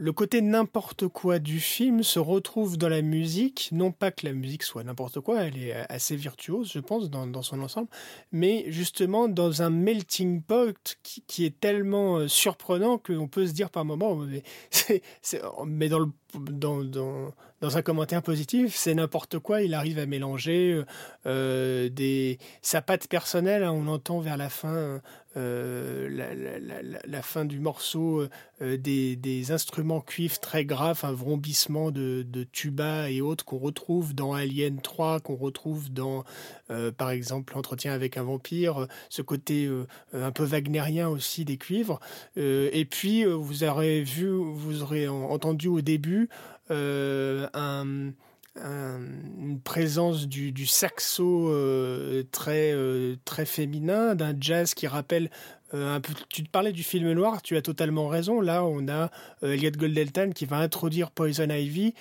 le 0.00 0.12
côté 0.12 0.42
n'importe 0.42 1.08
quoi 1.08 1.40
du 1.40 1.58
film 1.58 2.04
se 2.04 2.20
retrouve 2.20 2.78
dans 2.78 2.88
la 2.88 3.02
musique. 3.02 3.68
Non 3.72 3.90
pas 3.90 4.12
que 4.12 4.26
la 4.26 4.32
musique 4.32 4.62
soit 4.62 4.84
n'importe 4.84 5.20
quoi, 5.20 5.42
elle 5.42 5.58
est 5.58 5.72
assez 5.88 6.14
virtuose, 6.14 6.70
je 6.72 6.78
pense, 6.78 7.10
dans, 7.10 7.42
son 7.42 7.60
ensemble, 7.60 7.88
mais 8.30 8.64
justement 8.68 9.28
dans 9.28 9.60
un 9.60 9.70
melting 9.70 10.40
pot 10.40 10.96
qui, 11.02 11.44
est 11.44 11.58
tellement 11.58 12.28
surprenant 12.28 12.98
qu'on 12.98 13.26
peut 13.26 13.48
se 13.48 13.52
dire 13.52 13.70
par 13.70 13.84
moment, 13.84 14.14
mais, 14.14 14.44
mais 15.66 15.88
dans 15.88 15.98
le 15.98 16.10
dans, 16.34 16.84
dans, 16.84 17.76
un 17.76 17.82
commentaire 17.82 18.22
positif, 18.22 18.74
c'est 18.76 18.94
n'importe 18.94 19.38
quoi. 19.38 19.62
Il 19.62 19.74
arrive 19.74 19.98
à 19.98 20.06
mélanger 20.06 20.82
euh, 21.26 21.88
des, 21.88 22.38
sa 22.62 22.82
patte 22.82 23.08
personnelle. 23.08 23.62
Hein, 23.62 23.72
on 23.72 23.88
entend 23.88 24.20
vers 24.20 24.36
la 24.36 24.48
fin, 24.48 25.00
euh, 25.36 26.08
la, 27.06 27.22
fin 27.22 27.44
du 27.44 27.60
morceau, 27.60 28.28
euh, 28.60 28.76
des, 28.76 29.52
instruments 29.52 30.00
cuivres 30.00 30.40
très 30.40 30.64
graves, 30.64 31.00
un 31.04 31.12
vrombissement 31.12 31.90
de, 31.90 32.24
de 32.28 32.42
tuba 32.42 33.08
et 33.08 33.20
autres 33.20 33.44
qu'on 33.44 33.58
retrouve 33.58 34.14
dans 34.14 34.32
Alien 34.34 34.80
3, 34.80 35.20
qu'on 35.20 35.36
retrouve 35.36 35.92
dans, 35.92 36.24
euh, 36.70 36.90
par 36.90 37.10
exemple, 37.10 37.54
l'entretien 37.54 37.92
avec 37.92 38.16
un 38.16 38.24
vampire, 38.24 38.88
ce 39.10 39.22
côté 39.22 39.66
euh, 39.66 39.86
un 40.12 40.32
peu 40.32 40.44
wagnérien 40.44 41.08
aussi 41.08 41.44
des 41.44 41.56
cuivres. 41.56 42.00
et 42.36 42.84
puis, 42.84 43.24
vous 43.24 43.64
aurez 43.64 44.02
vu, 44.02 44.28
vous 44.28 44.82
aurez 44.82 45.08
entendu 45.08 45.68
au 45.68 45.80
début 45.80 46.17
euh, 48.64 49.08
une 49.40 49.60
présence 49.60 50.26
du, 50.26 50.66
saxo 50.66 51.50
euh, 51.50 52.24
très, 52.32 52.72
euh, 52.72 53.16
très 53.24 53.46
féminin, 53.46 54.14
d'un 54.14 54.34
jazz 54.38 54.74
qui 54.74 54.86
rappelle 54.86 55.30
un 55.72 56.00
peu. 56.00 56.14
Tu 56.30 56.42
te 56.42 56.50
parlais 56.50 56.72
du 56.72 56.82
film 56.82 57.12
noir, 57.12 57.42
tu 57.42 57.54
as 57.56 57.62
totalement 57.62 58.08
raison. 58.08 58.40
Là, 58.40 58.64
on 58.64 58.88
a 58.88 59.10
Elliot 59.42 59.70
Goldeltan 59.72 60.30
qui 60.30 60.46
va 60.46 60.56
introduire 60.56 61.10
Poison 61.10 61.50
Ivy 61.50 61.92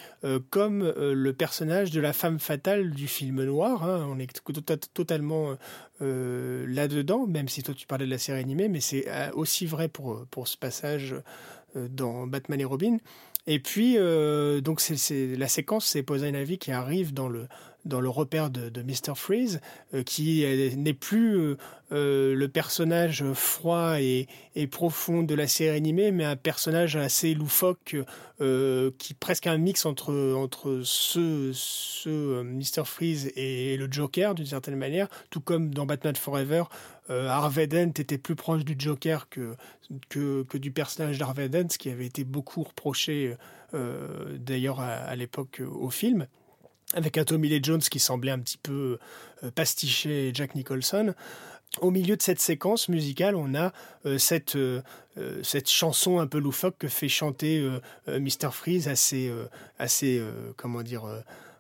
comme 0.52 0.90
le 0.98 1.34
personnage 1.34 1.92
de 1.92 2.00
la 2.00 2.14
femme 2.14 2.40
fatale 2.40 2.92
du 2.92 3.10
film 3.10 3.44
noir. 3.44 3.84
Hein. 3.84 4.08
On 4.10 4.20
est 4.20 4.42
tota-, 4.42 4.78
totalement 4.94 5.58
là-dedans, 6.00 7.28
même 7.28 7.50
si 7.50 7.62
toi 7.62 7.74
tu 7.76 7.88
parlais 7.88 8.06
de 8.06 8.12
la 8.12 8.18
série 8.18 8.40
animée, 8.40 8.70
mais 8.70 8.80
c'est 8.80 9.06
aussi 9.34 9.66
vrai 9.66 9.90
pour, 9.90 10.26
pour 10.32 10.48
ce 10.48 10.56
passage 10.56 11.14
dans 11.76 12.26
Batman 12.26 12.62
et 12.62 12.66
Robin. 12.66 13.00
Et 13.48 13.60
puis, 13.60 13.98
euh, 13.98 14.60
donc 14.60 14.82
c'est 14.82 15.36
la 15.38 15.48
séquence, 15.48 15.86
c'est 15.86 16.04
Poseidon 16.04 16.38
Ivy 16.38 16.58
qui 16.58 16.72
arrive 16.72 17.14
dans 17.14 17.30
le, 17.30 17.48
dans 17.88 18.02
le 18.02 18.10
repère 18.10 18.50
de, 18.50 18.70
de 18.70 18.82
Mr. 18.82 19.16
Freeze, 19.16 19.60
euh, 19.94 20.04
qui 20.04 20.46
n'est 20.76 20.94
plus 20.94 21.56
euh, 21.92 22.36
le 22.36 22.48
personnage 22.48 23.24
froid 23.34 24.00
et, 24.00 24.28
profond 24.72 25.24
de 25.24 25.34
la 25.34 25.48
série 25.48 25.76
animée, 25.76 26.12
mais 26.12 26.26
un 26.26 26.36
personnage 26.36 26.96
assez 26.96 27.34
loufoque, 27.34 27.96
qui 29.00 29.14
presque 29.16 29.48
un 29.48 29.58
mix 29.58 29.86
entre, 29.86 30.14
entre 30.36 30.82
ce, 30.84 31.52
ce 31.54 32.44
Mr. 32.44 32.86
Freeze 32.86 33.32
et 33.36 33.78
le 33.78 33.88
Joker, 33.90 34.36
d'une 34.36 34.46
certaine 34.46 34.76
manière, 34.76 35.08
tout 35.30 35.42
comme 35.42 35.74
dans 35.74 35.86
Batman 35.86 36.16
Forever, 36.16 36.64
euh, 37.10 37.28
Harvey 37.28 37.68
Dent 37.68 37.92
était 37.98 38.18
plus 38.18 38.36
proche 38.36 38.66
du 38.66 38.76
Joker 38.78 39.30
que, 39.30 39.56
que, 40.10 40.58
du 40.58 40.72
personnage 40.72 41.18
d'Harvey 41.18 41.50
Dent, 41.50 41.70
ce 41.70 41.78
qui 41.78 41.90
avait 41.90 42.06
été 42.06 42.24
beaucoup 42.24 42.64
reproché 42.64 43.36
euh, 43.74 44.38
d'ailleurs 44.38 44.80
à, 44.80 45.16
l'époque 45.16 45.62
au 45.66 45.90
film, 45.90 46.28
avec 46.94 47.18
un 47.18 47.24
Tommy 47.24 47.50
Lee 47.50 47.60
Jones 47.62 47.82
qui 47.82 48.00
semblait 48.00 48.32
un 48.32 48.40
petit 48.40 48.58
peu 48.58 48.98
euh, 49.44 49.52
pasticher 49.52 50.32
Jack 50.34 50.56
Nicholson. 50.56 51.14
Au 51.82 51.92
milieu 51.92 52.16
de 52.16 52.22
cette 52.22 52.40
séquence 52.40 52.88
musicale, 52.88 53.36
on 53.36 53.54
a 53.54 53.74
cette, 54.18 54.58
cette 55.44 55.70
chanson 55.70 56.20
un 56.20 56.26
peu 56.26 56.40
loufoque 56.40 56.78
que 56.80 56.88
fait 56.88 57.10
chanter 57.10 57.62
Mr. 58.08 58.52
Freeze, 58.54 58.88
assez, 58.88 59.32
assez 59.78 60.24
comment 60.56 60.82
dire, 60.82 61.04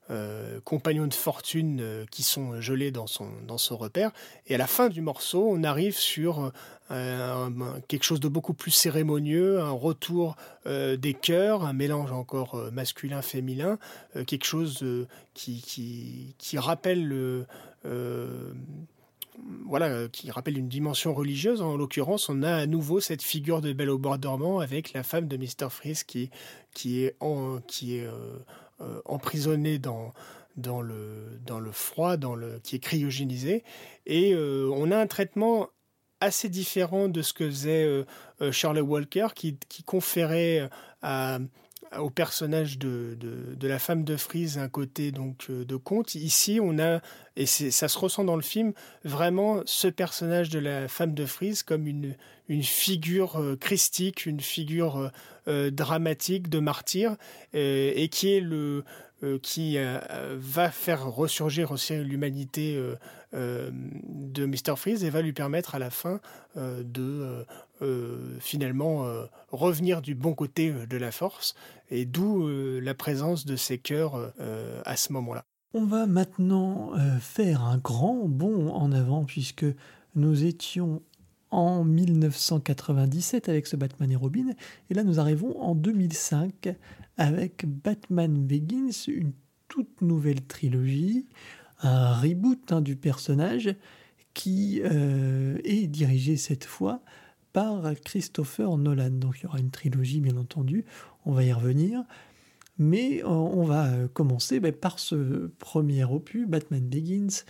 euh, 0.09 0.61
compagnons 0.63 1.07
de 1.07 1.13
fortune 1.13 1.79
euh, 1.81 2.05
qui 2.09 2.23
sont 2.23 2.61
gelés 2.61 2.91
dans 2.91 3.07
son, 3.07 3.29
dans 3.45 3.57
son 3.57 3.75
repère. 3.75 4.11
Et 4.47 4.55
à 4.55 4.57
la 4.57 4.67
fin 4.67 4.87
du 4.87 5.01
morceau, 5.01 5.49
on 5.51 5.63
arrive 5.63 5.97
sur 5.97 6.53
euh, 6.91 7.49
quelque 7.89 8.03
chose 8.03 8.21
de 8.21 8.29
beaucoup 8.29 8.53
plus 8.53 8.71
cérémonieux, 8.71 9.59
un 9.59 9.71
retour 9.71 10.35
des 10.65 11.13
chœurs, 11.13 11.65
un 11.65 11.73
mélange 11.73 12.11
encore 12.11 12.55
masculin-féminin, 12.73 13.79
quelque 14.25 14.45
chose 14.45 14.85
qui, 15.33 15.61
qui, 15.61 16.35
qui, 16.37 16.57
rappelle 16.57 17.07
le 17.07 17.45
voilà, 19.65 20.07
qui 20.09 20.29
rappelle 20.29 20.57
une 20.57 20.67
dimension 20.67 21.13
religieuse. 21.13 21.61
En 21.61 21.77
l'occurrence, 21.77 22.27
on 22.27 22.43
a 22.43 22.53
à 22.53 22.65
nouveau 22.65 22.99
cette 22.99 23.21
figure 23.21 23.61
de 23.61 23.71
Belle 23.71 23.89
au 23.89 23.97
bord 23.97 24.17
dormant 24.17 24.59
avec 24.59 24.91
la 24.91 25.03
femme 25.03 25.27
de 25.27 25.37
Mr. 25.37 25.69
Freeze 25.69 26.03
qui, 26.03 26.29
qui 26.73 27.03
est, 27.03 27.15
en, 27.21 27.59
qui 27.65 27.97
est 27.97 28.07
emprisonné 29.05 29.79
dans, 29.79 30.13
dans, 30.57 30.81
le, 30.81 31.39
dans 31.45 31.59
le 31.59 31.71
froid, 31.71 32.17
dans 32.17 32.35
le, 32.35 32.59
qui 32.59 32.75
est 32.75 32.79
cryogénisé. 32.79 33.63
Et 34.05 34.33
euh, 34.33 34.69
on 34.73 34.91
a 34.91 34.97
un 34.97 35.07
traitement 35.07 35.69
assez 36.19 36.49
différent 36.49 37.07
de 37.07 37.21
ce 37.21 37.31
que 37.31 37.47
faisait 37.47 37.85
euh, 37.85 38.51
Charlie 38.51 38.81
Walker, 38.81 39.27
qui, 39.35 39.57
qui 39.69 39.83
conférait 39.83 40.67
à, 41.03 41.37
au 41.99 42.09
personnage 42.09 42.79
de, 42.79 43.15
de, 43.19 43.67
la 43.67 43.77
femme 43.77 44.03
de 44.03 44.17
Frise 44.17 44.57
un 44.57 44.67
côté 44.67 45.11
donc 45.11 45.51
de 45.51 45.75
conte. 45.75 46.15
Ici, 46.15 46.59
on 46.61 46.79
a, 46.79 47.01
et 47.35 47.45
ça 47.45 47.87
se 47.87 47.99
ressent 47.99 48.23
dans 48.23 48.35
le 48.35 48.41
film, 48.41 48.73
vraiment 49.03 49.61
ce 49.65 49.87
personnage 49.87 50.49
de 50.49 50.57
la 50.57 50.87
femme 50.87 51.13
de 51.13 51.25
Frise 51.27 51.61
comme 51.61 51.85
une, 51.85 52.15
une 52.49 52.63
figure 52.63 53.39
christique, 53.59 54.25
une 54.25 54.41
figure 54.41 55.11
euh, 55.47 55.71
dramatique 55.71 56.49
de 56.49 56.59
martyr 56.59 57.15
euh, 57.55 57.91
et 57.95 58.09
qui 58.09 58.33
est 58.33 58.41
le 58.41 58.83
euh, 59.23 59.39
qui 59.39 59.77
va 60.35 60.69
faire 60.69 61.07
ressurgir 61.07 61.71
aussi 61.71 61.97
l'humanité 61.97 62.79
de 63.33 64.45
Mr. 64.45 64.75
Freeze 64.75 65.03
et 65.03 65.09
va 65.09 65.23
lui 65.23 65.33
permettre 65.33 65.73
à 65.73 65.79
la 65.79 65.89
fin 65.89 66.19
de 66.55 67.43
finalement 68.39 69.07
revenir 69.51 70.03
du 70.03 70.13
bon 70.13 70.35
côté 70.35 70.71
de 70.71 70.97
la 70.97 71.11
force 71.11 71.55
et 71.89 72.05
d'où 72.05 72.47
la 72.79 72.93
présence 72.93 73.47
de 73.47 73.55
ces 73.55 73.79
cœurs 73.79 74.31
à 74.85 74.95
ce 74.95 75.11
moment-là. 75.13 75.45
On 75.73 75.85
va 75.85 76.05
maintenant 76.05 76.91
faire 77.19 77.63
un 77.63 77.79
grand 77.79 78.27
bond 78.27 78.69
en 78.69 78.91
avant 78.91 79.25
puisque 79.25 79.65
nous 80.13 80.45
étions 80.45 81.01
en 81.51 81.83
1997 81.83 83.49
avec 83.49 83.67
ce 83.67 83.75
Batman 83.75 84.11
et 84.11 84.15
Robin. 84.15 84.53
Et 84.89 84.93
là, 84.93 85.03
nous 85.03 85.19
arrivons 85.19 85.59
en 85.61 85.75
2005 85.75 86.75
avec 87.17 87.65
Batman 87.65 88.45
Begins, 88.45 88.91
une 89.07 89.33
toute 89.67 90.01
nouvelle 90.01 90.41
trilogie, 90.45 91.25
un 91.81 92.13
reboot 92.13 92.71
hein, 92.71 92.81
du 92.81 92.95
personnage 92.95 93.75
qui 94.33 94.81
euh, 94.83 95.57
est 95.63 95.87
dirigé 95.87 96.37
cette 96.37 96.65
fois 96.65 97.01
par 97.53 97.93
Christopher 98.05 98.77
Nolan. 98.77 99.09
Donc 99.11 99.39
il 99.39 99.43
y 99.43 99.45
aura 99.47 99.59
une 99.59 99.71
trilogie, 99.71 100.21
bien 100.21 100.37
entendu, 100.37 100.85
on 101.25 101.31
va 101.31 101.43
y 101.43 101.51
revenir. 101.51 102.03
Mais 102.77 103.23
euh, 103.23 103.27
on 103.27 103.63
va 103.63 103.89
commencer 104.13 104.59
ben, 104.59 104.71
par 104.71 104.99
ce 104.99 105.47
premier 105.57 106.03
opus, 106.03 106.47
Batman 106.47 106.87
Begins, 106.87 107.43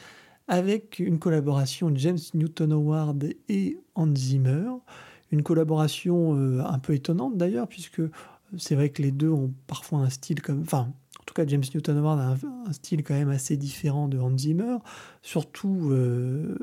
avec 0.48 1.00
une 1.00 1.20
collaboration 1.20 1.92
James 1.96 2.18
Newton 2.34 2.72
Howard 2.72 3.30
et 3.50 3.78
Hans 3.96 4.16
Zimmer. 4.16 4.70
Une 5.32 5.44
collaboration 5.44 6.36
euh, 6.38 6.64
un 6.64 6.80
peu 6.80 6.94
étonnante 6.94 7.38
d'ailleurs, 7.38 7.68
puisque 7.68 8.02
c'est 8.58 8.76
vrai 8.76 8.90
que 8.90 9.02
les 9.02 9.12
deux 9.12 9.30
ont 9.30 9.54
parfois 9.68 10.00
un 10.00 10.10
style 10.10 10.42
comme. 10.42 10.62
Enfin, 10.62 10.94
en 11.20 11.24
tout 11.26 11.34
cas, 11.34 11.46
James 11.46 11.64
Newton 11.74 11.98
Howard 11.98 12.20
a 12.20 12.38
un, 12.68 12.74
style 12.74 13.04
quand 13.04 13.14
même 13.14 13.30
assez 13.30 13.58
différent 13.58 14.08
de 14.08 14.18
Hans 14.18 14.38
Zimmer. 14.38 14.78
Surtout 15.22 15.90
euh, 15.92 16.56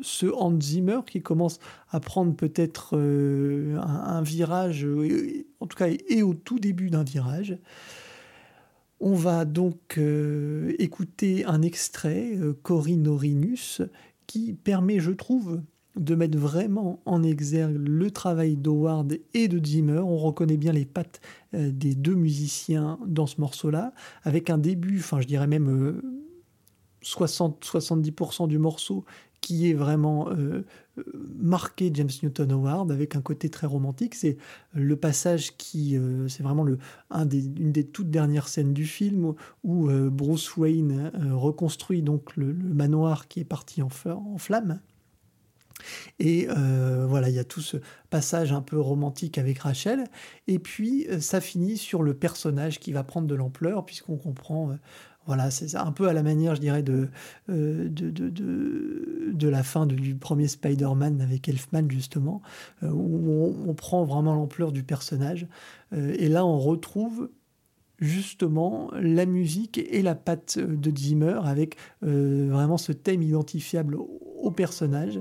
ce 0.00 0.26
Hans 0.26 0.58
Zimmer 0.58 1.00
qui 1.06 1.20
commence 1.20 1.58
à 1.90 2.00
prendre 2.00 2.34
peut-être 2.34 2.96
euh, 2.96 3.76
un, 3.80 4.22
virage, 4.22 4.86
en 5.60 5.66
tout 5.66 5.76
cas, 5.76 5.88
et 6.08 6.22
au 6.22 6.32
tout 6.32 6.58
début 6.58 6.88
d'un 6.88 7.04
virage. 7.04 7.58
On 9.00 9.14
va 9.14 9.44
donc 9.44 9.98
euh, 9.98 10.74
écouter 10.78 11.44
un 11.44 11.62
extrait, 11.62 12.30
euh, 12.36 12.54
Corinorinus, 12.62 13.82
qui 14.26 14.54
permet, 14.54 15.00
je 15.00 15.10
trouve, 15.10 15.62
de 15.96 16.14
mettre 16.14 16.38
vraiment 16.38 17.00
en 17.04 17.22
exergue 17.22 17.76
le 17.76 18.10
travail 18.10 18.56
d'Howard 18.56 19.12
et 19.34 19.48
de 19.48 19.64
Zimmer. 19.64 20.00
On 20.00 20.16
reconnaît 20.16 20.56
bien 20.56 20.72
les 20.72 20.84
pattes 20.84 21.20
euh, 21.54 21.70
des 21.70 21.94
deux 21.94 22.14
musiciens 22.14 22.98
dans 23.06 23.26
ce 23.26 23.40
morceau-là, 23.40 23.92
avec 24.22 24.50
un 24.50 24.58
début, 24.58 24.98
enfin 24.98 25.20
je 25.20 25.26
dirais 25.26 25.46
même 25.46 26.00
60-70% 27.02 28.48
du 28.48 28.58
morceau 28.58 29.04
qui 29.44 29.68
est 29.68 29.74
vraiment 29.74 30.30
euh, 30.30 30.64
marqué 31.38 31.90
James 31.92 32.08
Newton 32.22 32.50
Howard 32.50 32.90
avec 32.90 33.14
un 33.14 33.20
côté 33.20 33.50
très 33.50 33.66
romantique. 33.66 34.14
C'est 34.14 34.38
le 34.72 34.96
passage 34.96 35.58
qui, 35.58 35.98
euh, 35.98 36.28
c'est 36.28 36.42
vraiment 36.42 36.62
le, 36.62 36.78
des, 37.26 37.44
une 37.44 37.70
des 37.70 37.84
toutes 37.84 38.08
dernières 38.08 38.48
scènes 38.48 38.72
du 38.72 38.86
film 38.86 39.34
où, 39.62 39.90
euh, 39.90 40.08
Bruce 40.08 40.56
Wayne 40.56 41.12
reconstruit 41.30 42.00
donc 42.00 42.34
le, 42.36 42.54
manoir 42.54 43.28
qui 43.28 43.40
est 43.40 43.44
parti 43.44 43.82
en, 43.82 43.90
en 44.06 44.38
flammes. 44.38 44.80
Et 46.18 46.46
voilà, 46.46 47.28
il 47.28 47.34
y 47.34 47.38
a 47.38 47.44
tout 47.44 47.60
ce 47.60 47.76
passage 48.08 48.52
un 48.52 48.62
peu 48.62 48.80
romantique 48.80 49.36
avec 49.36 49.58
Rachel. 49.58 50.04
Et 50.46 50.58
puis, 50.58 51.06
ça 51.20 51.42
finit 51.42 51.76
sur 51.76 52.02
le 52.02 52.14
personnage 52.14 52.80
qui 52.80 52.92
va 52.92 53.02
prendre 53.02 53.26
de 53.26 53.34
l'ampleur, 53.34 53.84
puisqu'on 53.84 54.16
comprend 54.16 54.78
voilà, 55.26 55.50
c'est 55.50 55.74
un 55.76 55.92
peu 55.92 56.08
à 56.08 56.12
la 56.12 56.22
manière, 56.22 56.54
je 56.54 56.60
dirais, 56.60 56.82
de, 56.82 57.08
euh, 57.48 57.88
de, 57.88 59.48
la 59.48 59.62
fin 59.62 59.86
du 59.86 60.14
premier 60.14 60.48
Spider-Man 60.48 61.20
avec 61.20 61.48
Elfman, 61.48 61.88
justement, 61.88 62.42
euh, 62.82 62.90
où 62.90 63.54
on, 63.66 63.74
prend 63.74 64.04
vraiment 64.04 64.34
l'ampleur 64.34 64.72
du 64.72 64.82
personnage. 64.82 65.46
Euh, 65.92 66.14
et 66.18 66.28
là, 66.28 66.44
on 66.44 66.58
retrouve 66.58 67.30
justement 68.00 68.90
la 68.94 69.24
musique 69.24 69.78
et 69.78 70.02
la 70.02 70.14
patte 70.14 70.58
de 70.58 70.96
Zimmer 70.96 71.38
avec 71.44 71.76
vraiment 72.02 72.76
ce 72.76 72.92
thème 72.92 73.22
identifiable 73.22 73.96
au 73.96 74.50
personnage. 74.50 75.20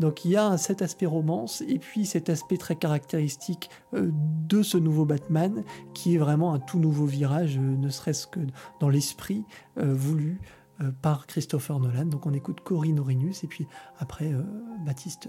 Donc 0.00 0.24
il 0.24 0.32
y 0.32 0.36
a 0.36 0.56
cet 0.56 0.80
aspect 0.80 1.06
romance 1.06 1.62
et 1.68 1.78
puis 1.78 2.06
cet 2.06 2.30
aspect 2.30 2.56
très 2.56 2.74
caractéristique 2.74 3.68
euh, 3.92 4.10
de 4.48 4.62
ce 4.62 4.78
nouveau 4.78 5.04
Batman 5.04 5.62
qui 5.92 6.14
est 6.14 6.18
vraiment 6.18 6.54
un 6.54 6.58
tout 6.58 6.78
nouveau 6.78 7.04
virage, 7.04 7.58
euh, 7.58 7.60
ne 7.60 7.90
serait-ce 7.90 8.26
que 8.26 8.40
dans 8.80 8.88
l'esprit 8.88 9.44
euh, 9.78 9.94
voulu 9.94 10.40
par 11.02 11.26
Christopher 11.26 11.78
Nolan. 11.78 12.06
Donc 12.06 12.24
on 12.24 12.32
écoute 12.32 12.62
Corinne 12.62 12.98
Orinus 12.98 13.44
et 13.44 13.46
puis 13.46 13.66
après 13.98 14.32
Baptiste 14.86 15.28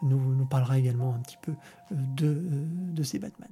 nous, 0.00 0.46
parlera 0.46 0.78
également 0.78 1.14
un 1.14 1.18
petit 1.18 1.36
peu 1.42 1.52
de, 1.90 2.42
de 2.94 3.02
ces 3.02 3.18
Batman. 3.18 3.50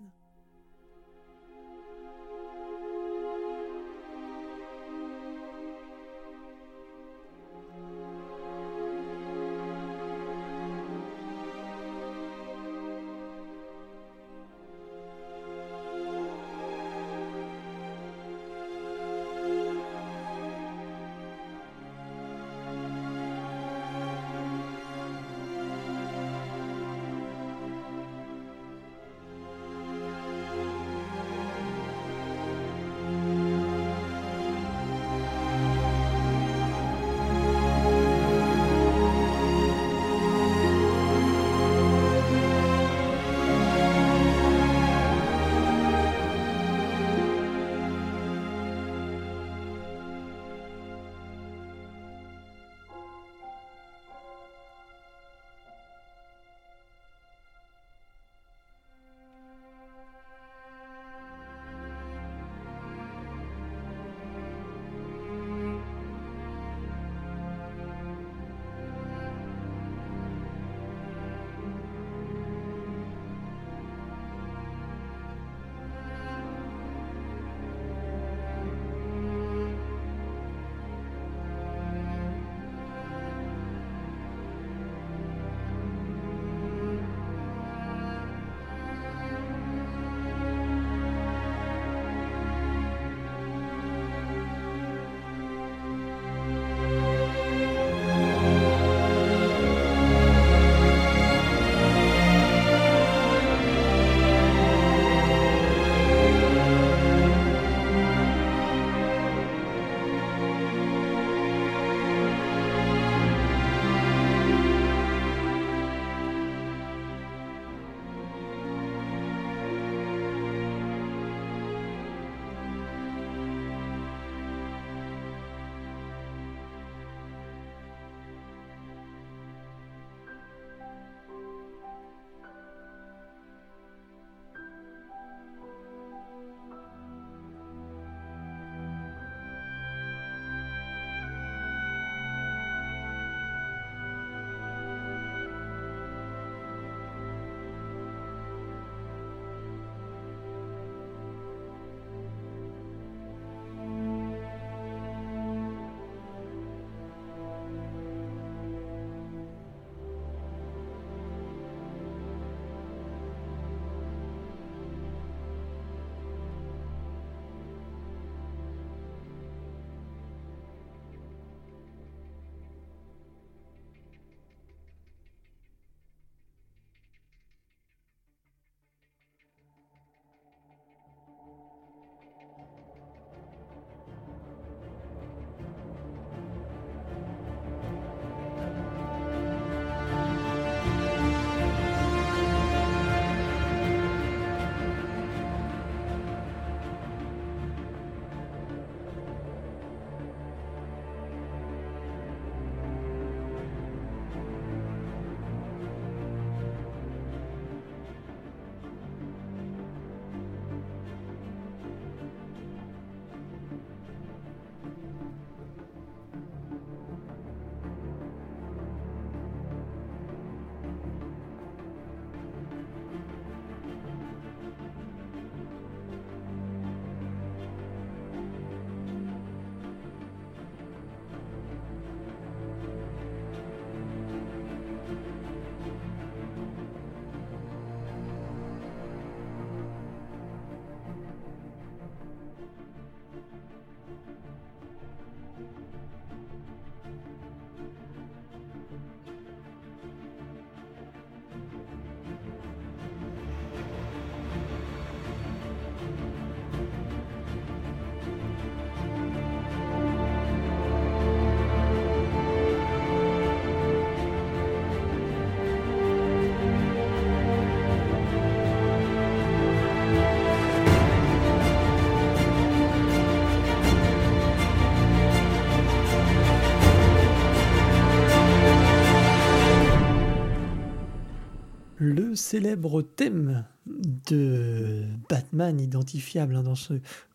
Le 282.04 282.34
célèbre 282.34 283.02
thème 283.02 283.64
de 283.86 285.04
Batman 285.28 285.80
identifiable 285.80 286.56
hein, 286.56 286.62
dans 286.62 286.74
ce 286.74 286.94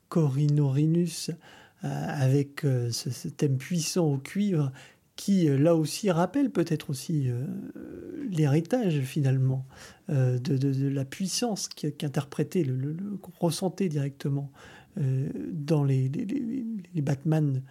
Corinorinus 0.09 1.31
euh, 1.83 1.87
avec 1.87 2.65
euh, 2.65 2.91
ce, 2.91 3.27
thème 3.27 3.57
puissant 3.57 4.05
au 4.05 4.17
cuivre 4.17 4.71
qui 5.15 5.47
là 5.49 5.75
aussi 5.75 6.11
rappelle 6.11 6.49
peut-être 6.49 6.89
aussi 6.89 7.29
l'héritage 8.29 9.01
finalement 9.01 9.65
de, 10.07 10.87
la 10.87 11.03
puissance 11.03 11.67
qu'interprétait, 11.67 12.63
le, 12.63 12.95
ressentait 13.37 13.89
directement 13.89 14.49
dans 14.95 15.83
les 15.83 16.09
Batman 17.01 17.61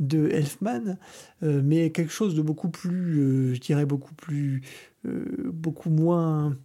de 0.00 0.28
Elfman, 0.28 0.98
euh, 1.42 1.60
mais 1.64 1.90
quelque 1.90 2.12
chose 2.12 2.34
de 2.34 2.42
beaucoup 2.42 2.68
plus, 2.68 3.18
euh, 3.18 3.54
je 3.54 3.60
dirais 3.60 3.86
beaucoup 3.86 4.14
plus, 4.14 4.62
euh, 5.06 5.50
beaucoup 5.52 5.90
moins, 5.90 6.56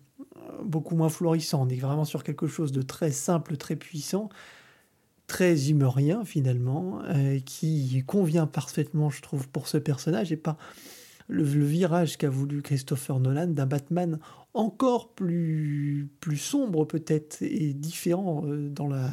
beaucoup 0.63 0.95
moins 0.95 1.09
florissant. 1.09 1.65
On 1.65 1.69
est 1.69 1.77
vraiment 1.77 2.05
sur 2.05 2.23
quelque 2.23 2.47
chose 2.47 2.71
de 2.71 2.81
très 2.81 3.11
simple, 3.11 3.57
très 3.57 3.75
puissant, 3.75 4.29
très 5.27 5.69
humorien 5.69 6.25
finalement, 6.25 7.01
qui 7.45 8.03
convient 8.05 8.47
parfaitement, 8.47 9.09
je 9.09 9.21
trouve, 9.21 9.47
pour 9.47 9.67
ce 9.67 9.77
personnage 9.77 10.31
et 10.31 10.37
pas 10.37 10.57
le, 11.27 11.43
virage 11.43 12.17
qu'a 12.17 12.29
voulu 12.29 12.61
Christopher 12.61 13.19
Nolan 13.19 13.47
d'un 13.47 13.65
Batman 13.65 14.19
encore 14.53 15.13
plus, 15.13 16.09
plus 16.19 16.37
sombre 16.37 16.85
peut-être 16.85 17.41
et 17.41 17.73
différent 17.73 18.43
dans 18.45 18.87
la 18.87 19.09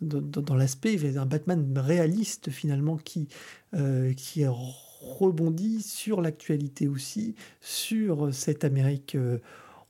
dans, 0.00 0.54
l'aspect 0.54 0.96
d'un 0.96 1.26
Batman 1.26 1.72
réaliste 1.76 2.50
finalement 2.50 2.96
qui, 2.96 3.28
euh, 3.74 4.12
qui 4.14 4.44
rebondit 4.46 5.82
sur 5.82 6.20
l'actualité 6.20 6.88
aussi, 6.88 7.34
sur 7.60 8.32
cette 8.32 8.64
Amérique 8.64 9.14
euh, 9.14 9.38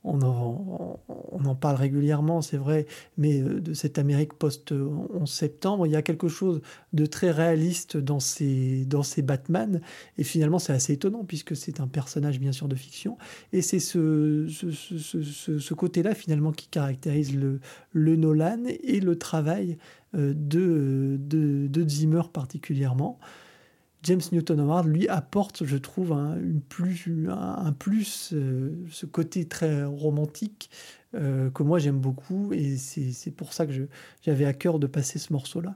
on 0.07 1.45
en, 1.45 1.55
parle 1.55 1.75
régulièrement, 1.75 2.41
c'est 2.41 2.57
vrai, 2.57 2.85
mais 3.17 3.41
euh, 3.41 3.59
de 3.59 3.73
cette 3.73 3.97
Amérique 3.97 4.33
post-11 4.33 5.25
septembre, 5.25 5.85
il 5.87 5.91
y 5.91 5.95
a 5.95 6.01
quelque 6.01 6.27
chose 6.27 6.61
de 6.93 7.05
très 7.05 7.31
réaliste 7.31 7.97
dans 7.97 8.19
ces, 8.19 8.85
dans 8.85 9.03
ces 9.03 9.21
Batman, 9.21 9.81
et 10.17 10.23
finalement 10.23 10.59
c'est 10.59 10.73
assez 10.73 10.93
étonnant 10.93 11.23
puisque 11.25 11.55
c'est 11.55 11.79
un 11.79 11.87
personnage 11.87 12.39
bien 12.39 12.51
sûr 12.51 12.67
de 12.67 12.75
fiction, 12.75 13.17
et 13.53 13.61
c'est 13.61 13.79
ce, 13.79 14.47
ce, 14.47 15.73
côté-là 15.73 16.15
finalement 16.15 16.51
qui 16.51 16.67
caractérise 16.67 17.35
le, 17.35 17.59
le 17.91 18.15
Nolan 18.15 18.63
et 18.67 18.99
le 18.99 19.17
travail 19.17 19.77
de, 20.13 21.17
de, 21.19 21.67
de 21.67 21.89
Zimmer 21.89 22.23
particulièrement. 22.31 23.19
James 24.03 24.21
Newton 24.31 24.59
Howard, 24.59 24.87
lui, 24.87 25.07
apporte, 25.07 25.65
je 25.65 25.75
trouve, 25.75 26.13
un, 26.13 26.37
une 26.37 26.61
plus, 26.61 27.27
un, 27.29 27.73
plus 27.73 28.31
euh, 28.33 28.71
ce 28.89 29.05
côté 29.05 29.45
très 29.45 29.83
romantique 29.83 30.69
euh, 31.15 31.49
que 31.49 31.63
moi 31.63 31.79
j'aime 31.79 31.99
beaucoup, 31.99 32.53
et 32.53 32.77
c'est 32.77 33.31
pour 33.31 33.53
ça 33.53 33.65
que 33.65 33.73
j'avais 34.21 34.45
à 34.45 34.53
cœur 34.53 34.79
de 34.79 34.87
passer 34.87 35.19
ce 35.19 35.33
morceau-là. 35.33 35.75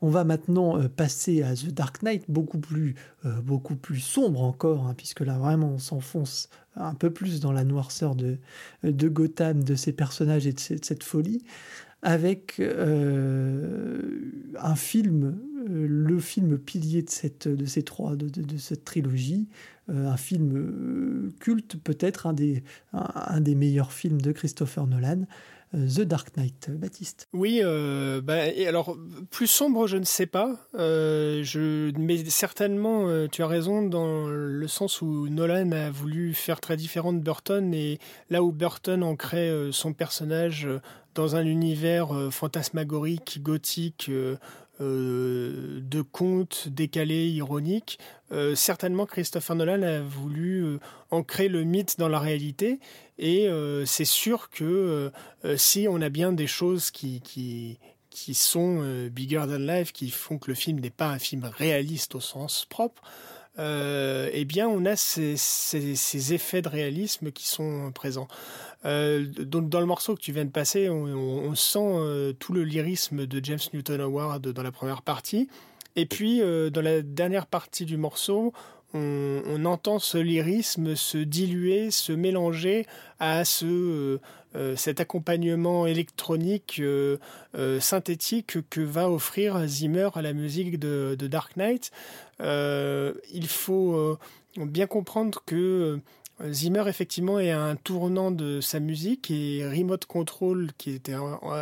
On 0.00 0.08
va 0.08 0.24
maintenant 0.24 0.78
euh, 0.78 0.88
passer 0.88 1.42
à 1.42 1.54
The 1.54 1.68
Dark 1.68 2.02
Knight, 2.02 2.24
beaucoup 2.28 2.58
plus, 2.58 2.94
beaucoup 3.42 3.76
plus 3.76 4.00
sombre 4.00 4.42
encore, 4.42 4.86
hein, 4.86 4.94
puisque 4.96 5.20
là 5.20 5.38
vraiment 5.38 5.74
on 5.74 5.78
s'enfonce 5.78 6.48
un 6.76 6.94
peu 6.94 7.10
plus 7.10 7.40
dans 7.40 7.52
la 7.52 7.62
noirceur 7.62 8.16
de, 8.16 8.38
de 8.82 9.08
Gotham, 9.08 9.62
de 9.62 9.74
ses 9.74 9.92
personnages 9.92 10.46
et 10.46 10.52
de 10.52 10.58
cette 10.58 11.04
folie 11.04 11.44
avec 12.04 12.56
euh, 12.60 13.98
un 14.60 14.76
film, 14.76 15.38
euh, 15.68 15.86
le 15.88 16.20
film 16.20 16.58
pilier 16.58 17.02
de 17.02 17.08
cette, 17.08 17.48
ces 17.66 17.82
trois, 17.82 18.14
de, 18.14 18.58
cette 18.58 18.84
trilogie, 18.84 19.48
euh, 19.88 20.08
un 20.08 20.16
film 20.18 21.32
culte, 21.40 21.76
peut-être 21.82 22.26
un, 22.26 23.40
des 23.40 23.54
meilleurs 23.54 23.92
films 23.92 24.20
de 24.20 24.32
Christopher 24.32 24.86
Nolan. 24.86 25.24
The 25.74 26.02
Dark 26.02 26.36
Knight, 26.36 26.70
Baptiste. 26.70 27.28
Oui, 27.32 27.60
bah, 28.22 28.46
et 28.48 28.66
alors 28.66 28.96
plus 29.30 29.46
sombre, 29.46 29.86
je 29.86 29.96
ne 29.96 30.04
sais 30.04 30.26
pas. 30.26 30.56
je, 30.74 31.90
mais 31.98 32.24
certainement, 32.30 33.28
tu 33.28 33.42
as 33.42 33.46
raison 33.46 33.82
dans 33.82 34.26
le 34.26 34.68
sens 34.68 35.02
où 35.02 35.28
Nolan 35.28 35.72
a 35.72 35.90
voulu 35.90 36.32
faire 36.34 36.60
très 36.60 36.76
différent 36.76 37.12
de 37.12 37.18
Burton 37.18 37.74
et 37.74 37.98
là 38.30 38.42
où 38.42 38.52
Burton 38.52 39.02
ancrait 39.02 39.50
son 39.72 39.92
personnage 39.92 40.68
dans 41.14 41.36
un 41.36 41.44
univers 41.44 42.14
euh, 42.14 42.30
fantasmagorique, 42.30 43.40
gothique, 43.42 44.10
euh, 44.80 44.84
euh, 44.84 45.80
de 45.80 46.02
contes 46.02 46.68
décalés, 46.68 47.28
ironiques. 47.28 47.98
certainement, 48.54 49.06
Christopher 49.06 49.54
Nolan 49.54 49.82
a 49.82 50.00
voulu 50.00 50.78
ancrer 51.10 51.48
le 51.48 51.62
mythe 51.62 51.98
dans 51.98 52.08
la 52.08 52.18
réalité, 52.18 52.80
et 53.18 53.48
c'est 53.86 54.04
sûr 54.04 54.50
que 54.50 55.12
si 55.56 55.86
on 55.88 56.00
a 56.00 56.08
bien 56.08 56.32
des 56.32 56.48
choses 56.48 56.90
qui, 56.90 57.20
qui 58.10 58.34
sont 58.34 59.08
bigger 59.12 59.44
than 59.46 59.58
life, 59.58 59.92
qui 59.92 60.10
font 60.10 60.38
que 60.38 60.50
le 60.50 60.54
film 60.54 60.80
n'est 60.80 60.90
pas 60.90 61.10
un 61.10 61.18
film 61.18 61.44
réaliste 61.56 62.16
au 62.16 62.20
sens 62.20 62.66
propre, 62.68 63.02
eh 63.58 64.44
bien, 64.44 64.68
on 64.68 64.84
a 64.84 64.96
ces, 64.96 65.36
ces, 65.36 65.94
ces, 65.96 66.32
effets 66.34 66.62
de 66.62 66.68
réalisme 66.68 67.30
qui 67.30 67.46
sont 67.48 67.92
présents. 67.92 68.28
Euh, 68.84 69.24
dans, 69.26 69.80
le 69.80 69.86
morceau 69.86 70.14
que 70.14 70.20
tu 70.20 70.32
viens 70.32 70.44
de 70.44 70.50
passer, 70.50 70.88
on, 70.90 71.54
sent 71.54 71.78
euh, 71.78 72.32
tout 72.32 72.52
le 72.52 72.64
lyrisme 72.64 73.26
de 73.26 73.44
James 73.44 73.58
Newton 73.72 74.00
Howard 74.00 74.46
dans 74.48 74.62
la 74.62 74.72
première 74.72 75.02
partie. 75.02 75.48
Et 75.96 76.06
puis, 76.06 76.42
euh, 76.42 76.70
dans 76.70 76.82
la 76.82 77.02
dernière 77.02 77.46
partie 77.46 77.86
du 77.86 77.96
morceau, 77.96 78.52
on, 78.94 79.64
entend 79.64 79.98
ce 79.98 80.18
lyrisme 80.18 80.94
se 80.94 81.18
diluer, 81.18 81.90
se 81.90 82.12
mélanger 82.12 82.86
à 83.18 83.44
ce, 83.44 84.20
cet 84.76 85.00
accompagnement 85.00 85.86
électronique 85.86 86.80
synthétique 87.80 88.58
que 88.70 88.80
va 88.80 89.10
offrir 89.10 89.66
Zimmer 89.66 90.10
à 90.14 90.22
la 90.22 90.32
musique 90.32 90.78
de, 90.78 91.16
Dark 91.20 91.56
Knight. 91.56 91.90
il 92.40 93.46
faut 93.48 94.18
bien 94.56 94.86
comprendre 94.86 95.42
que 95.44 95.98
Zimmer, 96.50 96.84
effectivement, 96.88 97.38
est 97.38 97.52
un 97.52 97.76
tournant 97.76 98.30
de 98.30 98.60
sa 98.60 98.80
musique 98.80 99.30
et 99.30 99.64
Remote 99.66 100.04
Control, 100.06 100.70
qui 100.78 100.90
était 100.90 101.14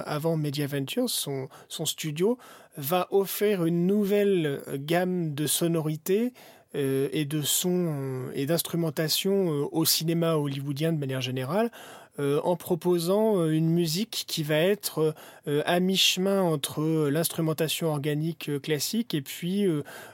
avant 0.06 0.36
Media 0.36 0.66
Ventures, 0.66 1.10
son, 1.10 1.48
son 1.68 1.84
studio, 1.84 2.38
va 2.78 3.06
offrir 3.10 3.66
une 3.66 3.86
nouvelle 3.86 4.62
gamme 4.78 5.34
de 5.34 5.46
sonorités 5.46 6.26
euh, 6.28 6.61
et 6.74 7.24
de 7.24 7.42
sons 7.42 8.30
et 8.34 8.46
d'instrumentation 8.46 9.52
euh, 9.52 9.68
au 9.72 9.84
cinéma 9.84 10.36
hollywoodien 10.36 10.92
de 10.92 10.98
manière 10.98 11.20
générale. 11.20 11.70
Euh, 12.18 12.42
en 12.44 12.56
proposant 12.56 13.38
euh, 13.38 13.52
une 13.52 13.70
musique 13.70 14.24
qui 14.28 14.42
va 14.42 14.56
être 14.56 15.14
euh, 15.48 15.62
à 15.64 15.80
mi-chemin 15.80 16.42
entre 16.42 17.08
l'instrumentation 17.08 17.88
organique 17.88 18.50
classique 18.60 19.14
et 19.14 19.22
puis 19.22 19.66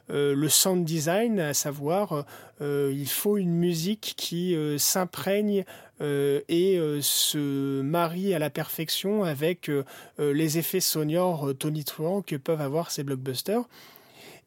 le 0.08 0.48
sound 0.48 0.84
design, 0.84 1.40
à 1.40 1.54
savoir 1.54 2.24
il 2.60 3.08
faut 3.08 3.36
une 3.36 3.54
musique 3.54 4.14
qui 4.16 4.56
s'imprègne 4.78 5.64
et 6.00 6.80
se 7.00 7.82
marie 7.82 8.32
à 8.32 8.38
la 8.38 8.50
perfection 8.50 9.24
avec 9.24 9.70
les 10.18 10.58
effets 10.58 10.80
sonores 10.80 11.52
tonitruants 11.58 12.22
que 12.22 12.36
peuvent 12.36 12.60
avoir 12.60 12.90
ces 12.90 13.02
blockbusters. 13.02 13.64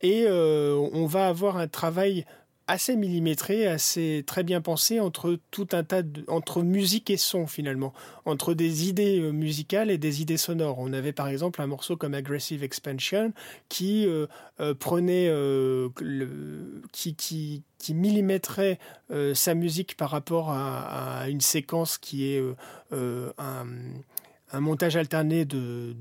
Et 0.02 0.28
on 0.28 1.06
va 1.06 1.28
avoir 1.28 1.58
un 1.58 1.68
travail 1.68 2.26
assez 2.72 2.96
millimétré, 2.96 3.68
assez 3.68 4.24
très 4.26 4.44
bien 4.44 4.62
pensé 4.62 5.00
entre 5.00 5.38
tout 5.52 5.68
un 5.74 5.84
tas 5.84 6.04
de, 6.04 6.24
entre 6.28 6.62
musique 6.62 7.10
et 7.10 7.18
son 7.18 7.46
finalement, 7.46 7.94
entre 8.26 8.54
des 8.54 8.88
idées 8.88 9.20
euh, 9.20 9.32
musicales 9.32 9.92
et 9.92 9.98
des 9.98 10.22
idées 10.22 10.38
sonores. 10.38 10.80
On 10.80 10.94
avait 10.94 11.12
par 11.12 11.28
exemple 11.28 11.62
un 11.62 11.68
morceau 11.68 11.98
comme 11.98 12.14
Aggressive 12.14 12.64
Expansion 12.64 13.34
qui 13.68 14.08
euh, 14.08 14.28
euh, 14.62 14.74
prenait, 14.74 15.32
qui, 16.94 17.16
qui, 17.16 17.64
qui 17.78 17.94
millimétrait 17.94 18.80
sa 19.34 19.54
musique 19.54 19.98
par 19.98 20.10
rapport 20.10 20.50
à, 20.52 21.26
une 21.28 21.42
séquence 21.42 21.98
qui 21.98 22.32
est 22.32 22.42
un 22.92 23.66
un 24.54 24.60
montage 24.60 24.96
alterné 24.96 25.46
de, 25.46 25.96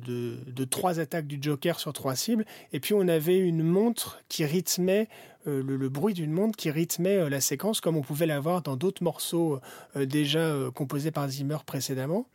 trois 0.70 1.00
attaques 1.00 1.26
du 1.26 1.38
Joker 1.40 1.78
sur 1.78 1.92
trois 1.92 2.16
cibles, 2.16 2.44
et 2.72 2.80
puis 2.80 2.94
on 2.94 3.06
avait 3.08 3.38
une 3.38 3.62
montre 3.62 4.20
qui 4.28 4.44
rythmait 4.44 5.08
euh, 5.46 5.62
le, 5.62 5.88
bruit 5.88 6.12
d'une 6.12 6.32
montre 6.32 6.56
qui 6.56 6.70
rythmait 6.70 7.16
euh, 7.16 7.30
la 7.30 7.40
séquence, 7.40 7.80
comme 7.80 7.96
on 7.96 8.02
pouvait 8.02 8.26
l'avoir 8.26 8.60
dans 8.60 8.76
d'autres 8.76 9.02
morceaux 9.02 9.58
euh, 9.96 10.04
déjà 10.04 10.54
composés 10.74 11.10
par 11.10 11.28
Zimmer 11.28 11.56
précédemment. 11.64 12.26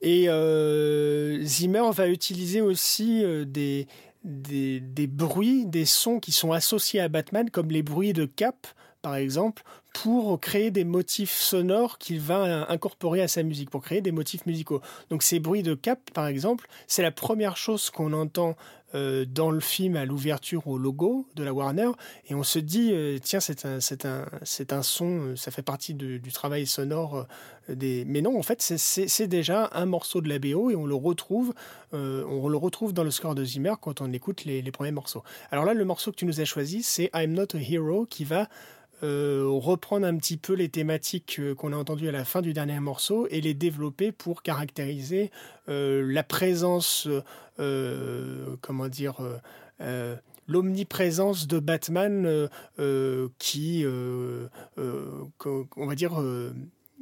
Et 0.00 0.28
Zimmer 1.44 1.90
va 1.92 2.08
utiliser 2.08 2.60
aussi 2.60 3.24
des, 3.44 3.86
bruits, 5.08 5.66
des 5.66 5.84
sons 5.84 6.20
qui 6.20 6.32
sont 6.32 6.52
associés 6.52 7.00
à 7.00 7.08
Batman, 7.08 7.50
comme 7.50 7.68
les 7.68 7.82
bruits 7.82 8.12
de 8.12 8.24
cap, 8.26 8.68
par 9.02 9.16
exemple, 9.16 9.64
pour 9.92 10.38
créer 10.40 10.70
des 10.70 10.84
motifs 10.84 11.32
sonores 11.32 11.98
qu'il 11.98 12.20
va 12.20 12.70
incorporer 12.70 13.22
à 13.22 13.28
sa 13.28 13.42
musique, 13.42 13.70
pour 13.70 13.82
créer 13.82 14.00
des 14.00 14.12
motifs 14.12 14.46
musicaux. 14.46 14.80
Donc 15.10 15.22
ces 15.22 15.40
bruits 15.40 15.62
de 15.62 15.74
cap, 15.74 15.98
par 16.12 16.26
exemple, 16.26 16.68
c'est 16.86 17.02
la 17.02 17.10
première 17.10 17.56
chose 17.56 17.90
qu'on 17.90 18.12
entend 18.12 18.56
euh, 18.96 19.24
dans 19.24 19.52
le 19.52 19.60
film 19.60 19.94
à 19.94 20.04
l'ouverture 20.04 20.66
au 20.66 20.76
logo 20.76 21.24
de 21.36 21.44
la 21.44 21.52
Warner 21.52 21.90
et 22.28 22.34
on 22.34 22.42
se 22.42 22.58
dit 22.58 22.90
euh, 22.92 23.18
tiens 23.22 23.38
c'est 23.38 23.64
un 23.64 23.78
c'est 23.78 24.04
un 24.04 24.26
c'est 24.42 24.72
un 24.72 24.82
son 24.82 25.20
euh, 25.20 25.36
ça 25.36 25.52
fait 25.52 25.62
partie 25.62 25.94
du 25.94 26.20
travail 26.32 26.66
sonore 26.66 27.28
des 27.68 28.04
mais 28.04 28.20
non 28.20 28.36
en 28.36 28.42
fait 28.42 28.60
c'est 28.60 29.28
déjà 29.28 29.70
un 29.74 29.86
morceau 29.86 30.20
de 30.20 30.28
la 30.28 30.40
BO 30.40 30.70
et 30.70 30.74
on 30.74 30.86
le 30.86 30.96
retrouve 30.96 31.54
on 31.92 32.48
le 32.48 32.56
retrouve 32.56 32.92
dans 32.92 33.04
le 33.04 33.12
score 33.12 33.36
de 33.36 33.44
Zimmer 33.44 33.74
quand 33.80 34.00
on 34.00 34.12
écoute 34.12 34.44
les, 34.44 34.60
les 34.60 34.72
premiers 34.72 34.90
morceaux 34.90 35.22
alors 35.52 35.64
là 35.64 35.72
le 35.72 35.84
morceau 35.84 36.10
que 36.10 36.16
tu 36.16 36.24
nous 36.24 36.40
as 36.40 36.44
choisi 36.44 36.82
c'est 36.82 37.10
I'm 37.14 37.32
Not 37.32 37.54
a 37.54 37.58
Hero 37.60 38.06
qui 38.06 38.24
va 38.24 38.48
euh, 39.02 39.46
reprendre 39.48 40.06
un 40.06 40.16
petit 40.16 40.36
peu 40.36 40.52
les 40.52 40.68
thématiques 40.68 41.38
euh, 41.38 41.54
qu'on 41.54 41.72
a 41.72 41.76
entendues 41.76 42.08
à 42.08 42.12
la 42.12 42.24
fin 42.24 42.42
du 42.42 42.52
dernier 42.52 42.80
morceau 42.80 43.26
et 43.30 43.40
les 43.40 43.54
développer 43.54 44.12
pour 44.12 44.42
caractériser 44.42 45.30
euh, 45.68 46.04
la 46.06 46.22
présence, 46.22 47.08
comment 48.60 48.88
dire, 48.88 49.20
l'omniprésence 50.48 51.46
de 51.46 51.58
Batman 51.58 52.48
qui, 53.38 53.84
on 53.86 55.86
va 55.86 55.94
dire, 55.94 56.22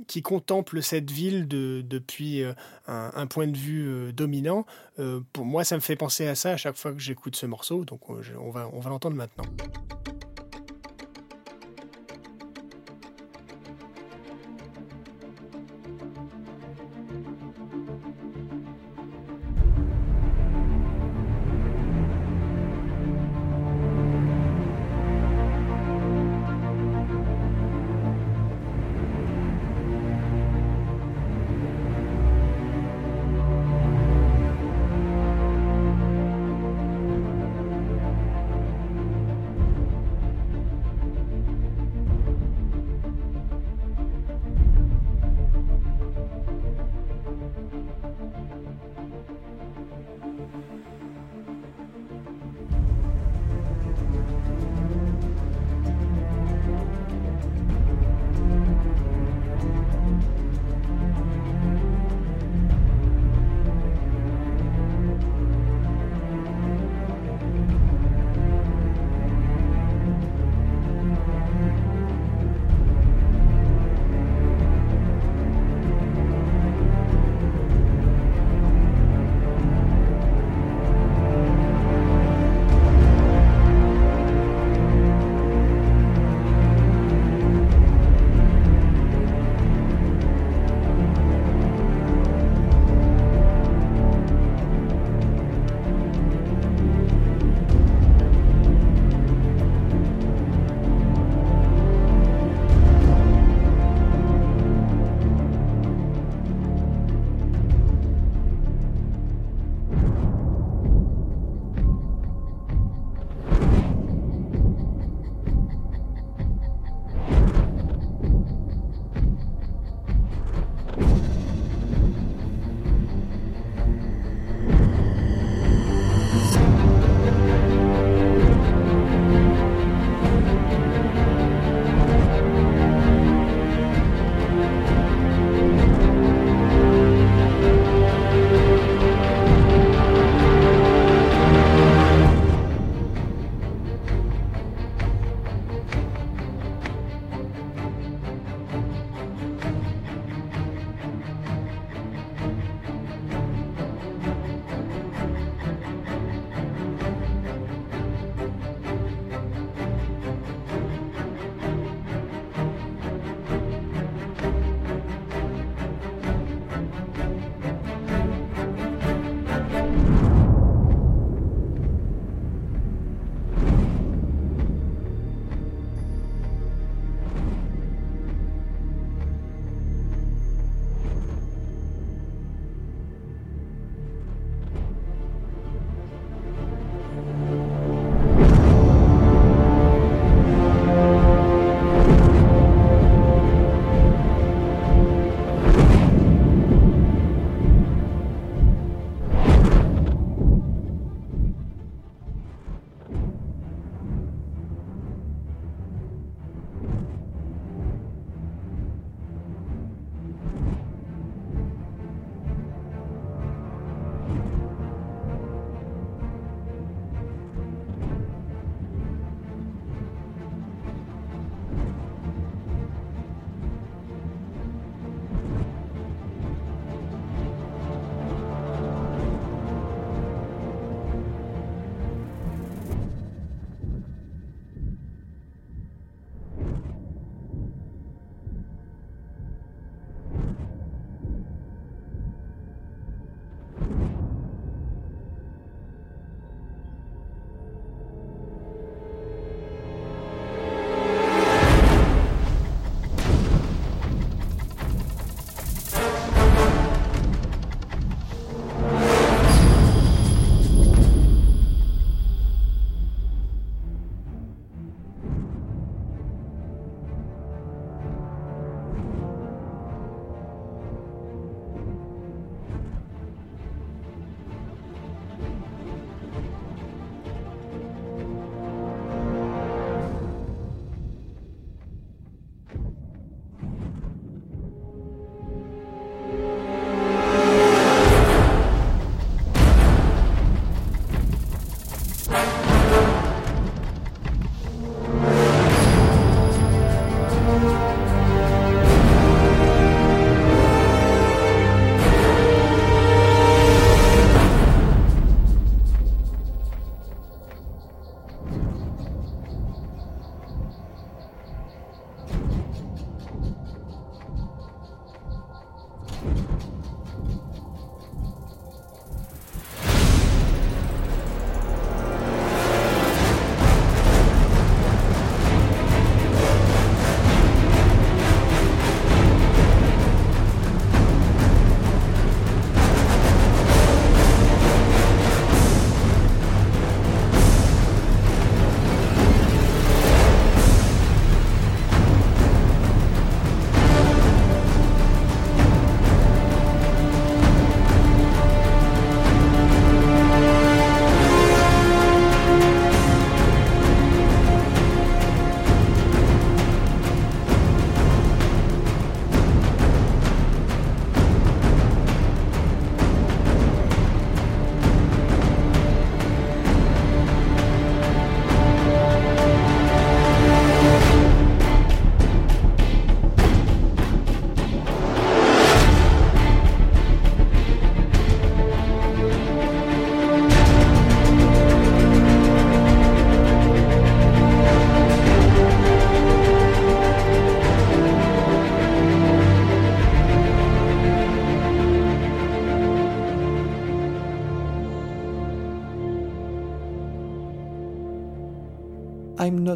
qui 0.08 0.22
contemple 0.22 0.82
cette 0.82 1.10
ville 1.10 1.46
depuis 1.46 2.42
un, 2.88 3.26
point 3.28 3.46
de 3.46 3.56
vue 3.56 4.12
dominant. 4.12 4.66
pour 5.32 5.44
moi, 5.44 5.62
ça 5.62 5.76
me 5.76 5.80
fait 5.80 5.96
penser 5.96 6.26
à 6.26 6.34
ça 6.34 6.52
à 6.52 6.56
chaque 6.56 6.76
fois 6.76 6.92
que 6.92 7.00
j'écoute 7.00 7.36
ce 7.36 7.46
morceau, 7.46 7.84
donc 7.84 8.10
on 8.10 8.50
va, 8.50 8.68
on 8.72 8.80
va 8.80 8.90
l'entendre 8.90 9.16
maintenant. 9.16 9.44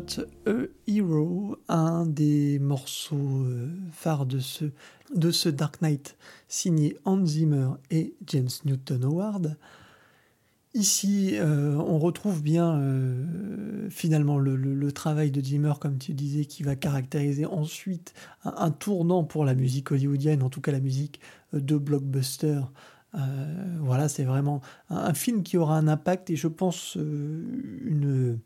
Not 0.02 0.24
a 0.46 0.66
Hero, 0.86 1.56
un 1.68 2.06
des 2.06 2.58
morceaux 2.58 3.44
euh, 3.44 3.68
phares 3.92 4.26
de 4.26 4.40
ce, 4.40 5.48
Dark 5.48 5.80
Knight 5.80 6.16
signé 6.48 6.96
Hans 7.04 7.24
Zimmer 7.24 7.68
et 7.90 8.14
James 8.26 8.48
Newton 8.64 9.04
Howard. 9.04 9.56
Ici, 10.74 11.32
euh, 11.34 11.76
on 11.76 11.98
retrouve 11.98 12.42
bien 12.42 12.74
euh, 12.80 13.88
finalement 13.90 14.38
le, 14.38 14.92
travail 14.92 15.30
de 15.30 15.40
Zimmer, 15.40 15.74
comme 15.80 15.98
tu 15.98 16.14
disais, 16.14 16.46
qui 16.46 16.62
va 16.62 16.74
caractériser 16.74 17.46
ensuite 17.46 18.14
un, 18.44 18.70
tournant 18.70 19.22
pour 19.22 19.44
la 19.44 19.54
musique 19.54 19.92
hollywoodienne, 19.92 20.42
en 20.42 20.48
tout 20.50 20.60
cas 20.60 20.72
la 20.72 20.80
musique 20.80 21.20
de 21.52 21.76
blockbuster. 21.76 22.60
Voilà, 23.80 24.08
c'est 24.08 24.24
vraiment 24.24 24.62
un, 24.88 25.12
film 25.12 25.42
qui 25.42 25.58
aura 25.58 25.76
un 25.76 25.86
impact 25.86 26.30
et 26.30 26.36
je 26.36 26.48
pense 26.48 26.94
une, 26.96 28.38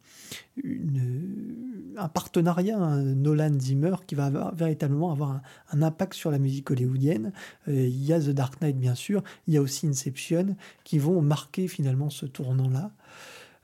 un 1.96 2.08
partenariat 2.08 2.78
Nolan-Zimmer 2.78 3.96
qui 4.06 4.14
va 4.14 4.26
avoir- 4.26 4.54
véritablement 4.54 5.12
avoir 5.12 5.40
un, 5.72 5.82
impact 5.82 6.14
sur 6.14 6.30
la 6.30 6.38
musique 6.38 6.70
hollywoodienne. 6.70 7.32
Euh, 7.68 7.86
il 7.86 8.04
y 8.04 8.12
a 8.12 8.20
The 8.20 8.30
Dark 8.30 8.60
Knight, 8.60 8.78
bien 8.78 8.94
sûr, 8.94 9.22
il 9.46 9.54
y 9.54 9.56
a 9.56 9.62
aussi 9.62 9.86
Inception, 9.86 10.56
qui 10.84 10.98
vont 10.98 11.22
marquer 11.22 11.68
finalement 11.68 12.10
ce 12.10 12.26
tournant-là. 12.26 12.92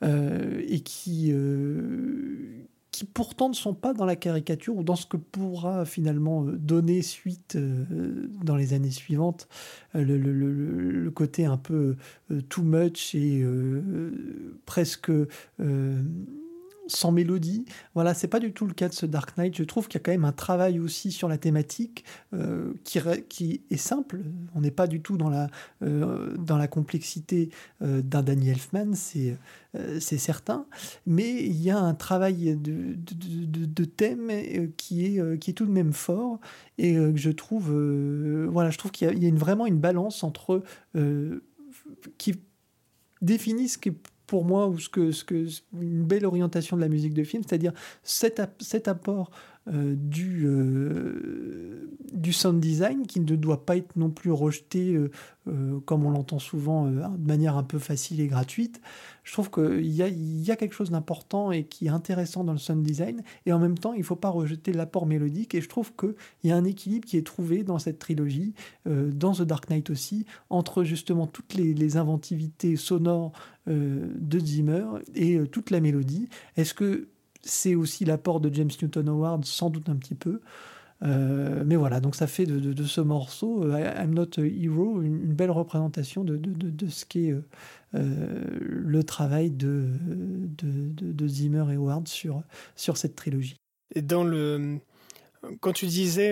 Euh, 0.02 0.62
et 0.66 0.80
qui, 0.80 1.28
euh, 1.30 2.66
qui 2.90 3.04
pourtant 3.04 3.48
ne 3.48 3.54
sont 3.54 3.74
pas 3.74 3.94
dans 3.94 4.04
la 4.04 4.16
caricature 4.16 4.76
ou 4.76 4.82
dans 4.82 4.96
ce 4.96 5.06
que 5.06 5.16
pourra 5.16 5.84
finalement 5.84 6.44
euh, 6.44 6.56
donner 6.58 7.02
suite 7.02 7.56
dans 8.42 8.56
les 8.56 8.74
années 8.74 8.90
suivantes, 8.90 9.48
le, 9.94 11.08
côté 11.10 11.44
un 11.44 11.56
peu 11.56 11.96
too 12.48 12.62
much 12.62 13.14
et 13.14 13.44
presque 14.66 15.12
sans 16.96 17.12
mélodie. 17.12 17.64
Voilà, 17.94 18.14
c'est 18.14 18.28
pas 18.28 18.40
du 18.40 18.52
tout 18.52 18.66
le 18.66 18.74
cas 18.74 18.88
de 18.88 18.94
ce 18.94 19.06
Dark 19.06 19.36
Knight. 19.36 19.56
Je 19.56 19.64
trouve 19.64 19.88
qu'il 19.88 19.98
y 19.98 20.02
a 20.02 20.04
quand 20.04 20.12
même 20.12 20.24
un 20.24 20.32
travail 20.32 20.78
aussi 20.78 21.12
sur 21.12 21.28
la 21.28 21.38
thématique 21.38 22.04
euh, 22.34 22.72
qui, 22.84 23.62
est 23.70 23.76
simple. 23.76 24.20
On 24.54 24.60
n'est 24.60 24.70
pas 24.70 24.86
du 24.86 25.00
tout 25.00 25.16
dans 25.16 25.30
la, 25.30 25.48
euh, 25.82 26.36
dans 26.36 26.56
la 26.56 26.68
complexité 26.68 27.50
euh, 27.82 28.02
d'un 28.02 28.22
Danny 28.22 28.50
Elfman, 28.50 28.94
c'est 28.94 29.36
c'est 30.00 30.18
certain. 30.18 30.66
Mais 31.06 31.44
il 31.44 31.62
y 31.62 31.70
a 31.70 31.78
un 31.78 31.94
travail 31.94 32.58
de, 32.60 33.84
thème 33.86 34.30
qui 34.76 35.06
est, 35.06 35.38
qui 35.38 35.50
est 35.50 35.54
tout 35.54 35.64
de 35.64 35.70
même 35.70 35.94
fort 35.94 36.40
et 36.76 36.92
que 36.92 37.16
je 37.16 37.30
trouve, 37.30 37.72
voilà, 38.50 38.68
je 38.68 38.76
trouve 38.76 38.90
qu'il 38.90 39.08
y 39.08 39.10
a, 39.10 39.14
il 39.14 39.22
y 39.22 39.24
a 39.24 39.30
une- 39.30 39.38
vraiment 39.38 39.64
une 39.64 39.78
balance 39.78 40.24
entre 40.24 40.62
qui 42.18 42.34
définit 43.22 43.70
ce 43.70 43.78
qui 43.78 43.88
est 43.88 43.96
pour 44.32 44.46
moi 44.46 44.66
ou 44.66 44.78
ce 44.78 44.88
que, 44.88 45.12
ce 45.12 45.24
que 45.24 45.44
une 45.78 46.04
belle 46.04 46.24
orientation 46.24 46.74
de 46.74 46.80
la 46.80 46.88
musique 46.88 47.12
de 47.12 47.22
film, 47.22 47.42
c'est-à-dire 47.46 47.74
cet, 48.02 48.40
ap- 48.40 48.62
cet 48.62 48.88
apport 48.88 49.30
euh, 49.68 49.94
du, 49.96 50.42
euh, 50.44 51.88
du 52.12 52.32
sound 52.32 52.58
design 52.58 53.06
qui 53.06 53.20
ne 53.20 53.36
doit 53.36 53.64
pas 53.64 53.76
être 53.76 53.94
non 53.94 54.10
plus 54.10 54.32
rejeté 54.32 54.96
euh, 54.96 55.78
comme 55.86 56.04
on 56.04 56.10
l'entend 56.10 56.40
souvent 56.40 56.86
de 56.86 57.28
manière 57.28 57.56
un 57.56 57.62
peu 57.62 57.78
facile 57.78 58.20
et 58.20 58.26
gratuite. 58.26 58.80
Je 59.22 59.32
trouve 59.32 59.52
qu'il 59.52 59.86
y 59.86 60.02
a, 60.02 60.08
y 60.08 60.50
a 60.50 60.56
quelque 60.56 60.74
chose 60.74 60.90
d'important 60.90 61.52
et 61.52 61.62
qui 61.62 61.86
est 61.86 61.90
intéressant 61.90 62.42
dans 62.42 62.50
le 62.50 62.58
sound 62.58 62.82
design 62.82 63.22
et 63.46 63.52
en 63.52 63.60
même 63.60 63.78
temps 63.78 63.92
il 63.92 64.00
ne 64.00 64.04
faut 64.04 64.16
pas 64.16 64.30
rejeter 64.30 64.72
l'apport 64.72 65.06
mélodique 65.06 65.54
et 65.54 65.60
je 65.60 65.68
trouve 65.68 65.92
qu'il 65.94 66.16
y 66.42 66.50
a 66.50 66.56
un 66.56 66.64
équilibre 66.64 67.06
qui 67.06 67.16
est 67.16 67.24
trouvé 67.24 67.62
dans 67.62 67.78
cette 67.78 68.00
trilogie, 68.00 68.54
dans 68.84 69.32
The 69.32 69.42
Dark 69.42 69.70
Knight 69.70 69.90
aussi, 69.90 70.26
entre 70.50 70.82
justement 70.82 71.28
toutes 71.28 71.54
les, 71.54 71.72
les 71.72 71.96
inventivités 71.96 72.74
sonores 72.74 73.30
de 73.68 74.38
Zimmer 74.40 74.86
et 75.14 75.38
toute 75.52 75.70
la 75.70 75.80
mélodie. 75.80 76.28
Est-ce 76.56 76.74
que 76.74 77.11
c'est 77.42 77.74
aussi 77.74 78.04
l'apport 78.04 78.40
de 78.40 78.52
James 78.54 78.70
Newton 78.80 79.08
Howard 79.08 79.44
Sans 79.44 79.70
doute 79.70 79.88
un 79.88 79.96
petit 79.96 80.14
peu. 80.14 80.40
Euh, 81.04 81.64
mais 81.66 81.76
voilà, 81.76 82.00
donc 82.00 82.14
ça 82.14 82.26
fait 82.26 82.46
de, 82.46 82.58
de- 82.58 82.84
ce 82.84 83.00
morceau, 83.00 83.64
euh, 83.64 83.92
I'm 84.00 84.14
Not 84.14 84.38
a 84.38 84.42
Hero, 84.42 85.02
une, 85.02 85.32
belle 85.32 85.50
représentation 85.50 86.22
de, 86.22 86.36
de- 86.36 86.88
ce 86.88 87.04
qu'est 87.04 87.32
euh, 87.32 87.44
euh, 87.94 88.44
le 88.60 89.02
travail 89.02 89.50
de, 89.50 89.88
Zimmer 91.26 91.64
et 91.72 91.74
Howard 91.74 92.06
sur, 92.06 92.42
sur 92.76 92.96
cette 92.96 93.16
trilogie. 93.16 93.56
Et 93.94 94.02
dans 94.02 94.24
le 94.24 94.78
quand 95.60 95.72
tu 95.72 95.86
disais 95.86 96.30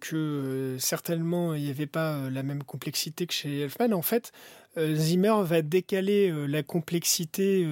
que 0.00 0.76
certainement 0.78 1.52
il 1.52 1.64
n'y 1.64 1.68
avait 1.68 1.86
pas 1.86 2.30
la 2.30 2.42
même 2.42 2.62
complexité 2.62 3.26
que 3.26 3.34
chez 3.34 3.60
Elfman, 3.60 3.92
en 3.92 4.00
fait, 4.00 4.32
Zimmer 4.78 5.34
va 5.42 5.60
décaler 5.60 6.32
la 6.48 6.62
complexité 6.62 7.66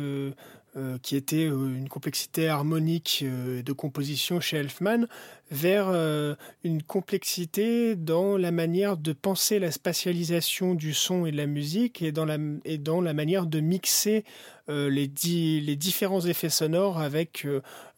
euh, 0.77 0.98
qui 1.01 1.16
était 1.16 1.47
euh, 1.47 1.74
une 1.74 1.89
complexité 1.89 2.48
harmonique 2.48 3.24
euh, 3.24 3.62
de 3.62 3.73
composition 3.73 4.40
chez 4.40 4.59
Elfman 4.59 5.07
vers 5.51 5.94
une 6.65 6.82
complexité 6.82 7.94
dans 7.94 8.36
la 8.36 8.51
manière 8.51 8.97
de 8.97 9.12
penser 9.12 9.61
la 9.61 9.70
spatialisation 9.70 10.74
du 10.74 10.93
son 10.93 11.24
et 11.24 11.31
de 11.31 11.36
la 11.36 11.47
musique 11.47 12.03
et 12.03 12.11
dans 12.11 12.24
la, 12.24 12.36
et 12.65 12.78
dans 12.78 13.01
la 13.01 13.15
manière 13.15 13.47
de 13.47 13.61
mixer 13.61 14.24
les, 14.66 15.09
les 15.61 15.77
différents 15.77 16.23
effets 16.23 16.48
sonores 16.48 16.98
avec, 16.98 17.47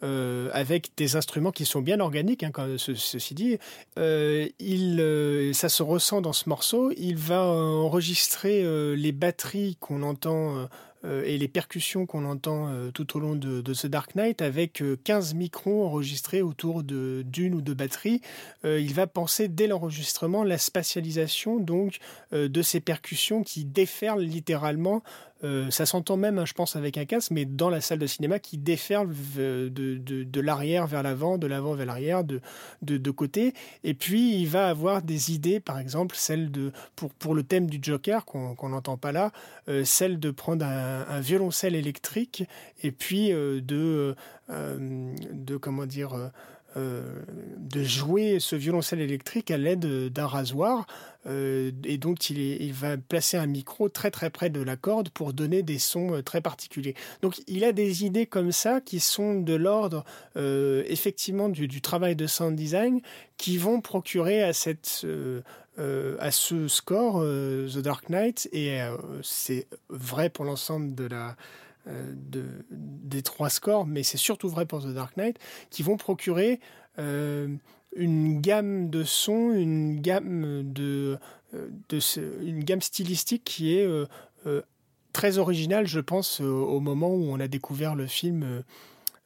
avec 0.02 0.90
des 0.98 1.16
instruments 1.16 1.50
qui 1.50 1.64
sont 1.64 1.80
bien 1.80 2.00
organiques, 2.00 2.42
hein, 2.42 2.52
ceci 2.76 3.32
dit. 3.32 3.56
Il, 3.96 5.50
ça 5.54 5.70
se 5.70 5.82
ressent 5.82 6.20
dans 6.20 6.34
ce 6.34 6.50
morceau. 6.50 6.92
Il 6.98 7.16
va 7.16 7.44
enregistrer 7.46 8.62
les 8.94 9.12
batteries 9.12 9.78
qu'on 9.80 10.02
entend 10.02 10.68
et 11.04 11.38
les 11.38 11.48
percussions 11.48 12.06
qu'on 12.06 12.24
entend 12.24 12.68
euh, 12.68 12.90
tout 12.90 13.16
au 13.16 13.20
long 13.20 13.36
de, 13.36 13.60
de 13.60 13.74
ce 13.74 13.86
Dark 13.86 14.14
Knight 14.16 14.42
avec 14.42 14.82
euh, 14.82 14.96
15 15.04 15.34
micros 15.34 15.84
enregistrés 15.86 16.42
autour 16.42 16.82
de- 16.82 17.22
d'une 17.24 17.54
ou 17.54 17.60
deux 17.60 17.74
batteries. 17.74 18.20
Euh, 18.64 18.80
il 18.80 18.94
va 18.94 19.06
penser 19.06 19.48
dès 19.48 19.68
l'enregistrement 19.68 20.42
la 20.42 20.58
spatialisation 20.58 21.60
donc 21.60 21.98
euh, 22.32 22.48
de 22.48 22.62
ces 22.62 22.80
percussions 22.80 23.42
qui 23.44 23.64
déferlent 23.64 24.22
littéralement 24.22 25.02
euh, 25.44 25.70
ça 25.70 25.86
s'entend 25.86 26.16
même, 26.16 26.38
hein, 26.38 26.44
je 26.44 26.52
pense, 26.52 26.74
avec 26.74 26.98
un 26.98 27.04
casque, 27.04 27.30
mais 27.30 27.44
dans 27.44 27.70
la 27.70 27.80
salle 27.80 27.98
de 27.98 28.06
cinéma 28.06 28.38
qui 28.38 28.58
déferle 28.58 29.08
v- 29.10 29.70
de, 29.70 29.96
de, 29.98 30.40
l'arrière 30.40 30.86
vers 30.86 31.02
l'avant, 31.02 31.38
de 31.38 31.46
l'avant 31.46 31.74
vers 31.74 31.86
l'arrière, 31.86 32.24
de, 32.24 32.40
de, 32.82 32.96
de 32.96 33.10
côté. 33.10 33.54
Et 33.84 33.94
puis, 33.94 34.40
il 34.40 34.46
va 34.46 34.68
avoir 34.68 35.02
des 35.02 35.32
idées, 35.32 35.60
par 35.60 35.78
exemple, 35.78 36.16
celle 36.16 36.50
de, 36.50 36.72
pour, 36.96 37.10
pour 37.14 37.34
le 37.34 37.42
thème 37.42 37.68
du 37.68 37.78
Joker, 37.80 38.24
qu'on 38.24 38.68
n'entend 38.68 38.96
pas 38.96 39.12
là, 39.12 39.30
euh, 39.68 39.84
celle 39.84 40.18
de 40.18 40.30
prendre 40.30 40.64
un, 40.64 41.20
violoncelle 41.20 41.74
électrique 41.74 42.44
et 42.82 42.92
puis 42.92 43.32
euh, 43.32 43.60
de, 43.60 44.14
euh, 44.50 45.14
de, 45.32 45.56
comment 45.56 45.86
dire, 45.86 46.14
euh, 46.14 46.28
de 46.76 47.82
jouer 47.82 48.38
ce 48.40 48.54
violoncelle 48.54 49.00
électrique 49.00 49.50
à 49.50 49.56
l'aide 49.56 50.12
d'un 50.12 50.26
rasoir. 50.26 50.86
et 51.26 51.98
donc 51.98 52.30
il, 52.30 52.72
va 52.72 52.96
placer 52.96 53.36
un 53.36 53.46
micro 53.46 53.88
très 53.88 54.10
très 54.10 54.30
près 54.30 54.50
de 54.50 54.60
la 54.60 54.76
corde 54.76 55.08
pour 55.08 55.32
donner 55.32 55.62
des 55.62 55.78
sons 55.78 56.22
très 56.24 56.40
particuliers. 56.40 56.94
Donc 57.22 57.40
il 57.48 57.64
a 57.64 57.72
des 57.72 58.04
idées 58.04 58.26
comme 58.26 58.52
ça 58.52 58.80
qui 58.80 59.00
sont 59.00 59.40
de 59.40 59.54
l'ordre 59.54 60.04
effectivement 60.36 61.48
du, 61.48 61.80
travail 61.80 62.14
de 62.16 62.26
sound 62.26 62.54
design 62.54 63.00
qui 63.36 63.56
vont 63.56 63.80
procurer 63.80 64.42
à 64.42 64.52
cette 64.52 65.04
euh, 65.78 66.16
à 66.18 66.32
ce 66.32 66.66
score, 66.66 67.20
euh, 67.22 67.68
The 67.68 67.78
Dark 67.78 68.08
Knight, 68.08 68.48
et 68.52 68.82
euh, 68.82 68.96
c'est 69.22 69.68
vrai 69.88 70.28
pour 70.28 70.44
l'ensemble 70.44 70.96
de 70.96 71.04
la, 71.04 71.36
de, 71.88 72.44
des 72.70 73.22
trois 73.22 73.50
scores, 73.50 73.86
mais 73.86 74.02
c'est 74.02 74.18
surtout 74.18 74.48
vrai 74.48 74.66
pour 74.66 74.82
The 74.82 74.94
Dark 74.94 75.16
Knight, 75.16 75.38
qui 75.70 75.82
vont 75.82 75.96
procurer 75.96 76.60
une 76.96 78.40
gamme 78.40 78.90
de 78.90 79.04
sons, 79.04 79.52
une 79.52 80.00
gamme 80.00 80.72
de, 80.72 81.18
de 81.52 82.44
une 82.44 82.64
gamme 82.64 82.82
stylistique 82.82 83.44
qui 83.44 83.76
est 83.76 83.88
très 85.12 85.38
originale, 85.38 85.86
je 85.86 86.00
pense, 86.00 86.40
au 86.40 86.80
moment 86.80 87.14
où 87.14 87.24
on 87.30 87.40
a 87.40 87.48
découvert 87.48 87.94
le 87.94 88.06
film 88.06 88.62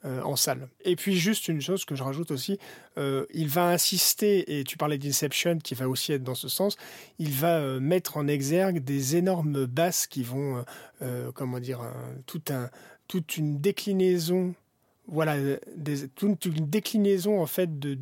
euh, 0.05 0.21
en 0.23 0.35
salle. 0.35 0.69
Et 0.85 0.97
puis 0.97 1.17
juste 1.17 1.47
une 1.47 1.61
chose 1.61 1.85
que 1.85 1.95
je 1.95 2.03
rajoute 2.03 2.33
aussi, 2.33 2.59
euh, 2.99 3.25
il 3.33 3.47
va 3.47 3.69
insister, 3.69 4.59
et 4.59 4.65
tu 4.65 4.77
parlais 4.77 4.99
d'Inception 4.99 5.59
qui 5.59 5.77
va 5.77 5.89
aussi 5.89 6.13
être 6.13 6.25
dans 6.25 6.35
ce 6.35 6.49
sens, 6.49 6.77
il 7.21 7.31
va 7.31 7.59
euh, 7.59 7.79
mettre 7.79 8.17
en 8.17 8.27
exergue 8.27 8.81
des 8.83 9.15
énormes 9.15 9.67
basses 9.67 10.09
qui 10.09 10.25
vont, 10.25 10.65
comment 11.35 11.61
dire, 11.61 11.81
tout 12.27 12.43
un, 12.51 12.69
toute 13.07 13.37
une 13.37 13.61
déclinaison 13.61 14.55
voilà, 15.09 15.37
des, 15.77 16.09
toute 16.09 16.45
une 16.47 16.69
déclinaison 16.71 17.41
en 17.41 17.47
fait 17.47 17.79
de, 17.79 17.95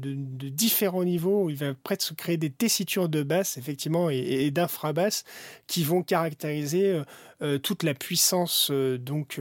différents 0.50 1.04
niveaux. 1.04 1.44
Où 1.44 1.50
il 1.50 1.56
va 1.56 1.74
presque 1.74 2.14
créer 2.14 2.36
des 2.36 2.50
tessitures 2.50 3.08
de 3.08 3.22
basse 3.22 3.56
effectivement 3.56 4.10
et, 4.10 4.18
et 4.18 4.50
d'infrabasses 4.50 5.24
qui 5.66 5.82
vont 5.82 6.02
caractériser 6.02 6.86
euh, 6.86 7.04
euh, 7.42 7.58
toute 7.58 7.82
la 7.84 7.94
puissance 7.94 8.68
euh, 8.70 8.98
donc 8.98 9.40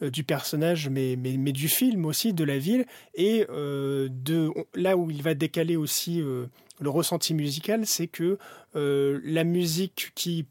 du 0.00 0.24
personnage 0.24 0.88
mais, 0.88 1.16
mais, 1.16 1.36
mais, 1.36 1.52
du 1.52 1.68
film 1.68 2.06
aussi 2.06 2.32
de 2.32 2.44
la 2.44 2.58
ville. 2.58 2.86
Et 3.14 3.46
de 3.48 4.50
là 4.74 4.96
où 4.96 5.10
il 5.10 5.22
va 5.22 5.34
décaler 5.34 5.76
aussi 5.76 6.18
le 6.20 6.90
ressenti 6.90 7.34
musical 7.34 7.86
c'est 7.86 8.06
que 8.06 8.38
la 8.74 9.44
musique 9.44 10.12
qui 10.14 10.46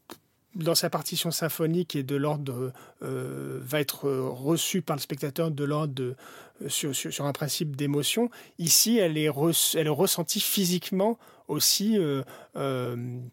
dans 0.54 0.74
sa 0.74 0.90
partition 0.90 1.30
symphonique 1.30 1.96
et 1.96 2.02
de 2.02 2.16
l'ordre 2.16 2.72
euh, 3.02 3.58
va 3.62 3.80
être 3.80 4.08
reçue 4.08 4.82
par 4.82 4.96
le 4.96 5.00
spectateur 5.00 5.50
de 5.50 5.64
l'ordre 5.64 5.94
de 5.94 6.16
euh, 6.62 6.68
sur, 6.68 6.94
sur, 6.94 7.24
un 7.24 7.32
principe 7.32 7.76
d'émotion. 7.76 8.30
Ici, 8.58 8.98
elle 8.98 9.18
est, 9.18 9.30
elle 9.74 9.86
est 9.86 9.90
ressentie 9.90 10.40
physiquement 10.40 11.18
aussi 11.48 11.96
euh, 11.98 12.22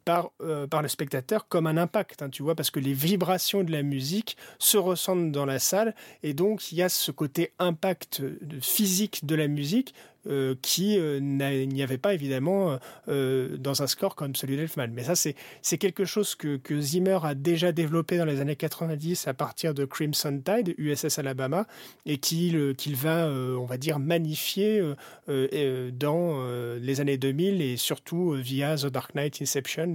par, 0.06 0.32
par 0.70 0.82
le 0.82 0.88
spectateur 0.88 1.48
comme 1.48 1.68
un 1.68 1.78
impact, 1.78 2.22
hein, 2.22 2.30
tu 2.30 2.44
vois, 2.44 2.56
parce 2.56 2.72
que 2.72 2.80
les 2.80 2.94
vibrations 2.94 3.64
de 3.64 3.72
la 3.72 3.84
musique 3.84 4.38
se 4.60 4.78
ressentent 4.78 5.32
dans 5.32 5.46
la 5.46 5.60
salle 5.60 5.96
et 6.24 6.34
donc 6.34 6.72
il 6.72 6.78
y 6.78 6.82
a 6.82 6.90
ce 6.90 7.12
côté 7.12 7.54
impact 7.60 8.24
physique 8.62 9.26
de 9.26 9.36
la 9.36 9.48
musique 9.48 9.94
euh, 10.28 10.54
qui 10.62 11.00
euh, 11.00 11.20
n'y 11.20 11.82
avait 11.82 11.98
pas 11.98 12.14
évidemment 12.14 12.78
euh, 13.08 13.58
dans 13.58 13.82
un 13.82 13.88
score 13.88 14.16
comme 14.16 14.36
celui 14.36 14.56
d'Elfman. 14.56 14.90
Mais 14.94 15.06
ça, 15.06 15.16
c'est 15.16 15.78
quelque 15.80 16.06
chose 16.06 16.36
que, 16.36 16.58
que, 16.58 16.80
Zimmer 16.80 17.18
a 17.24 17.34
déjà 17.34 17.72
développé 17.72 18.20
dans 18.20 18.26
les 18.26 18.40
années 18.40 18.56
90 18.56 19.28
à 19.28 19.34
partir 19.34 19.74
de 19.74 19.84
Crimson 19.84 20.40
Tide, 20.46 20.76
USS 20.78 21.18
Alabama, 21.18 21.66
et 22.06 22.18
qu'il 22.18 22.76
va, 22.96 23.28
on 23.30 23.66
va 23.66 23.78
dire, 23.78 23.98
magnifier 23.98 24.84
dans 25.28 26.46
les 26.80 27.02
années 27.02 27.18
2000 27.18 27.62
et 27.62 27.78
surtout 27.78 28.01
via 28.14 28.76
The 28.76 28.88
Dark 28.88 29.16
Knight, 29.16 29.42
Inception, 29.42 29.94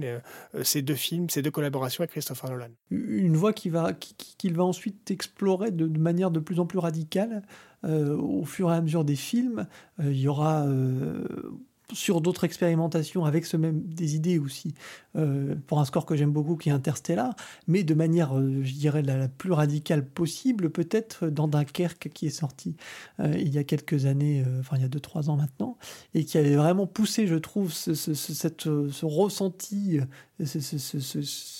ces 0.63 0.81
deux 0.81 0.95
films, 0.95 1.29
ces 1.29 1.41
deux 1.41 1.51
collaborations 1.51 2.01
avec 2.01 2.11
Christopher 2.11 2.49
Nolan. 2.49 2.69
Une 2.89 3.35
voie 3.35 3.53
qu'il 3.53 3.71
va, 3.71 3.91
ensuite 4.59 5.11
explorer 5.11 5.71
de, 5.71 5.85
manière 5.99 6.31
de 6.31 6.39
plus 6.39 6.59
en 6.59 6.65
plus 6.65 6.79
radicale 6.79 7.43
euh, 7.83 8.17
au 8.17 8.43
fur 8.45 8.71
et 8.71 8.75
à 8.75 8.81
mesure 8.81 9.03
des 9.03 9.15
films. 9.15 9.67
Euh, 9.99 10.11
il 10.11 10.19
y 10.19 10.27
aura 10.27 10.65
euh, 10.65 11.25
sur 11.93 12.21
d'autres 12.21 12.43
expérimentations 12.43 13.25
avec 13.25 13.45
ce 13.45 13.57
même 13.57 13.81
des 13.81 14.15
idées 14.15 14.39
aussi 14.39 14.73
pour 15.67 15.79
un 15.79 15.85
score 15.85 16.05
que 16.05 16.15
j'aime 16.15 16.31
beaucoup 16.31 16.57
qui 16.57 16.69
est 16.69 16.71
Interstellar 16.71 17.35
mais 17.67 17.83
de 17.83 17.93
manière 17.93 18.33
je 18.35 18.73
dirais 18.73 19.01
la, 19.01 19.27
plus 19.27 19.51
radicale 19.51 20.05
possible 20.05 20.69
peut-être 20.69 21.27
dans 21.27 21.47
Dunkerque 21.47 22.09
qui 22.13 22.27
est 22.27 22.31
sorti 22.31 22.75
il 23.19 23.49
y 23.49 23.57
a 23.57 23.63
quelques 23.63 24.05
années 24.05 24.43
enfin 24.59 24.75
il 24.77 24.83
y 24.83 24.85
a 24.85 24.89
2-3 24.89 25.29
ans 25.29 25.37
maintenant 25.37 25.77
et 26.13 26.25
qui 26.25 26.37
avait 26.37 26.55
vraiment 26.55 26.87
poussé 26.87 27.25
je 27.25 27.35
trouve 27.35 27.71
ce, 27.71 27.93
ce, 27.93 28.13
cette, 28.13 28.63
ce 28.63 29.05
ressenti 29.05 29.99
ce, 30.45 30.59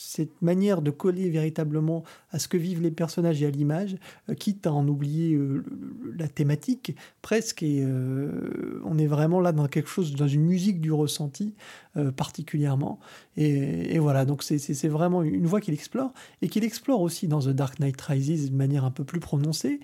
cette 0.08 0.42
manière 0.42 0.82
de 0.82 0.90
coller 0.90 1.30
véritablement 1.30 2.04
à 2.32 2.40
ce 2.40 2.48
que 2.48 2.56
vivent 2.56 2.82
les 2.82 2.92
personnages 2.92 3.42
et 3.44 3.46
à 3.46 3.50
l'image, 3.50 3.98
euh, 4.30 4.36
quitte 4.36 4.66
à 4.66 4.72
en 4.72 4.88
oublier 4.88 5.36
euh, 5.36 5.66
la 6.18 6.30
thématique 6.30 6.96
presque. 7.22 7.62
Et 7.62 7.84
euh, 7.84 8.82
on 8.86 8.98
est 8.98 9.06
vraiment 9.06 9.42
là 9.42 9.52
dans 9.52 9.68
quelque 9.68 9.90
chose, 9.90 10.16
dans 10.16 10.28
une 10.28 10.46
musique 10.46 10.80
du 10.80 10.94
ressenti 10.94 11.56
particulièrement. 12.16 13.00
Et, 13.36 14.00
voilà, 14.00 14.26
donc 14.26 14.44
c'est 14.44 14.88
vraiment 14.88 15.24
une 15.24 15.46
voie 15.46 15.62
qu'il 15.62 15.74
explore 15.74 16.14
et 16.42 16.50
qu'il 16.50 16.64
explore 16.64 17.02
aussi 17.02 17.28
dans 17.28 17.40
The 17.40 17.50
Dark 17.50 17.80
Knight 17.80 18.00
Rises 18.02 18.52
de 18.52 18.56
manière 18.56 18.86
un 18.86 18.92
peu 18.92 19.04
plus 19.04 19.20
prononcée. 19.20 19.80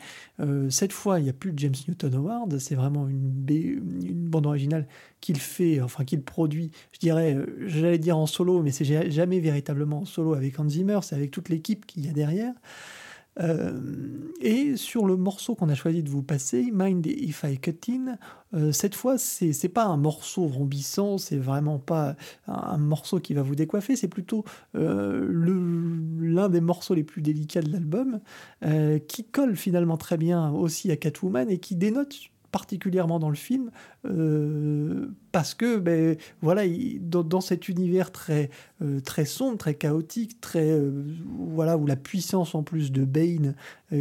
cette 0.69 0.93
fois, 0.93 1.19
il 1.19 1.23
n'y 1.23 1.29
a 1.29 1.33
plus 1.33 1.51
de 1.51 1.59
James 1.59 1.73
Newton 1.87 2.15
Howard, 2.15 2.57
c'est 2.59 2.75
vraiment 2.75 3.07
une, 3.07 3.45
une 3.49 4.27
bande 4.27 4.45
originale 4.45 4.87
qu'il 5.21 5.37
fait, 5.37 5.81
enfin 5.81 6.03
qu'il 6.03 6.21
produit, 6.21 6.71
je 6.91 6.99
dirais, 6.99 7.37
j'allais 7.65 7.97
dire 7.97 8.17
en 8.17 8.25
solo, 8.25 8.61
mais 8.61 8.71
c'est 8.71 9.11
jamais 9.11 9.39
véritablement 9.39 10.01
en 10.01 10.05
solo 10.05 10.33
avec 10.33 10.59
Hans 10.59 10.67
Zimmer, 10.67 10.99
c'est 11.01 11.15
avec 11.15 11.31
toute 11.31 11.49
l'équipe 11.49 11.85
qu'il 11.85 12.05
y 12.05 12.09
a 12.09 12.13
derrière. 12.13 12.53
Euh, 13.39 13.79
et 14.41 14.75
sur 14.75 15.05
le 15.05 15.15
morceau 15.15 15.55
qu'on 15.55 15.69
a 15.69 15.75
choisi 15.75 16.03
de 16.03 16.09
vous 16.09 16.21
passer, 16.21 16.69
Mind 16.71 17.05
If 17.05 17.43
I 17.43 17.57
Cut 17.57 17.79
In, 17.89 18.17
euh, 18.53 18.71
cette 18.71 18.95
fois, 18.95 19.17
c'est, 19.17 19.53
c'est 19.53 19.69
pas 19.69 19.85
un 19.85 19.97
morceau 19.97 20.47
rombissant, 20.47 21.17
c'est 21.17 21.37
vraiment 21.37 21.79
pas 21.79 22.15
un, 22.47 22.77
morceau 22.77 23.19
qui 23.19 23.33
va 23.33 23.41
vous 23.41 23.55
décoiffer, 23.55 23.95
c'est 23.95 24.07
plutôt 24.07 24.43
euh, 24.75 25.27
l'un 26.19 26.49
des 26.49 26.61
morceaux 26.61 26.93
les 26.93 27.03
plus 27.03 27.21
délicats 27.21 27.61
de 27.61 27.71
l'album, 27.71 28.19
qui 29.07 29.25
colle 29.25 29.55
finalement 29.55 29.97
très 29.97 30.17
bien 30.17 30.51
aussi 30.51 30.91
à 30.91 30.95
Catwoman 30.95 31.49
et 31.49 31.57
qui 31.57 31.75
dénote 31.75 32.15
particulièrement 32.51 33.19
dans 33.19 33.29
le 33.29 33.35
film 33.35 33.71
euh, 34.05 35.07
parce 35.31 35.53
que 35.53 35.77
ben, 35.77 36.17
voilà 36.41 36.63
dans, 36.99 37.41
cet 37.41 37.69
univers 37.69 38.11
très 38.11 38.49
euh, 38.81 38.99
très 38.99 39.23
sombre 39.23 39.57
très 39.57 39.75
chaotique 39.75 40.41
très 40.41 40.71
euh, 40.71 40.91
voilà 41.47 41.77
où 41.77 41.87
la 41.87 41.95
puissance 41.95 42.53
en 42.53 42.63
plus 42.63 42.91
de 42.91 43.05
Bane 43.05 43.55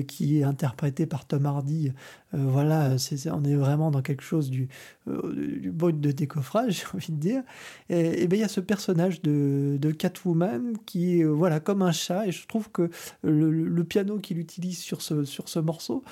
qui 0.08 0.38
est 0.38 0.42
interprété 0.42 1.04
par 1.04 1.26
Tom 1.26 1.44
Hardy 1.44 1.92
voilà 2.32 2.96
c'est, 2.96 3.30
on 3.30 3.44
est 3.44 3.54
vraiment 3.54 3.90
dans 3.90 4.00
quelque 4.00 4.22
chose 4.22 4.50
du 4.50 4.68
du 5.06 5.70
de 5.70 6.12
décoffrage 6.12 6.80
j'ai 6.92 6.96
envie 6.96 7.12
de 7.12 7.18
dire. 7.18 7.42
Et, 7.90 8.26
ben 8.26 8.38
il 8.38 8.40
y 8.40 8.44
a 8.44 8.48
ce 8.48 8.60
personnage 8.60 9.20
de, 9.20 9.76
de 9.78 9.90
Catwoman 9.90 10.78
qui 10.86 11.20
est 11.20 11.24
voilà 11.24 11.60
comme 11.60 11.82
un 11.82 11.92
chat. 11.92 12.26
Et 12.26 12.32
je 12.32 12.46
trouve 12.46 12.70
que 12.70 12.88
le, 13.22 13.84
piano 13.84 14.18
qu'il 14.18 14.38
utilise 14.38 14.78
sur 14.78 15.02
ce 15.02 15.24
sur 15.24 15.50
ce 15.50 15.58
morceau 15.58 16.02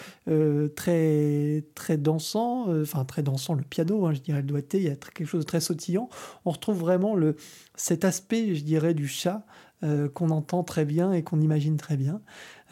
très 0.77 1.65
très 1.75 1.97
dansant 1.97 2.67
enfin 2.83 3.07
très 3.07 3.23
dansant 3.23 3.55
le 3.55 3.63
piano 3.63 3.80
Hein, 4.07 4.15
je 4.15 4.21
dirais 4.21 4.41
le 4.41 4.47
doigté, 4.47 4.83
il 4.83 4.99
quelque 4.99 5.25
chose 5.27 5.41
de 5.41 5.47
très 5.47 5.61
sautillant. 5.61 6.09
On 6.45 6.51
retrouve 6.51 6.79
vraiment 6.79 7.15
le, 7.15 7.37
cet 7.75 8.05
aspect, 8.05 8.55
je 8.55 8.63
dirais, 8.63 8.95
du 8.95 9.09
chat 9.09 9.45
euh, 9.83 10.11
qu'on 10.11 10.29
entend 10.29 10.63
très 10.63 10.85
bien 10.85 11.11
et 11.15 11.23
qu'on 11.23 11.41
imagine 11.41 11.79
très 11.79 11.97
bien. 11.97 12.21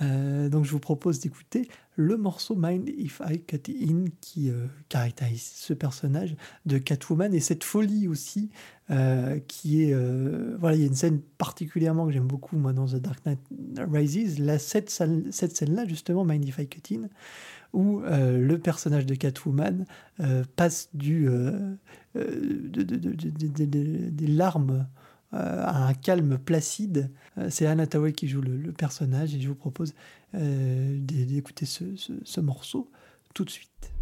Euh, 0.02 0.50
donc 0.50 0.66
je 0.66 0.70
vous 0.70 0.78
propose 0.78 1.20
d'écouter 1.20 1.66
le 1.96 2.18
morceau 2.18 2.54
Mind 2.54 2.86
If 2.86 3.22
I 3.26 3.40
Cut 3.40 3.62
In 3.70 4.04
qui 4.20 4.50
euh, 4.50 4.66
caractérise 4.90 5.42
ce 5.42 5.72
personnage 5.72 6.36
de 6.66 6.76
Catwoman 6.76 7.32
et 7.32 7.40
cette 7.40 7.64
folie 7.64 8.08
aussi 8.08 8.50
qui 9.48 9.82
est 9.82 9.94
voilà 10.58 10.76
il 10.76 10.80
y 10.80 10.84
a 10.84 10.86
une 10.86 10.94
scène 10.94 11.20
particulièrement 11.36 12.06
que 12.06 12.12
j'aime 12.12 12.26
beaucoup 12.26 12.56
moi 12.56 12.72
dans 12.72 12.86
The 12.86 12.96
Dark 12.96 13.20
Knight 13.26 13.40
Rises 13.76 14.38
la 14.38 14.58
cette, 14.58 14.88
cette 14.88 15.56
scène 15.56 15.74
là 15.74 15.86
justement 15.86 16.24
Mind 16.24 16.46
If 16.46 16.58
I 16.58 16.66
Cut 16.66 16.94
In 16.94 17.08
où 17.72 18.00
euh, 18.00 18.38
le 18.38 18.58
personnage 18.58 19.06
de 19.06 19.14
Catwoman 19.14 19.84
euh, 20.20 20.44
passe 20.56 20.88
du, 20.94 21.28
euh, 21.28 21.74
des 22.14 24.26
larmes 24.26 24.86
à 25.30 25.86
un 25.86 25.92
calme 25.92 26.38
placide. 26.38 27.10
C'est 27.50 27.66
Anna 27.66 27.86
qui 27.86 28.28
joue 28.28 28.40
le, 28.40 28.72
personnage 28.72 29.34
et 29.34 29.40
je 29.40 29.48
vous 29.48 29.54
propose 29.54 29.94
d'écouter 30.32 31.66
ce 31.66 32.40
morceau 32.40 32.90
tout 33.34 33.44
de 33.44 33.50
suite. 33.50 33.92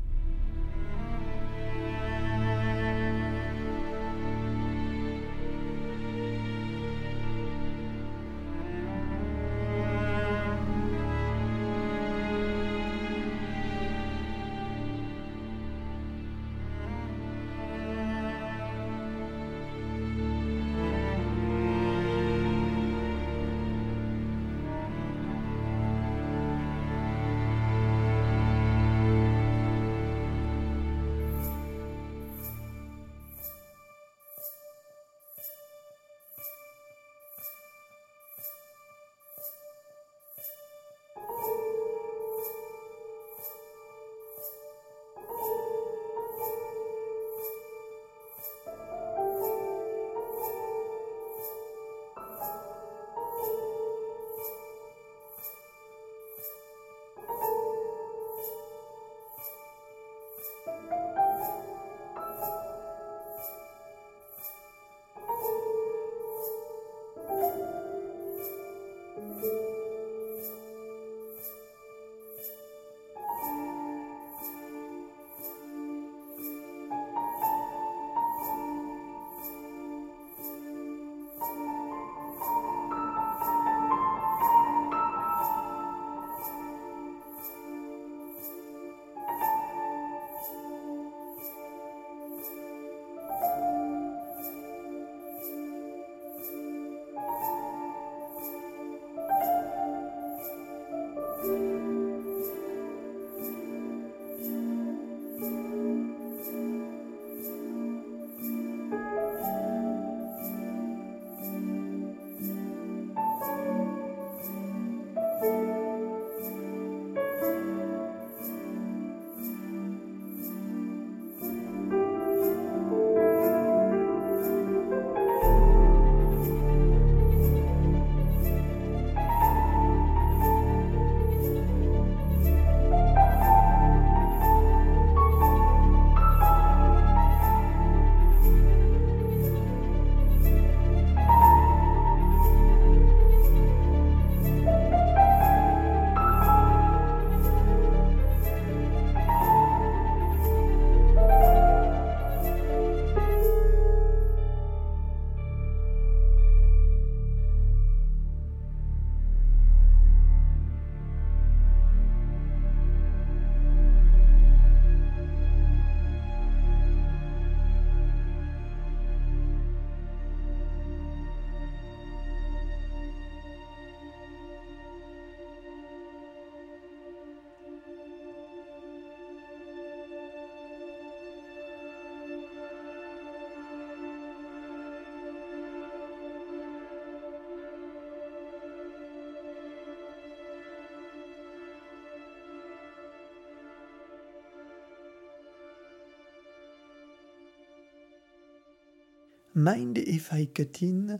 Mind 199.56 199.96
If 199.96 200.32
I 200.34 200.48
Cut 200.48 200.82
In, 200.82 201.18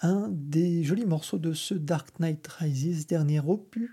un 0.00 0.28
des 0.30 0.84
jolis 0.84 1.06
morceaux 1.06 1.38
de 1.38 1.52
ce 1.52 1.74
Dark 1.74 2.20
Knight 2.20 2.46
Rises, 2.46 3.08
dernier 3.08 3.40
opus 3.40 3.92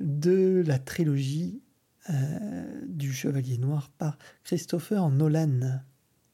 de 0.00 0.64
la 0.66 0.80
trilogie 0.80 1.62
euh, 2.10 2.80
du 2.88 3.12
Chevalier 3.12 3.56
Noir 3.56 3.92
par 3.98 4.18
Christopher 4.42 5.10
Nolan. 5.10 5.80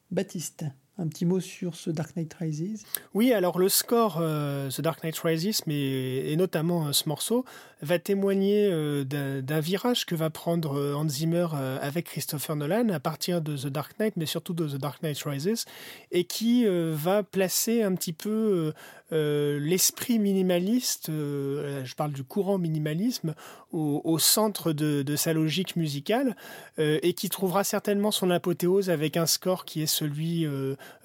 Baptiste 0.09 0.65
un 1.01 1.07
petit 1.07 1.25
mot 1.25 1.39
sur 1.39 1.75
ce 1.75 1.89
Dark 1.89 2.15
Knight 2.15 2.33
Rises? 2.35 2.83
Oui, 3.13 3.33
alors 3.33 3.59
le 3.59 3.69
score, 3.69 4.19
euh, 4.21 4.69
The 4.69 4.81
Dark 4.81 5.03
Knight 5.03 5.17
Rises, 5.19 5.63
mais, 5.65 6.31
et 6.31 6.35
notamment 6.35 6.87
euh, 6.87 6.91
ce 6.91 7.09
morceau, 7.09 7.43
va 7.81 7.97
témoigner 7.97 8.69
euh, 8.71 9.03
d'un 9.03 9.59
virage 9.59 10.05
que 10.05 10.13
va 10.13 10.29
prendre 10.29 10.95
Hans 10.95 11.09
Zimmer 11.09 11.47
avec 11.81 12.05
Christopher 12.05 12.55
Nolan 12.55 12.89
à 12.89 12.99
partir 12.99 13.41
de 13.41 13.57
The 13.57 13.67
Dark 13.67 13.99
Knight, 13.99 14.17
mais 14.17 14.27
surtout 14.27 14.53
de 14.53 14.67
The 14.67 14.75
Dark 14.75 15.01
Knight 15.01 15.19
Rises, 15.23 15.65
et 16.11 16.25
qui 16.25 16.65
va 16.67 17.23
placer 17.23 17.81
un 17.81 17.95
petit 17.95 18.13
peu 18.13 18.71
l'esprit 19.09 20.19
minimaliste, 20.19 21.07
je 21.09 21.95
parle 21.95 22.11
du 22.11 22.23
courant 22.23 22.59
minimalisme, 22.59 23.33
au, 23.71 24.19
centre 24.19 24.73
de, 24.73 25.15
sa 25.15 25.33
logique 25.33 25.75
musicale, 25.75 26.35
et 26.77 27.13
qui 27.13 27.29
trouvera 27.29 27.63
certainement 27.63 28.11
son 28.11 28.29
apothéose 28.29 28.89
avec 28.89 29.17
un 29.17 29.25
score 29.25 29.65
qui 29.65 29.81
est 29.81 29.87
celui 29.87 30.45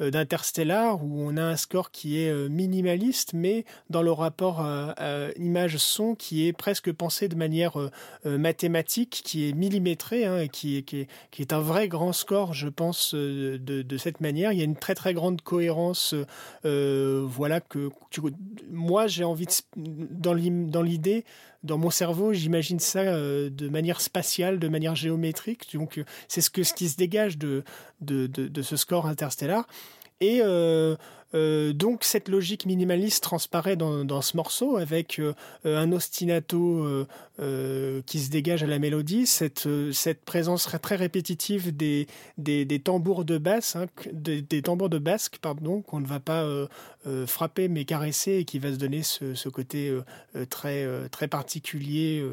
euh, 0.01 0.11
d'Interstellar 0.11 1.03
où 1.05 1.21
on 1.21 1.37
a 1.37 1.43
un 1.43 1.57
score 1.57 1.91
qui 1.91 2.21
est 2.21 2.31
euh, 2.31 2.49
minimaliste 2.49 3.33
mais 3.35 3.65
dans 3.91 4.03
le 4.03 4.13
rapport 4.13 4.65
image-son 5.39 6.15
qui 6.15 6.47
est 6.47 6.53
presque 6.53 6.93
pensé 6.93 7.29
de 7.29 7.35
manière 7.35 7.79
euh, 7.79 8.39
mathématique, 8.39 9.23
qui 9.25 9.49
est 9.49 9.53
millimétré 9.53 10.25
hein, 10.25 10.39
et 10.39 10.49
qui, 10.49 10.83
qui, 10.85 11.07
est, 11.39 11.53
un 11.53 11.61
vrai 11.61 11.89
grand 11.89 12.13
score, 12.13 12.55
je 12.55 12.69
pense, 12.69 13.15
de, 13.15 13.97
cette 13.99 14.21
manière. 14.21 14.53
Il 14.53 14.59
y 14.59 14.63
a 14.63 14.65
une 14.65 14.77
très 14.77 14.95
très 14.95 15.15
grande 15.15 15.41
cohérence. 15.41 16.15
voilà 16.65 17.61
que 17.61 17.91
moi 18.71 19.07
j'ai 19.07 19.25
envie 19.25 19.47
dans 19.77 20.33
l'idée 20.35 21.25
dans 21.67 21.79
mon 21.79 21.91
cerveau, 21.91 22.33
j'imagine 22.33 22.79
ça 22.79 23.05
de 23.05 23.69
manière 23.69 24.01
spatiale, 24.01 24.59
de 24.59 24.69
manière 24.69 24.95
géométrique. 24.95 25.69
Donc, 25.75 26.03
c'est 26.29 26.41
ce, 26.41 26.51
ce 26.63 26.73
qui 26.73 26.89
se 26.89 26.97
dégage 26.97 27.37
de, 27.37 27.65
de, 28.01 28.27
de 28.27 28.63
ce 28.63 28.77
score 28.77 29.07
interstellar. 29.07 29.67
Et 30.21 30.41
euh, 30.43 30.97
euh, 31.35 31.73
donc 31.73 32.05
cette 32.05 32.29
logique 32.29 32.67
minimaliste 32.67 33.23
transparaît 33.23 33.77
dans, 33.77 34.23
ce 34.23 34.37
morceau 34.37 34.77
avec 34.77 35.19
euh, 35.19 35.35
un 35.65 35.93
ostinato 35.93 37.07
qui 38.07 38.19
se 38.19 38.31
dégage 38.31 38.63
à 38.63 38.67
la 38.67 38.79
mélodie, 38.79 39.27
cette, 39.27 39.69
cette 39.93 40.25
présence 40.25 40.69
très 40.81 40.97
répétitive 40.97 41.77
des, 41.77 42.07
tambours 42.83 43.25
de 43.25 43.39
basse, 43.39 43.77
hein, 43.77 43.87
des, 44.13 44.63
tambours 44.63 44.89
de 44.89 44.99
basque 44.99 45.39
pardon, 45.43 45.83
qu'on 45.83 46.01
ne 46.01 46.07
va 46.07 46.21
pas 46.21 46.47
frapper 47.27 47.69
mais 47.69 47.85
caresser 47.85 48.33
et 48.37 48.45
qui 48.45 48.59
va 48.59 48.73
se 48.73 48.77
donner 48.77 49.03
ce, 49.03 49.49
côté 49.49 49.95
très, 50.49 51.29
particulier 51.29 52.25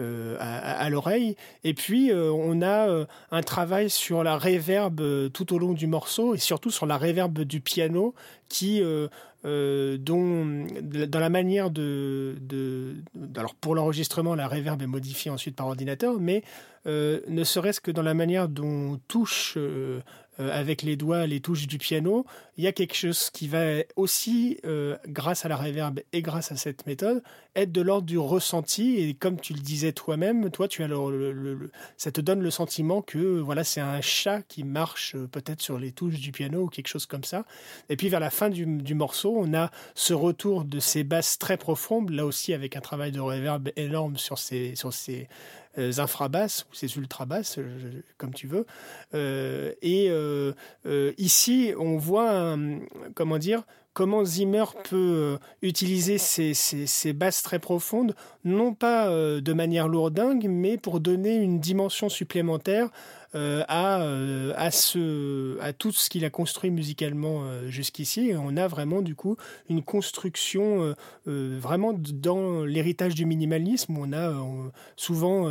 euh, 0.00 0.36
à, 0.40 0.88
l'oreille. 0.88 1.36
Et 1.64 1.74
puis, 1.74 2.10
euh, 2.10 2.32
on 2.32 2.62
a 2.62 2.88
euh, 2.88 3.04
un 3.30 3.42
travail 3.42 3.90
sur 3.90 4.24
la 4.24 4.38
réverbe 4.38 5.30
tout 5.32 5.52
au 5.52 5.58
long 5.58 5.74
du 5.74 5.86
morceau 5.86 6.34
et 6.34 6.38
surtout 6.38 6.70
sur 6.70 6.86
la 6.86 6.96
réverbe 6.96 7.40
du 7.40 7.60
piano 7.60 8.14
qui, 8.48 8.82
dont, 9.44 10.66
dans 10.82 11.20
la 11.20 11.28
manière 11.30 11.70
de, 11.70 12.36
alors 13.36 13.54
pour 13.54 13.74
l'enregistrement, 13.74 14.34
la 14.34 14.48
réverbe 14.48 14.82
est 14.82 14.86
modifiée 14.86 15.30
ensuite 15.30 15.56
par 15.56 15.66
ordinateur, 15.66 16.20
mais 16.20 16.42
ne 16.86 17.44
serait-ce 17.44 17.80
que 17.80 17.90
dans 17.90 18.02
la 18.02 18.14
manière 18.14 18.48
dont 18.48 19.00
touche 19.08 19.54
euh, 19.56 20.00
avec 20.38 20.82
les 20.82 20.96
doigts 20.96 21.26
les 21.26 21.40
touches 21.40 21.66
du 21.66 21.78
piano, 21.78 22.26
il 22.56 22.64
y 22.64 22.66
a 22.66 22.72
quelque 22.72 22.94
chose 22.94 23.30
qui 23.30 23.48
va 23.48 23.82
aussi, 23.96 24.58
euh, 24.66 24.96
grâce 25.08 25.44
à 25.44 25.48
la 25.48 25.56
réverb 25.56 26.00
et 26.12 26.20
grâce 26.20 26.52
à 26.52 26.56
cette 26.56 26.86
méthode, 26.86 27.22
être 27.54 27.72
de 27.72 27.80
l'ordre 27.80 28.06
du 28.06 28.18
ressenti. 28.18 28.96
Et 28.98 29.14
comme 29.14 29.40
tu 29.40 29.54
le 29.54 29.60
disais 29.60 29.92
toi-même, 29.92 30.50
toi, 30.50 30.68
tu 30.68 30.82
as 30.82 30.88
ça 31.96 32.12
te 32.12 32.20
donne 32.20 32.40
le 32.40 32.50
sentiment 32.50 33.00
que 33.00 33.40
voilà, 33.40 33.64
c'est 33.64 33.80
un 33.80 34.00
chat 34.00 34.42
qui 34.42 34.64
marche 34.64 35.14
euh, 35.14 35.26
peut-être 35.26 35.62
sur 35.62 35.78
les 35.78 35.92
touches 35.92 36.20
du 36.20 36.32
piano 36.32 36.64
ou 36.64 36.68
quelque 36.68 36.88
chose 36.88 37.06
comme 37.06 37.24
ça. 37.24 37.44
Et 37.88 37.96
puis 37.96 38.08
vers 38.08 38.20
la 38.20 38.30
fin 38.30 38.50
du, 38.50 38.94
morceau, 38.94 39.34
on 39.36 39.54
a 39.54 39.70
ce 39.94 40.12
retour 40.12 40.64
de 40.64 40.78
ces 40.78 41.04
basses 41.04 41.38
très 41.38 41.56
profondes, 41.56 42.10
là 42.10 42.26
aussi 42.26 42.52
avec 42.52 42.76
un 42.76 42.80
travail 42.80 43.12
de 43.12 43.20
réverb 43.20 43.70
énorme 43.76 44.18
sur 44.18 44.38
ces, 44.38 44.74
sur 44.76 44.92
ces 44.92 45.22
euh, 45.22 45.24
infrabasses 45.76 46.66
ou 46.70 46.74
ces 46.74 46.96
ultrabasses, 46.96 47.58
comme 48.18 48.34
tu 48.34 48.46
veux. 48.46 48.66
Euh, 49.14 49.72
et 49.82 50.08
euh, 50.10 50.52
ici, 51.18 51.72
on 51.78 51.96
voit, 51.96 52.56
comment 53.14 53.38
dire, 53.38 53.62
comment 53.94 54.24
Zimmer 54.24 54.64
peut 54.88 55.38
utiliser 55.60 56.18
ces, 56.18 56.54
ces, 56.54 57.12
basses 57.12 57.42
très 57.42 57.58
profondes, 57.58 58.14
non 58.44 58.74
pas 58.74 59.08
de 59.08 59.52
manière 59.52 59.88
lourdingue, 59.88 60.46
mais 60.48 60.78
pour 60.78 61.00
donner 61.00 61.36
une 61.36 61.60
dimension 61.60 62.08
supplémentaire 62.08 62.88
euh, 63.34 63.64
à, 63.66 64.02
euh, 64.02 64.52
à, 64.56 64.70
ce, 64.70 65.70
tout 65.72 65.90
ce 65.90 66.10
qu'il 66.10 66.24
a 66.26 66.30
construit 66.30 66.70
musicalement 66.70 67.44
euh, 67.44 67.68
jusqu'ici. 67.68 68.32
On 68.36 68.58
a 68.58 68.68
vraiment 68.68 69.00
du 69.00 69.14
coup 69.14 69.36
une 69.70 69.82
construction 69.82 70.94
vraiment 71.24 71.94
dans 71.94 72.64
l'héritage 72.64 73.14
du 73.14 73.24
minimalisme. 73.24 73.96
On 73.96 74.12
a 74.12 74.32
souvent 74.96 75.48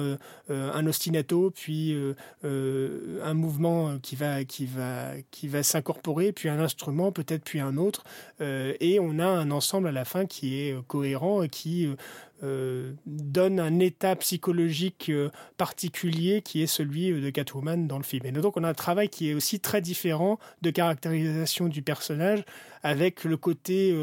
un 0.50 0.88
ostinato, 0.88 1.52
puis 1.52 1.96
un 2.44 3.34
mouvement 3.34 3.98
qui 4.00 4.16
va, 4.16 4.44
qui 4.44 4.66
va, 4.66 5.12
qui 5.32 5.48
va 5.48 5.64
s'incorporer, 5.64 6.32
puis 6.32 6.50
un 6.50 6.60
instrument, 6.60 7.12
peut-être 7.12 7.44
puis 7.44 7.60
un 7.60 7.78
autre. 7.78 8.04
et 8.40 9.00
on 9.00 9.20
a 9.20 9.26
un 9.26 9.52
ensemble 9.52 9.88
à 9.88 9.92
la 9.92 10.06
fin 10.06 10.26
qui 10.26 10.60
est 10.60 10.76
cohérent 10.88 11.44
et 11.44 11.50
qui 11.50 11.88
euh, 12.44 12.94
donne 13.06 13.60
un 13.60 13.78
état 13.78 14.16
psychologique 14.16 15.10
euh, 15.10 15.30
particulier 15.58 16.42
qui 16.42 16.64
est 16.64 16.68
celui 16.68 17.12
euh, 17.12 17.22
de 17.22 17.30
Catwoman 17.30 17.88
dans 17.88 17.98
le 17.98 18.04
film. 18.04 18.26
Et 18.26 18.32
donc 18.32 18.58
on 18.58 18.64
a 18.64 18.70
un 18.70 18.74
travail 18.74 19.10
qui 19.10 19.30
est 19.30 19.36
aussi 19.36 19.60
très 19.60 19.80
différent 19.80 20.40
de 20.64 20.72
caractérisation 20.72 21.68
du 21.68 21.84
personnage 21.84 22.44
avec 22.82 23.26
le 23.26 23.38
côté, 23.38 23.96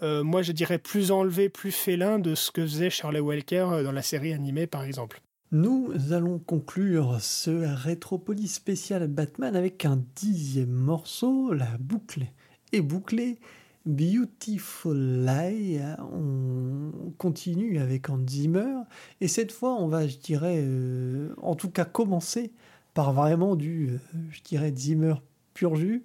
moi 0.00 0.42
je 0.42 0.52
dirais, 0.52 0.78
plus 0.78 1.10
enlevé, 1.10 1.48
plus 1.48 1.72
félin 1.72 2.20
de 2.20 2.36
ce 2.36 2.52
que 2.52 2.62
faisait 2.62 2.88
Charlie 2.88 3.18
Walker 3.18 3.82
dans 3.82 3.90
la 3.90 4.02
série 4.02 4.32
animée 4.32 4.68
par 4.68 4.84
exemple. 4.84 5.20
Nous 5.50 5.92
allons 6.12 6.38
conclure 6.38 7.20
ce 7.20 7.50
Rétropolis 7.50 8.54
spécial 8.54 9.08
Batman 9.08 9.56
avec 9.56 9.84
un 9.84 10.00
dixième 10.14 10.70
morceau, 10.70 11.52
la 11.52 11.76
boucle 11.80 12.26
est 12.72 12.80
bouclée. 12.80 13.38
Beautiful 13.86 15.24
Lie, 15.24 15.78
on 16.12 17.12
continue 17.18 17.78
avec 17.78 18.10
Hans 18.10 18.18
Zimmer, 18.28 18.82
et 19.20 19.28
cette 19.28 19.52
fois 19.52 19.76
on 19.76 19.86
va, 19.86 20.08
je 20.08 20.16
dirais, 20.16 20.56
euh, 20.58 21.32
en 21.40 21.54
tout 21.54 21.70
cas 21.70 21.84
commencer 21.84 22.52
par 22.94 23.12
vraiment 23.12 23.54
du, 23.54 23.90
euh, 23.90 23.98
je 24.30 24.40
dirais, 24.42 24.72
Zimmer 24.74 25.14
pur 25.54 25.76
jus. 25.76 26.02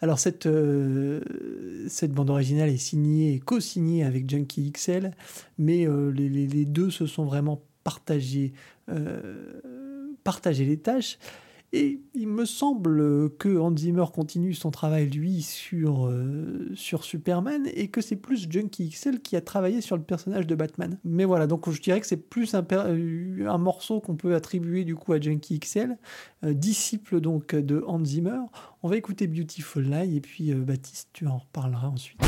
Alors 0.00 0.18
cette, 0.18 0.46
euh, 0.46 1.20
cette 1.88 2.10
bande 2.10 2.30
originale 2.30 2.68
est 2.68 2.76
signée, 2.76 3.38
co-signée 3.38 4.02
avec 4.04 4.28
Junkie 4.28 4.72
XL, 4.72 5.12
mais 5.56 5.86
les, 6.12 6.28
les, 6.28 6.64
deux 6.64 6.90
se 6.90 7.06
sont 7.06 7.24
vraiment 7.24 7.62
partagés, 7.84 8.52
partagés 10.24 10.64
les 10.64 10.78
tâches. 10.78 11.18
Et 11.72 12.02
il 12.14 12.26
me 12.26 12.44
semble 12.44 13.30
que 13.36 13.56
Hans 13.56 13.76
Zimmer 13.76 14.06
continue 14.12 14.54
son 14.54 14.72
travail, 14.72 15.08
lui, 15.08 15.42
sur, 15.42 16.08
euh, 16.08 16.68
sur 16.74 17.04
Superman, 17.04 17.68
et 17.74 17.88
que 17.88 18.00
c'est 18.00 18.16
plus 18.16 18.50
Junkie 18.50 18.88
XL 18.88 19.20
qui 19.20 19.36
a 19.36 19.40
travaillé 19.40 19.80
sur 19.80 19.96
le 19.96 20.02
personnage 20.02 20.48
de 20.48 20.54
Batman. 20.56 20.98
Mais 21.04 21.24
voilà, 21.24 21.46
donc 21.46 21.70
je 21.70 21.80
dirais 21.80 22.00
que 22.00 22.06
c'est 22.06 22.16
plus 22.16 22.54
un, 22.54 22.66
euh, 22.72 23.58
morceau 23.58 24.00
qu'on 24.00 24.16
peut 24.16 24.34
attribuer 24.34 24.84
du 24.84 24.96
coup 24.96 25.12
à 25.12 25.20
Junkie 25.20 25.60
XL, 25.60 25.96
euh, 26.44 26.54
disciple 26.54 27.20
donc 27.20 27.54
de 27.54 27.84
Hans 27.86 28.04
Zimmer. 28.04 28.40
On 28.82 28.88
va 28.88 28.96
écouter 28.96 29.28
Beautiful 29.28 29.84
Lie, 29.84 30.16
et 30.16 30.20
puis 30.20 30.52
Baptiste, 30.52 31.10
tu 31.12 31.28
en 31.28 31.38
reparleras 31.38 31.88
ensuite. 31.88 32.20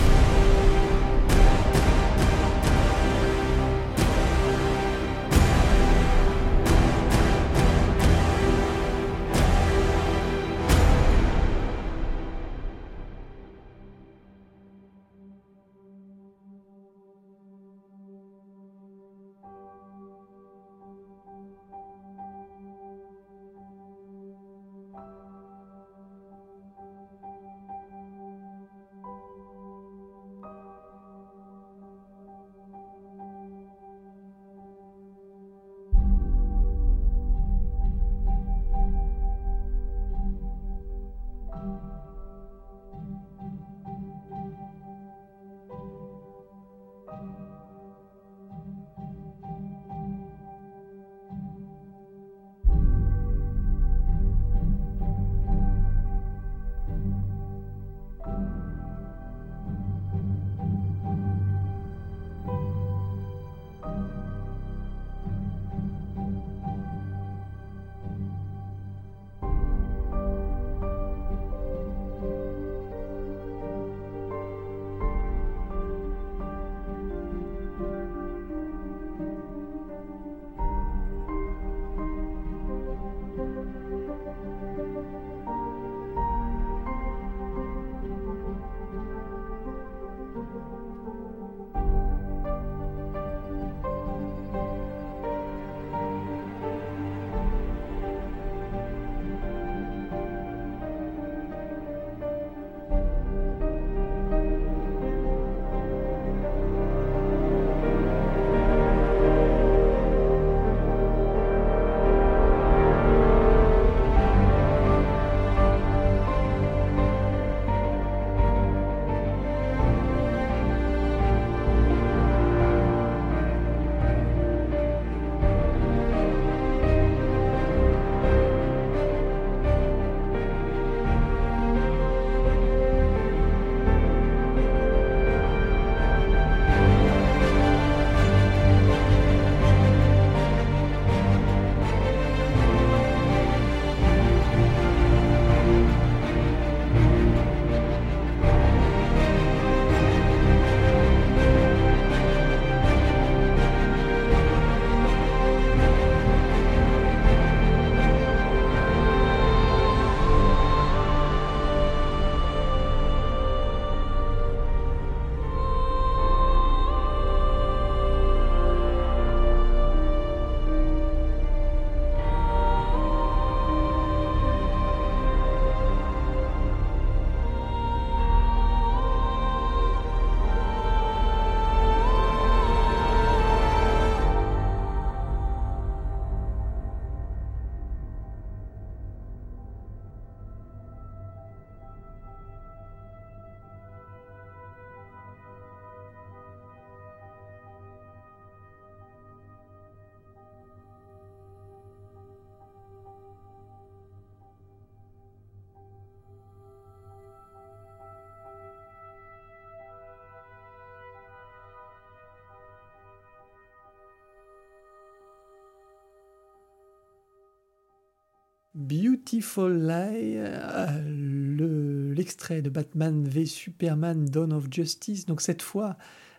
Beautiful 218.83 219.87
Lie, 219.87 220.35
euh, 220.37 222.15
l'extrait 222.15 222.63
de 222.63 222.71
Batman 222.71 223.25
v 223.25 223.47
Superman 223.47 224.25
Dawn 224.25 224.53
of 224.53 224.67
Justice. 224.71 225.25
Donc 225.27 225.41
cette 225.41 225.63
fois, 225.63 225.97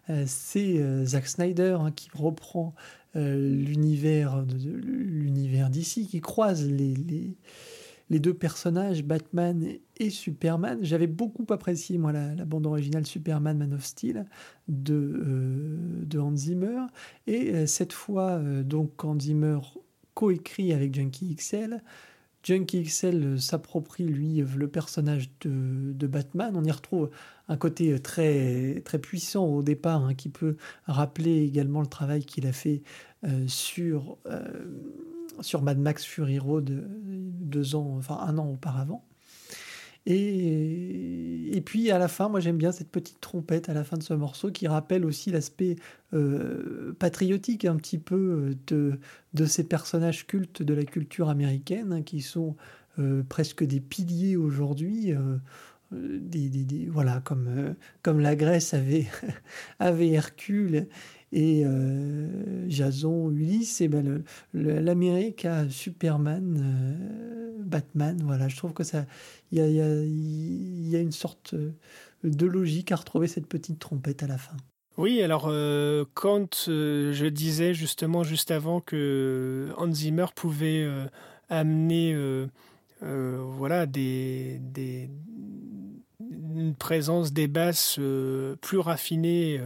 euh, 0.09 0.25
c'est 0.27 0.81
euh, 0.81 1.05
Zack 1.05 1.27
Snyder 1.27 1.77
hein, 1.79 1.91
qui 1.91 2.09
reprend 2.13 2.75
l'univers 3.15 4.43
d'ici, 5.69 6.07
qui 6.07 6.19
croise 6.19 6.67
les, 6.67 7.37
deux 8.09 8.33
personnages, 8.33 9.03
Batman 9.03 9.63
et 9.97 10.09
Superman. 10.09 10.79
J'avais 10.81 11.05
beaucoup 11.05 11.45
apprécié 11.51 11.99
moi 11.99 12.11
la, 12.11 12.43
bande 12.43 12.65
originale 12.65 13.05
Superman 13.05 13.59
Man 13.59 13.71
of 13.75 13.85
Steel 13.85 14.25
de, 14.67 16.01
de 16.01 16.19
Hans 16.19 16.35
Zimmer. 16.35 16.87
Et 17.27 17.67
cette 17.67 17.93
fois, 17.93 18.41
donc 18.63 19.05
Hans 19.05 19.19
Zimmer 19.19 19.59
coécrit 20.15 20.73
avec 20.73 20.95
Junkie 20.95 21.35
XL 21.35 21.83
Junkie 22.43 22.83
XL 22.83 23.23
euh, 23.23 23.37
s'approprie, 23.37 24.03
lui, 24.03 24.41
euh, 24.41 24.45
le 24.57 24.67
personnage 24.67 25.31
de, 25.41 26.07
Batman. 26.07 26.53
On 26.55 26.63
y 26.63 26.71
retrouve 26.71 27.09
un 27.47 27.57
côté 27.57 27.93
euh, 27.93 27.99
très, 27.99 28.81
très 28.83 28.99
puissant 28.99 29.45
au 29.45 29.63
départ, 29.63 30.03
hein, 30.03 30.13
qui 30.13 30.29
peut 30.29 30.57
rappeler 30.85 31.43
également 31.43 31.81
le 31.81 31.87
travail 31.87 32.25
qu'il 32.25 32.45
a 32.45 32.51
fait 32.51 32.83
sur, 33.47 34.17
sur 35.39 35.61
Mad 35.61 35.79
Max 35.79 36.03
Fury 36.03 36.39
Road 36.39 36.85
deux 36.93 37.75
ans, 37.75 37.95
enfin 37.97 38.17
un 38.19 38.37
an 38.37 38.49
auparavant. 38.49 39.05
Et, 40.05 41.61
puis 41.65 41.91
à 41.91 41.97
la 41.97 42.09
fin, 42.09 42.27
moi 42.27 42.41
j'aime 42.41 42.57
bien 42.57 42.73
cette 42.73 42.89
petite 42.89 43.21
trompette 43.21 43.69
à 43.69 43.73
la 43.73 43.85
fin 43.85 43.97
de 43.97 44.03
ce 44.03 44.13
morceau 44.13 44.51
qui 44.51 44.67
rappelle 44.67 45.05
aussi 45.05 45.31
l'aspect 45.31 45.77
euh, 46.13 46.93
patriotique 46.99 47.63
un 47.63 47.77
petit 47.77 47.97
peu 47.97 48.55
euh, 48.71 48.97
de, 49.33 49.45
ces 49.45 49.63
personnages 49.63 50.27
cultes 50.27 50.61
de 50.61 50.73
la 50.73 50.83
culture 50.83 51.29
américaine 51.29 51.93
hein, 51.93 52.01
qui 52.01 52.21
sont 52.21 52.57
euh, 52.99 53.23
presque 53.23 53.63
des 53.63 53.79
piliers 53.79 54.35
aujourd'hui. 54.35 55.13
Voilà, 56.89 57.21
comme, 57.23 57.75
comme 58.01 58.19
la 58.19 58.35
Grèce 58.35 58.73
avait, 58.73 59.05
avait 59.79 60.09
Hercule 60.09 60.87
et 61.33 61.63
euh, 61.65 62.69
Jason, 62.69 63.31
Ulysse, 63.31 63.81
et 63.81 63.87
ben 63.87 64.23
l'Amérique 64.53 65.45
a 65.45 65.67
Superman, 65.67 66.57
euh, 66.61 67.51
Batman. 67.59 68.21
Voilà, 68.23 68.47
je 68.47 68.55
trouve 68.55 68.73
que 68.73 68.83
ça, 68.83 69.05
il 69.51 69.59
y 69.59 70.95
a, 70.95 70.99
une 70.99 71.11
sorte 71.11 71.55
de 72.23 72.45
logique 72.45 72.91
à 72.91 72.97
retrouver 72.97 73.27
cette 73.27 73.47
petite 73.47 73.79
trompette 73.79 74.21
à 74.21 74.27
la 74.27 74.37
fin. 74.37 74.55
Oui, 74.95 75.23
alors 75.23 75.47
euh, 75.47 76.05
quand 76.13 76.65
je 76.67 77.25
disais 77.25 77.73
justement 77.73 78.23
juste 78.23 78.51
avant 78.51 78.79
que 78.79 79.69
Hans 79.77 79.91
Zimmer 79.91 80.27
pouvait 80.35 80.87
amener 81.49 82.15
voilà 83.01 83.87
des, 83.87 84.59
des, 84.61 85.09
une 86.19 86.75
présence 86.75 87.33
des 87.33 87.47
basses 87.47 87.99
plus 88.61 88.77
raffinée 88.77 89.59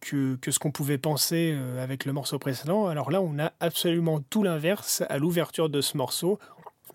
que, 0.00 0.38
ce 0.48 0.58
qu'on 0.58 0.70
pouvait 0.70 0.98
penser 0.98 1.52
euh, 1.54 1.82
avec 1.82 2.04
le 2.04 2.12
morceau 2.12 2.38
précédent. 2.38 2.86
Alors 2.86 3.10
là, 3.10 3.20
on 3.20 3.38
a 3.38 3.52
absolument 3.60 4.20
tout 4.20 4.42
l'inverse 4.42 5.02
à 5.08 5.18
l'ouverture 5.18 5.68
de 5.68 5.80
ce 5.80 5.96
morceau, 5.96 6.38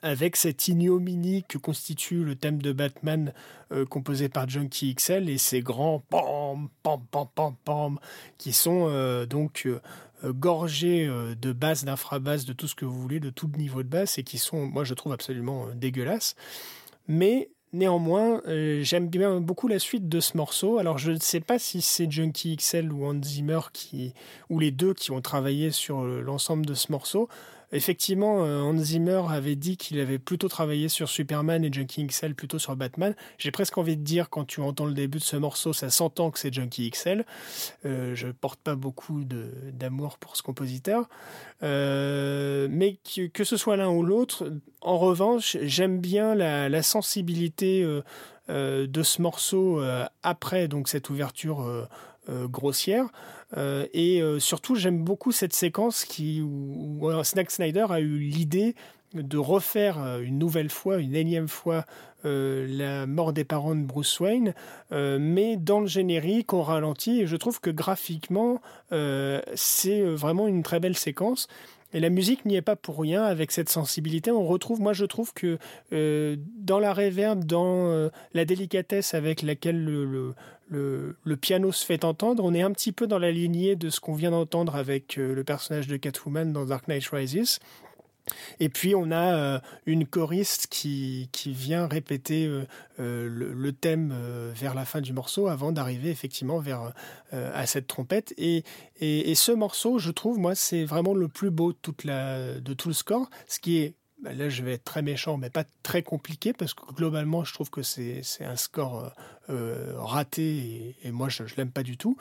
avec 0.02 0.36
cette 0.36 0.68
ignominie 0.68 1.46
que 1.48 1.58
constitue 1.58 2.24
le 2.24 2.36
thème 2.36 2.62
de 2.62 2.74
Batman 2.74 3.34
euh, 3.72 3.86
composé 3.86 4.28
par 4.28 4.50
Junkie 4.50 4.94
XL 4.96 5.30
et 5.30 5.38
ces 5.38 5.62
grands 5.62 6.00
pam 6.10 6.68
pam 6.82 7.00
pam 7.10 7.28
pam 7.34 7.56
pam 7.64 8.00
qui 8.38 8.52
sont 8.52 8.88
euh, 8.90 9.26
donc 9.26 9.68
gorgés 10.24 11.06
de 11.06 11.52
basses, 11.52 11.84
d'infrabasses, 11.84 12.46
de 12.46 12.54
tout 12.54 12.70
ce 12.70 12.76
que 12.76 12.86
vous 12.86 12.98
voulez, 12.98 13.20
de 13.20 13.30
tout 13.30 13.50
niveau 13.58 13.84
de 13.84 13.90
basse 13.90 14.18
et 14.18 14.24
qui 14.24 14.38
sont, 14.38 14.66
moi 14.66 14.86
je 14.86 14.94
trouve 14.94 15.12
absolument 15.12 15.68
dégueulasses. 15.76 16.36
Mais 17.10 17.50
Néanmoins, 17.74 18.40
euh, 18.48 18.84
j'aime 18.84 19.08
bien 19.08 19.42
beaucoup 19.42 19.68
la 19.68 19.80
suite 19.80 20.08
de 20.08 20.20
ce 20.20 20.38
morceau. 20.38 20.78
Alors, 20.78 21.00
je 21.00 21.12
ne 21.12 21.20
sais 21.20 21.40
pas 21.40 21.58
si 21.58 21.82
c'est 21.82 22.10
Junkie 22.10 22.56
XL 22.56 22.94
ou 22.94 23.06
Hans 23.06 23.22
Zimmer 23.24 23.60
qui, 23.74 24.14
ou 24.52 24.60
les 24.60 24.70
deux 24.70 24.94
qui 24.94 25.10
ont 25.10 25.22
travaillé 25.22 25.72
sur 25.72 26.02
euh, 26.02 26.22
l'ensemble 26.22 26.68
de 26.68 26.76
ce 26.76 26.92
morceau. 26.92 27.30
Effectivement, 27.74 28.46
euh, 28.46 28.62
Hans 28.62 28.78
Zimmer 28.78 29.24
avait 29.30 29.56
dit 29.56 29.78
qu'il 29.78 30.00
avait 30.00 30.20
plutôt 30.20 30.48
travaillé 30.48 30.90
sur 30.90 31.10
Superman 31.10 31.66
et 31.66 31.74
Junkie 31.74 32.06
XL 32.06 32.36
plutôt 32.36 32.60
sur 32.60 32.76
Batman. 32.76 33.16
J'ai 33.40 33.50
presque 33.50 33.80
envie 33.80 33.98
de 33.98 34.04
dire, 34.04 34.30
quand 34.30 34.46
tu 34.46 34.62
entends 34.62 34.86
le 34.86 34.94
début 34.94 35.18
de 35.18 35.24
ce 35.24 35.36
morceau, 35.38 35.74
ça 35.74 35.90
s'entend 35.90 36.30
que 36.30 36.38
c'est 36.38 36.54
Junkie 36.54 36.92
XL. 36.92 37.26
Euh, 37.86 38.14
je 38.14 38.28
porte 38.28 38.60
pas 38.60 38.76
beaucoup 38.76 39.24
d'amour 39.26 40.20
pour 40.20 40.38
ce 40.38 40.44
compositeur. 40.44 41.10
Euh, 41.64 42.68
mais 42.70 43.00
que, 43.34 43.44
ce 43.44 43.58
soit 43.58 43.76
l'un 43.76 43.90
ou 43.90 44.04
l'autre, 44.04 44.52
en 44.82 45.00
revanche, 45.00 45.58
j'aime 45.64 46.00
bien 46.00 46.36
la, 46.36 46.84
sensibilité 46.84 47.84
euh, 48.50 48.88
de 48.88 49.04
ce 49.04 49.22
morceau 49.22 49.82
après 50.22 50.68
donc 50.68 50.90
cette 50.90 51.10
ouverture 51.10 51.88
grossière. 52.30 53.08
Euh, 53.58 53.86
et 53.94 54.22
euh, 54.22 54.40
surtout, 54.40 54.76
j'aime 54.76 55.04
beaucoup 55.04 55.32
cette 55.32 55.54
séquence 55.54 56.06
qui, 56.06 56.42
où, 56.42 57.10
Snack 57.24 57.52
Snyder 57.52 57.86
a 57.90 58.00
eu 58.00 58.18
l'idée 58.18 58.76
de 59.14 59.38
refaire 59.38 60.02
euh, 60.02 60.22
une 60.22 60.40
nouvelle 60.40 60.70
fois, 60.70 60.98
une 60.98 61.16
énième 61.16 61.48
fois, 61.48 61.86
la 62.26 63.06
mort 63.06 63.34
des 63.34 63.44
parents 63.44 63.76
de 63.76 63.84
Bruce 63.84 64.18
Wayne, 64.22 64.54
mais 64.92 65.58
dans 65.58 65.82
le 65.82 65.88
générique, 65.88 66.54
on 66.54 66.62
ralentit, 66.62 67.20
et 67.20 67.28
je 67.28 67.36
trouve 67.36 67.60
que 67.60 67.70
graphiquement, 67.70 68.62
c'est 69.56 70.02
vraiment 70.04 70.48
une 70.48 70.64
très 70.64 70.80
belle 70.80 70.96
séquence. 70.96 71.50
Et 71.94 72.00
la 72.00 72.10
musique 72.10 72.46
n'y 72.46 72.56
est 72.56 72.62
pas 72.62 72.76
pour 72.76 73.00
rien 73.00 73.24
avec 73.24 73.52
cette 73.52 73.70
sensibilité. 73.70 74.32
On 74.32 74.46
retrouve, 74.46 74.82
moi 74.82 74.94
je 74.94 75.06
trouve 75.06 75.34
que 75.34 75.58
dans 75.92 76.80
la 76.80 76.94
réverb, 76.94 77.44
dans 77.44 78.10
la 78.34 78.46
délicatesse 78.46 79.14
avec 79.14 79.42
laquelle 79.42 79.84
le, 79.84 80.34
le, 80.70 81.36
piano 81.38 81.72
se 81.72 81.86
fait 81.86 82.06
entendre. 82.06 82.44
On 82.44 82.54
est 82.54 82.62
un 82.62 82.72
petit 82.72 82.92
peu 82.92 83.08
dans 83.08 83.20
la 83.20 83.32
lignée 83.32 83.76
de 83.76 83.90
ce 83.90 84.00
qu'on 84.00 84.14
vient 84.14 84.32
d'entendre 84.32 84.76
avec 84.76 85.18
euh, 85.18 85.34
le 85.34 85.44
personnage 85.44 85.88
de 85.88 85.98
Catwoman 85.98 86.52
dans 86.52 86.66
Dark 86.66 86.88
Knight 86.88 87.08
Rises. 87.08 87.60
Et 88.60 88.70
puis 88.70 88.96
on 88.96 89.12
a 89.12 89.36
euh, 89.36 89.60
une 89.86 90.06
choriste 90.06 90.68
qui, 90.68 91.30
qui 91.32 91.52
vient 91.52 91.88
répéter 91.88 92.48
euh, 92.48 93.28
le, 93.30 93.72
thème 93.74 94.14
vers 94.56 94.76
la 94.76 94.86
fin 94.86 95.02
du 95.02 95.14
morceau 95.14 95.48
avant 95.48 95.72
d'arriver 95.72 96.10
effectivement 96.10 96.60
vers 96.60 96.94
à 97.32 97.66
cette 97.66 97.88
trompette. 97.88 98.34
Et, 98.38 98.64
et, 99.02 99.34
ce 99.36 99.52
morceau, 99.52 99.98
je 99.98 100.12
trouve, 100.12 100.38
moi, 100.38 100.54
c'est 100.54 100.86
vraiment 100.86 101.16
le 101.16 101.28
plus 101.28 101.50
beau 101.50 101.74
de 101.74 102.74
tout 102.74 102.88
le 102.88 102.94
score, 102.94 103.30
ce 103.48 103.60
qui 103.60 103.78
est 103.78 103.96
bah, 104.24 104.32
là 104.34 104.48
je 104.48 104.64
vais 104.64 104.74
être 104.74 104.86
très 104.86 105.02
méchant, 105.02 105.36
mais 105.36 105.50
pas 105.50 105.66
très 105.84 106.02
compliqué, 106.02 106.54
parce 106.54 106.74
que 106.74 106.86
globalement 106.94 107.44
je 107.44 107.54
trouve 107.54 107.70
que 107.70 107.82
c'est 107.82 108.24
un 108.40 108.56
score 108.56 109.00
euh, 109.00 109.10
euh, 109.50 109.94
raté, 109.98 110.96
et, 111.04 111.12
moi 111.12 111.28
je, 111.28 111.44
ne 111.44 111.50
l'aime 111.58 111.72
pas 111.72 111.84
du 111.84 111.98
tout. 111.98 112.16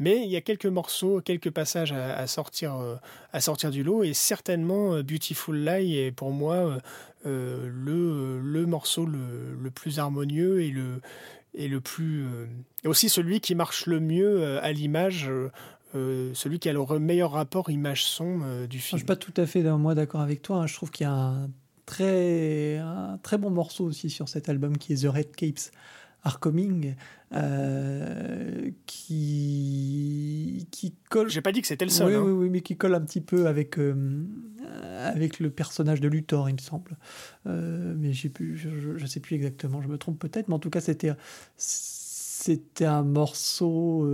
Mais 0.00 0.24
il 0.24 0.30
y 0.30 0.36
a 0.36 0.40
quelques 0.40 0.66
morceaux, 0.66 1.20
quelques 1.20 1.50
passages 1.50 1.92
à, 1.92 2.26
sortir, 2.26 2.74
euh, 2.74 2.96
à 3.32 3.40
sortir 3.40 3.70
du 3.70 3.84
lot, 3.84 4.02
et 4.02 4.14
certainement 4.14 5.00
Beautiful 5.02 5.56
Lie 5.56 5.96
est 5.96 6.10
pour 6.10 6.32
moi 6.32 6.78
le, 7.24 8.64
morceau 8.66 9.06
le, 9.06 9.70
plus 9.70 10.00
harmonieux 10.00 10.60
et 10.60 10.70
le, 10.70 11.00
et 11.54 11.68
le 11.68 11.80
plus... 11.80 12.26
et 12.82 12.88
aussi 12.88 13.08
celui 13.08 13.40
qui 13.40 13.54
marche 13.54 13.86
le 13.86 14.00
mieux 14.00 14.58
à 14.58 14.72
l'image 14.72 15.30
euh, 15.94 16.32
celui 16.34 16.58
qui 16.58 16.68
a 16.68 16.72
le 16.72 16.98
meilleur 16.98 17.32
rapport 17.32 17.70
image-son 17.70 18.40
euh, 18.42 18.66
du 18.66 18.78
film. 18.78 18.98
Je 18.98 19.04
suis 19.04 19.06
pas 19.06 19.16
tout 19.16 19.34
à 19.36 19.46
fait 19.46 19.62
moi 19.62 19.94
d'accord 19.94 20.20
avec 20.20 20.42
toi. 20.42 20.58
Hein. 20.58 20.66
Je 20.66 20.74
trouve 20.74 20.90
qu'il 20.90 21.04
y 21.04 21.08
a 21.08 21.12
un 21.12 21.50
très, 21.86 22.78
un 22.78 23.18
très 23.22 23.38
bon 23.38 23.50
morceau 23.50 23.84
aussi 23.84 24.10
sur 24.10 24.28
cet 24.28 24.48
album 24.48 24.76
qui 24.76 24.92
est 24.92 25.02
The 25.02 25.08
Red 25.08 25.36
Capes 25.36 25.70
Are 26.24 26.40
Coming, 26.40 26.96
euh, 27.34 28.70
qui, 28.86 30.66
qui 30.70 30.94
colle. 31.10 31.28
J'ai 31.28 31.42
pas 31.42 31.52
dit 31.52 31.60
que 31.60 31.68
c'était 31.68 31.84
le 31.84 31.90
seul. 31.90 32.08
Oui, 32.08 32.14
hein. 32.14 32.22
oui, 32.22 32.32
oui, 32.32 32.50
mais 32.50 32.60
qui 32.62 32.76
colle 32.76 32.94
un 32.94 33.02
petit 33.02 33.20
peu 33.20 33.46
avec, 33.46 33.78
avec 34.98 35.38
le 35.38 35.50
personnage 35.50 36.00
de 36.00 36.08
Luthor, 36.08 36.48
il 36.48 36.54
me 36.54 36.60
semble. 36.60 36.96
mais 37.44 38.12
j'ai 38.12 38.30
plus, 38.30 38.56
je, 38.56 38.68
ne 38.68 39.06
sais 39.06 39.20
plus 39.20 39.36
exactement, 39.36 39.80
je 39.80 39.88
me 39.88 39.98
trompe 39.98 40.18
peut-être, 40.18 40.48
mais 40.48 40.54
en 40.54 40.58
tout 40.58 40.70
cas, 40.70 40.80
c'était, 40.80 41.12
c'était 41.56 42.86
un 42.86 43.02
morceau 43.02 44.08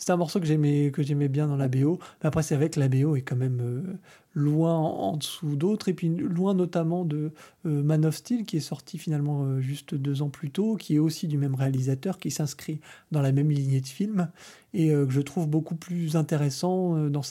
c'est 0.00 0.12
un 0.12 0.16
morceau 0.16 0.40
que 0.40 0.46
j'aimais 0.46 1.28
bien 1.28 1.46
dans 1.46 1.56
la 1.56 1.68
BO. 1.68 1.98
Mais 2.22 2.28
après, 2.28 2.42
c'est 2.42 2.56
vrai 2.56 2.70
que 2.70 2.80
la 2.80 2.88
BO 2.88 3.16
est 3.16 3.20
quand 3.20 3.36
même 3.36 3.60
euh, 3.60 3.98
loin 4.32 4.74
en, 4.74 5.18
dessous 5.18 5.56
d'autres, 5.56 5.90
et 5.90 5.94
puis 5.94 6.08
loin 6.08 6.54
notamment 6.54 7.04
de 7.04 7.32
euh, 7.66 7.82
Man 7.82 8.06
of 8.06 8.16
Steel, 8.16 8.46
qui 8.46 8.56
est 8.56 8.60
sorti 8.60 8.96
finalement 8.96 9.44
euh, 9.44 9.60
juste 9.60 9.94
deux 9.94 10.22
ans 10.22 10.30
plus 10.30 10.50
tôt, 10.50 10.76
qui 10.76 10.94
est 10.94 10.98
aussi 10.98 11.28
du 11.28 11.36
même 11.36 11.54
réalisateur, 11.54 12.18
qui 12.18 12.30
s'inscrit 12.30 12.80
dans 13.12 13.20
la 13.20 13.30
même 13.30 13.50
lignée 13.50 13.82
de 13.82 13.86
films, 13.86 14.30
et 14.72 14.88
que 14.88 15.10
je 15.10 15.20
trouve 15.20 15.48
beaucoup 15.48 15.74
plus 15.74 16.16
intéressant 16.16 17.08
dans, 17.10 17.22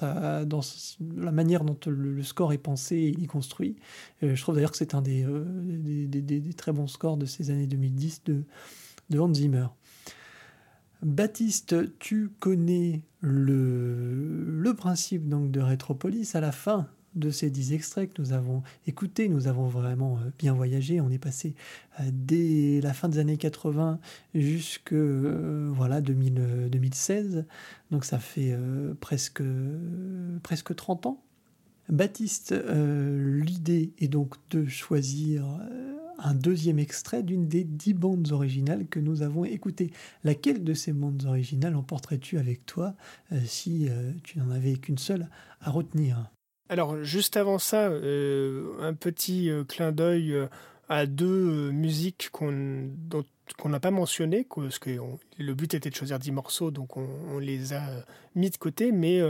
la 1.17 1.31
manière 1.31 1.63
dont 1.63 1.77
le, 1.87 2.21
score 2.21 2.53
est 2.53 2.59
pensé 2.59 2.97
et 2.97 3.07
il 3.07 3.23
est 3.23 3.27
construit. 3.27 3.77
je 4.21 4.39
trouve 4.41 4.55
d'ailleurs 4.55 4.71
que 4.71 4.77
c'est 4.77 4.93
un 4.93 5.01
des, 5.01 5.25
très 6.55 6.73
bons 6.73 6.87
scores 6.87 7.17
de 7.17 7.25
ces 7.25 7.49
années 7.49 7.65
2010 7.65 8.23
de, 8.25 8.43
de 9.09 9.19
Hans 9.19 9.33
Zimmer. 9.33 9.67
Baptiste, 11.01 11.97
tu 11.99 12.29
connais 12.39 13.03
le, 13.21 14.73
principe 14.77 15.29
donc 15.29 15.49
de 15.49 15.61
Retropolis. 15.61 16.35
À 16.35 16.41
la 16.41 16.51
fin 16.51 16.87
de 17.15 17.29
ces 17.29 17.49
dix 17.49 17.73
extraits 17.73 18.13
que 18.13 18.21
nous 18.21 18.33
avons 18.33 18.63
écoutés, 18.85 19.29
nous 19.29 19.47
avons 19.47 19.67
vraiment 19.67 20.17
euh, 20.17 20.29
bien 20.37 20.53
voyagé. 20.53 20.99
On 20.99 21.09
est 21.09 21.17
passé 21.17 21.55
euh, 21.99 22.03
dès 22.11 22.81
la 22.81 22.93
fin 22.93 23.07
des 23.07 23.17
années 23.17 23.37
80 23.37 23.99
jusque 24.35 24.93
euh, 24.93 25.69
voilà 25.73 26.01
2016. 26.01 27.45
Donc 27.91 28.03
ça 28.03 28.19
fait 28.19 28.57
presque, 28.99 29.41
presque 30.43 30.75
30 30.75 31.05
ans. 31.07 31.23
Baptiste, 31.89 32.53
l'idée 32.53 33.93
est 33.99 34.07
donc 34.07 34.35
de 34.51 34.65
choisir 34.65 35.45
un 36.19 36.35
deuxième 36.35 36.79
extrait 36.79 37.23
d'une 37.23 37.47
des 37.47 37.63
dix 37.63 37.93
bandes 37.93 38.31
originales 38.31 38.87
que 38.87 38.99
nous 38.99 39.21
avons 39.21 39.43
écoutées. 39.43 39.91
Laquelle 40.23 40.63
de 40.63 40.73
ces 40.73 40.93
bandes 40.93 41.25
originales 41.25 41.75
emporterais-tu 41.75 42.37
avec 42.37 42.65
toi 42.65 42.95
si 43.45 43.89
tu 44.23 44.37
n'en 44.37 44.51
avais 44.51 44.73
qu'une 44.73 44.99
seule 44.99 45.29
à 45.61 45.71
retenir? 45.71 46.29
Alors, 46.71 47.03
juste 47.03 47.35
avant 47.35 47.57
ça, 47.57 47.87
euh, 47.87 48.75
un 48.79 48.93
petit 48.93 49.49
euh, 49.49 49.63
clin 49.63 49.91
d'œil 49.91 50.33
euh, 50.33 50.45
à 50.87 51.07
deux 51.07 51.71
musiques 51.71 52.29
qu'on 52.31 52.87
qu'on 53.53 53.69
n'a 53.69 53.79
pas 53.79 53.91
mentionnées, 53.91 54.45
parce 54.53 54.79
que 54.79 54.91
le 55.37 55.53
but 55.53 55.73
était 55.73 55.89
de 55.89 55.95
choisir 55.95 56.19
dix 56.19 56.31
morceaux, 56.31 56.71
donc 56.71 56.97
on, 56.97 57.39
les 57.39 57.73
a 57.73 57.81
mis 58.35 58.49
de 58.49 58.57
côté, 58.57 58.91
mais 58.91 59.21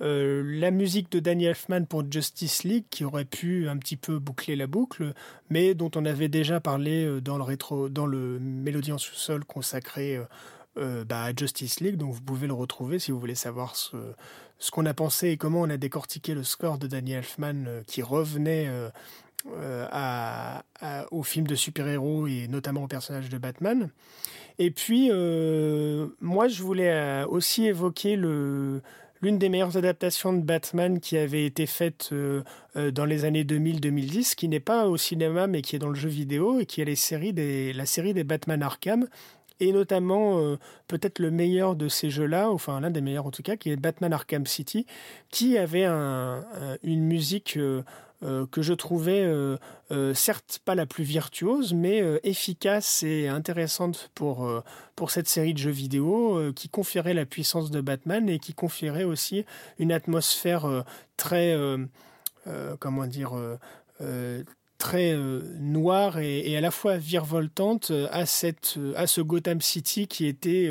la 0.00 0.70
musique 0.70 1.10
de 1.12 1.20
Danny 1.20 1.46
Elfman 1.46 1.86
pour 1.86 2.04
Justice 2.10 2.64
League, 2.64 2.84
qui 2.90 3.04
aurait 3.04 3.24
pu 3.24 3.68
un 3.68 3.76
petit 3.76 3.96
peu 3.96 4.18
boucler 4.18 4.56
la 4.56 4.66
boucle, 4.66 5.12
mais 5.50 5.74
dont 5.74 5.90
on 5.96 6.04
avait 6.04 6.28
déjà 6.28 6.60
parlé 6.60 7.20
dans 7.20 7.36
le 7.36 7.42
rétro, 7.42 7.88
dans 7.88 8.06
le 8.06 8.38
Mélodie 8.38 8.92
en 8.92 8.98
sous-sol 8.98 9.44
consacré 9.44 10.20
bah, 10.76 11.22
à 11.22 11.32
Justice 11.34 11.80
League, 11.80 11.96
donc 11.96 12.12
vous 12.12 12.22
pouvez 12.22 12.46
le 12.46 12.54
retrouver 12.54 12.98
si 12.98 13.12
vous 13.12 13.20
voulez 13.20 13.34
savoir 13.34 13.76
ce, 13.76 13.96
ce 14.58 14.70
qu'on 14.70 14.86
a 14.86 14.94
pensé 14.94 15.28
et 15.28 15.36
comment 15.36 15.60
on 15.60 15.70
a 15.70 15.76
décortiqué 15.76 16.34
le 16.34 16.42
score 16.42 16.78
de 16.78 16.86
Danny 16.86 17.12
Elfman 17.12 17.66
euh, 17.66 17.82
qui 17.86 18.02
revenait 18.02 18.66
euh, 19.46 19.64
euh, 19.64 19.86
à, 19.90 20.62
au 21.10 21.22
film 21.22 21.46
de 21.46 21.54
super-héros 21.54 22.26
et 22.26 22.48
notamment 22.48 22.84
au 22.84 22.86
personnage 22.86 23.28
de 23.28 23.38
Batman. 23.38 23.90
Et 24.58 24.70
puis, 24.70 25.10
moi, 26.20 26.48
je 26.48 26.62
voulais 26.62 27.24
aussi 27.24 27.66
évoquer 27.66 28.16
l'une 28.16 28.80
des 29.22 29.48
meilleures 29.48 29.76
adaptations 29.76 30.32
de 30.32 30.42
Batman 30.42 31.00
qui 31.00 31.18
avait 31.18 31.44
été 31.44 31.66
faite 31.66 32.14
dans 32.76 33.04
les 33.04 33.24
années 33.24 33.42
2000-2010, 33.42 34.36
qui 34.36 34.46
n'est 34.46 34.60
pas 34.60 34.86
au 34.86 34.96
cinéma 34.96 35.48
mais 35.48 35.60
qui 35.60 35.74
est 35.74 35.80
dans 35.80 35.88
le 35.88 35.96
jeu 35.96 36.08
vidéo 36.08 36.60
et 36.60 36.66
qui 36.66 36.80
est 36.80 36.84
la 36.84 36.94
série 37.86 38.14
des 38.14 38.24
Batman 38.24 38.62
Arkham, 38.62 39.08
et 39.60 39.72
notamment 39.72 40.38
euh, 40.38 40.56
peut-être 40.88 41.18
le 41.18 41.30
meilleur 41.30 41.76
de 41.76 41.88
ces 41.88 42.10
jeux-là, 42.10 42.50
enfin 42.50 42.80
l'un 42.80 42.90
des 42.90 43.00
meilleurs 43.00 43.26
en 43.26 43.30
tout 43.30 43.42
cas, 43.42 43.56
qui 43.56 43.70
est 43.70 43.76
Batman 43.76 44.12
Arkham 44.12 44.46
City, 44.46 44.86
qui 45.30 45.56
avait 45.58 45.84
une 45.84 47.04
musique 47.04 47.56
euh, 47.56 47.82
euh, 48.24 48.46
que 48.46 48.62
je 48.62 48.72
trouvais 48.72 49.26
certes 50.14 50.60
pas 50.64 50.74
la 50.74 50.86
plus 50.86 51.04
virtuose, 51.04 51.72
mais 51.74 52.02
efficace 52.22 53.02
et 53.02 53.28
intéressante 53.28 54.10
pour, 54.14 54.50
pour 54.96 55.10
cette 55.10 55.28
série 55.28 55.54
de 55.54 55.58
jeux 55.58 55.70
vidéo, 55.70 56.52
qui 56.54 56.68
conférait 56.68 57.14
la 57.14 57.26
puissance 57.26 57.70
de 57.70 57.80
Batman 57.80 58.28
et 58.28 58.38
qui 58.38 58.54
conférait 58.54 59.04
aussi 59.04 59.44
une 59.78 59.92
atmosphère 59.92 60.84
très, 61.16 61.56
comment 62.80 63.06
dire, 63.06 63.32
très 64.84 65.14
euh, 65.14 65.40
noire 65.60 66.18
et, 66.18 66.54
à 66.58 66.60
la 66.60 66.70
fois 66.70 66.98
virevoltante 66.98 67.90
euh, 67.90 68.06
à, 68.12 68.26
cette, 68.26 68.74
euh, 68.76 68.92
à 68.96 69.06
ce 69.06 69.22
Gotham 69.22 69.62
City 69.62 70.06
qui 70.06 70.26
était 70.26 70.70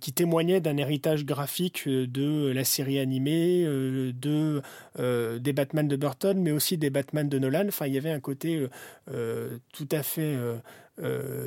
qui 0.00 0.12
témoignait 0.12 0.60
d'un 0.60 0.76
héritage 0.76 1.24
graphique 1.24 1.88
de 1.88 2.52
la 2.52 2.62
série 2.62 3.00
animée, 3.00 3.64
de 3.64 4.62
des 4.96 5.52
Batman 5.52 5.88
de 5.88 5.96
Burton, 5.96 6.40
mais 6.40 6.52
aussi 6.52 6.78
des 6.78 6.88
Batman 6.88 7.28
de 7.28 7.36
Nolan. 7.36 7.64
Enfin, 7.66 7.88
il 7.88 7.94
y 7.94 7.98
avait 7.98 8.12
un 8.12 8.20
côté 8.20 8.64
tout 9.08 9.88
à 9.90 10.04
fait 10.04 10.36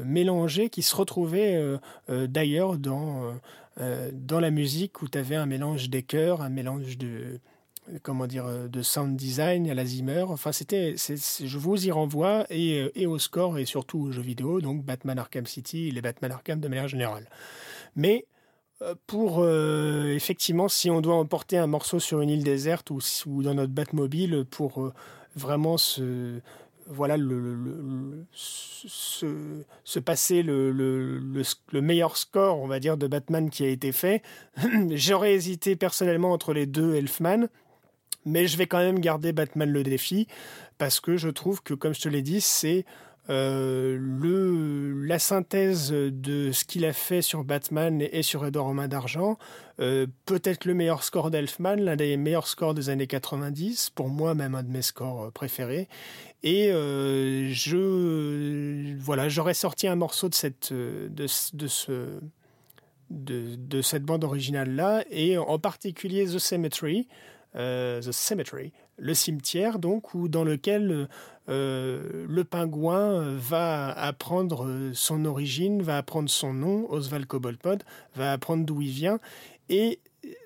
mélangé 0.03 0.67
qui 0.67 0.81
se 0.81 0.93
retrouvait 0.97 1.57
d'ailleurs 2.09 2.77
dans 2.77 3.31
dans 4.11 4.41
la 4.41 4.51
musique 4.51 5.01
où 5.01 5.07
tu 5.07 5.17
avais 5.17 5.37
un 5.37 5.45
mélange 5.45 5.89
des 5.89 6.03
chœurs, 6.03 6.41
un 6.41 6.49
mélange 6.49 6.97
de 6.97 7.39
comment 8.01 8.27
dire, 8.27 8.45
euh, 8.45 8.67
de 8.67 8.81
sound 8.81 9.15
design 9.15 9.69
à 9.69 9.73
la 9.73 9.85
Zimmer. 9.85 10.25
Enfin, 10.27 10.51
c'était, 10.51 10.95
je 10.97 11.57
vous 11.57 11.85
y 11.85 11.91
renvoie 11.91 12.45
et, 12.49 12.81
euh, 12.81 12.91
et, 12.95 13.05
au 13.05 13.19
score 13.19 13.57
et 13.57 13.65
surtout 13.65 13.99
aux 13.99 14.11
jeux 14.11 14.21
vidéo, 14.21 14.61
donc 14.61 14.83
Batman 14.83 15.19
Arkham 15.19 15.45
City 15.45 15.87
et 15.87 15.91
les 15.91 16.01
Batman 16.01 16.31
Arkham 16.31 16.59
de 16.59 16.67
manière 16.67 16.87
générale. 16.87 17.27
Mais 17.95 18.25
euh, 18.81 18.95
pour 19.07 19.45
effectivement, 19.47 20.67
si 20.67 20.89
on 20.89 21.01
doit 21.01 21.15
emporter 21.15 21.57
un 21.57 21.67
morceau 21.67 21.99
sur 21.99 22.21
une 22.21 22.29
île 22.29 22.43
déserte 22.43 22.89
ou, 22.89 22.99
ou 23.27 23.43
dans 23.43 23.53
notre 23.53 23.73
Batmobile 23.73 24.45
pour 24.49 24.91
vraiment 25.35 25.77
se 25.77 26.39
voilà 26.87 27.15
le, 27.15 28.25
se, 28.33 29.99
passer 29.99 30.43
le, 30.43 30.71
le, 30.71 31.81
meilleur 31.81 32.17
score 32.17 32.59
on 32.59 32.67
va 32.67 32.81
dire 32.81 32.97
de 32.97 33.07
Batman 33.07 33.49
qui 33.49 33.63
a 33.63 33.69
été 33.69 33.93
fait 33.93 34.21
j'aurais 34.91 35.33
hésité 35.33 35.77
personnellement 35.77 36.33
entre 36.33 36.53
les 36.53 36.65
deux 36.65 36.95
Elfman 36.95 37.47
mais 38.25 38.47
je 38.47 38.57
vais 38.57 38.67
quand 38.67 38.79
même 38.79 38.99
garder 38.99 39.33
Batman 39.33 39.69
le 39.69 39.83
défi 39.83 40.27
parce 40.77 40.99
que 40.99 41.17
je 41.17 41.29
trouve 41.29 41.61
que, 41.61 41.73
comme 41.73 41.93
je 41.93 42.01
te 42.01 42.09
l'ai 42.09 42.21
dit, 42.21 42.41
c'est 42.41 42.85
euh, 43.29 43.97
le, 43.97 45.05
la 45.05 45.17
synthèse 45.17 45.91
de 45.91 46.51
ce 46.51 46.65
qu'il 46.65 46.83
a 46.83 46.91
fait 46.91 47.21
sur 47.21 47.45
Batman 47.45 48.01
et 48.01 48.21
sur 48.21 48.45
Edouard 48.45 48.65
Romain 48.65 48.89
d'Argent. 48.89 49.37
Euh, 49.79 50.07
peut-être 50.25 50.65
le 50.65 50.73
meilleur 50.73 51.03
score 51.03 51.31
d'Elfman, 51.31 51.75
l'un 51.75 51.95
des 51.95 52.17
meilleurs 52.17 52.47
scores 52.47 52.73
des 52.73 52.89
années 52.89 53.07
90, 53.07 53.91
pour 53.91 54.09
moi 54.09 54.35
même 54.35 54.55
un 54.55 54.63
de 54.63 54.69
mes 54.69 54.81
scores 54.81 55.31
préférés. 55.31 55.87
Et 56.43 56.69
euh, 56.71 57.49
je 57.53 58.97
voilà, 58.99 59.29
j'aurais 59.29 59.53
sorti 59.53 59.87
un 59.87 59.95
morceau 59.95 60.27
de 60.27 60.35
cette 60.35 60.73
de, 60.73 61.07
de 61.07 61.67
ce 61.67 62.19
de, 63.09 63.55
de 63.55 63.81
cette 63.81 64.03
bande 64.03 64.25
originale 64.25 64.75
là, 64.75 65.05
et 65.09 65.37
en 65.37 65.59
particulier 65.59 66.25
The 66.25 66.39
Cemetery. 66.39 67.07
Euh, 67.55 68.01
le 68.97 69.13
cimetière, 69.13 69.79
donc, 69.79 70.13
où, 70.13 70.27
dans 70.27 70.43
lequel 70.43 71.07
euh, 71.49 72.25
le 72.27 72.43
pingouin 72.43 73.35
va 73.37 73.91
apprendre 73.91 74.91
son 74.93 75.25
origine, 75.25 75.81
va 75.81 75.97
apprendre 75.97 76.29
son 76.29 76.53
nom, 76.53 76.89
Oswald 76.91 77.25
Cobblepot, 77.25 77.79
va 78.15 78.31
apprendre 78.31 78.65
d'où 78.65 78.81
il 78.81 78.91
vient. 78.91 79.19
Et 79.69 79.99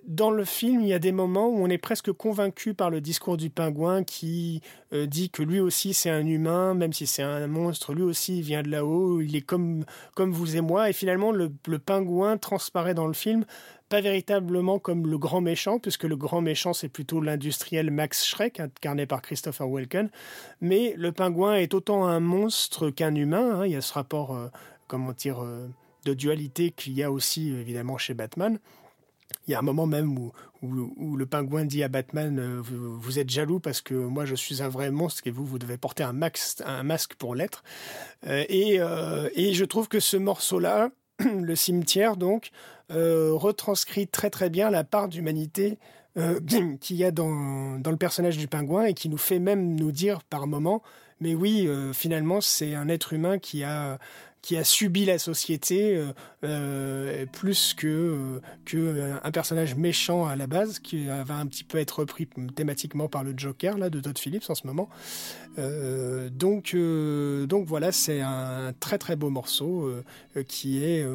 dans 0.07 0.31
le 0.31 0.45
film, 0.45 0.81
il 0.81 0.87
y 0.87 0.93
a 0.93 0.99
des 0.99 1.11
moments 1.11 1.47
où 1.49 1.57
on 1.63 1.69
est 1.69 1.77
presque 1.77 2.11
convaincu 2.11 2.73
par 2.73 2.89
le 2.89 3.01
discours 3.01 3.37
du 3.37 3.49
pingouin 3.49 4.03
qui 4.03 4.61
euh, 4.93 5.05
dit 5.05 5.29
que 5.29 5.43
lui 5.43 5.59
aussi 5.59 5.93
c'est 5.93 6.09
un 6.09 6.25
humain, 6.25 6.73
même 6.73 6.93
si 6.93 7.05
c'est 7.05 7.23
un 7.23 7.45
monstre, 7.47 7.93
lui 7.93 8.03
aussi 8.03 8.39
il 8.39 8.43
vient 8.43 8.63
de 8.63 8.69
là-haut, 8.69 9.21
il 9.21 9.35
est 9.35 9.41
comme, 9.41 9.85
comme 10.15 10.31
vous 10.31 10.55
et 10.55 10.61
moi. 10.61 10.89
Et 10.89 10.93
finalement, 10.93 11.31
le, 11.31 11.49
pingouin 11.77 12.37
transparaît 12.37 12.93
dans 12.93 13.07
le 13.07 13.13
film 13.13 13.45
pas 13.89 14.01
véritablement 14.01 14.79
comme 14.79 15.07
le 15.07 15.17
grand 15.17 15.39
méchant, 15.39 15.79
puisque 15.79 16.03
le 16.03 16.17
grand 16.17 16.41
méchant 16.41 16.73
c'est 16.73 16.89
plutôt 16.89 17.21
l'industriel 17.21 17.91
Max 17.91 18.25
Schreck, 18.25 18.59
incarné 18.59 19.05
par 19.05 19.21
Christopher 19.21 19.69
Walken, 19.69 20.09
mais 20.59 20.93
le 20.97 21.11
pingouin 21.11 21.55
est 21.55 21.73
autant 21.73 22.05
un 22.05 22.19
monstre 22.19 22.89
qu'un 22.89 23.15
humain, 23.15 23.59
hein. 23.59 23.65
il 23.65 23.71
y 23.71 23.75
a 23.77 23.81
ce 23.81 23.93
rapport, 23.93 24.35
euh, 24.35 24.47
comment 24.87 25.13
dire, 25.13 25.41
euh, 25.41 25.67
de 26.05 26.13
dualité 26.13 26.71
qu'il 26.71 26.93
y 26.93 27.03
a 27.03 27.11
aussi 27.11 27.49
évidemment 27.49 27.97
chez 27.97 28.13
Batman. 28.13 28.59
Il 29.47 29.51
y 29.51 29.55
a 29.55 29.59
un 29.59 29.63
moment 29.63 29.87
même 29.87 30.17
où, 30.17 30.31
le 31.15 31.25
pingouin 31.25 31.65
dit 31.65 31.83
à 31.83 31.87
Batman 31.87 32.39
euh, 32.39 32.61
vous, 32.61 33.19
êtes 33.19 33.29
jaloux 33.29 33.59
parce 33.59 33.81
que 33.81 33.93
moi 33.93 34.25
je 34.25 34.35
suis 34.35 34.61
un 34.61 34.69
vrai 34.69 34.91
monstre 34.91 35.23
et 35.25 35.31
vous, 35.31 35.45
vous 35.45 35.59
devez 35.59 35.77
porter 35.77 36.03
un, 36.03 36.13
masque 36.13 37.15
pour 37.15 37.35
l'être. 37.35 37.63
et, 38.27 38.79
et 39.35 39.53
je 39.53 39.65
trouve 39.65 39.87
que 39.87 39.99
ce 39.99 40.17
morceau-là, 40.17 40.89
le 41.19 41.55
cimetière, 41.55 42.17
donc, 42.17 42.51
euh, 42.89 43.31
retranscrit 43.33 44.07
très 44.07 44.29
très 44.29 44.49
bien 44.49 44.69
la 44.69 44.85
part 44.85 45.09
d'humanité 45.09 45.77
euh, 46.17 46.39
qu'il 46.79 46.95
y 46.95 47.03
a 47.03 47.11
dans, 47.11 47.77
dans, 47.79 47.91
le 47.91 47.97
personnage 47.97 48.37
du 48.37 48.47
pingouin 48.47 48.85
et 48.85 48.93
qui 48.93 49.09
nous 49.09 49.17
fait 49.17 49.39
même 49.39 49.75
nous 49.75 49.91
dire 49.91 50.23
par 50.23 50.47
moments, 50.47 50.81
mais 51.19 51.35
oui, 51.35 51.67
euh, 51.67 51.91
finalement, 51.91 52.39
c'est 52.39 52.75
un 52.75 52.87
être 52.87 53.11
humain 53.11 53.39
qui 53.39 53.63
a 53.63 53.99
qui 54.41 54.57
a 54.57 54.63
subi 54.63 55.05
la 55.05 55.19
société 55.19 55.95
euh, 55.95 56.13
euh, 56.43 57.25
plus 57.25 57.73
que, 57.73 58.39
euh, 58.73 59.17
un 59.23 59.31
personnage 59.31 59.75
méchant 59.75 60.25
à 60.25 60.35
la 60.35 60.47
base 60.47 60.79
qui 60.79 61.05
va 61.05 61.35
un 61.35 61.45
petit 61.47 61.63
peu 61.63 61.77
être 61.77 61.99
repris 61.99 62.27
thématiquement 62.55 63.07
par 63.07 63.23
le 63.23 63.33
Joker 63.35 63.77
là 63.77 63.89
de 63.89 63.99
Todd 63.99 64.17
Phillips 64.17 64.49
en 64.49 64.55
ce 64.55 64.67
moment. 64.67 64.89
donc 65.57 66.75
donc 67.47 67.65
voilà, 67.65 67.91
c'est 67.91 68.21
un 68.21 68.73
très 68.79 68.97
très 68.97 69.15
beau 69.15 69.29
morceau 69.29 69.91
qui 70.47 70.83
est 70.83 71.05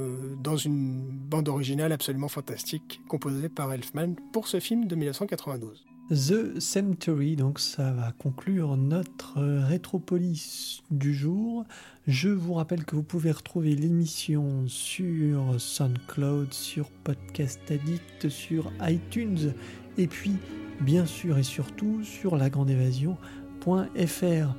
dans 0.42 0.56
une 0.56 1.00
bande 1.00 1.48
originale 1.48 1.92
absolument 1.92 2.28
fantastique 2.28 3.00
composée 3.08 3.48
par 3.48 3.72
Elfman 3.72 4.14
pour 4.32 4.48
ce 4.48 4.60
film 4.60 4.86
de 4.86 4.96
1992. 4.96 5.91
The 6.12 6.60
Cemetery. 6.60 7.36
Donc 7.36 7.58
ça 7.58 7.90
va 7.92 8.12
conclure 8.12 8.76
notre 8.76 9.40
rétropolis 9.40 10.82
du 10.90 11.14
jour. 11.14 11.64
Je 12.06 12.28
vous 12.28 12.52
rappelle 12.54 12.84
que 12.84 12.94
vous 12.94 13.02
pouvez 13.02 13.30
retrouver 13.30 13.74
l'émission 13.74 14.68
sur 14.68 15.58
SoundCloud, 15.58 16.52
sur 16.52 16.90
Podcast 17.02 17.60
Addict, 17.70 18.28
sur 18.28 18.70
iTunes 18.82 19.54
et 19.96 20.06
puis 20.06 20.36
bien 20.80 21.06
sûr 21.06 21.38
et 21.38 21.42
surtout 21.42 22.04
sur 22.04 22.36
lagrandeévasion.fr. 22.36 24.54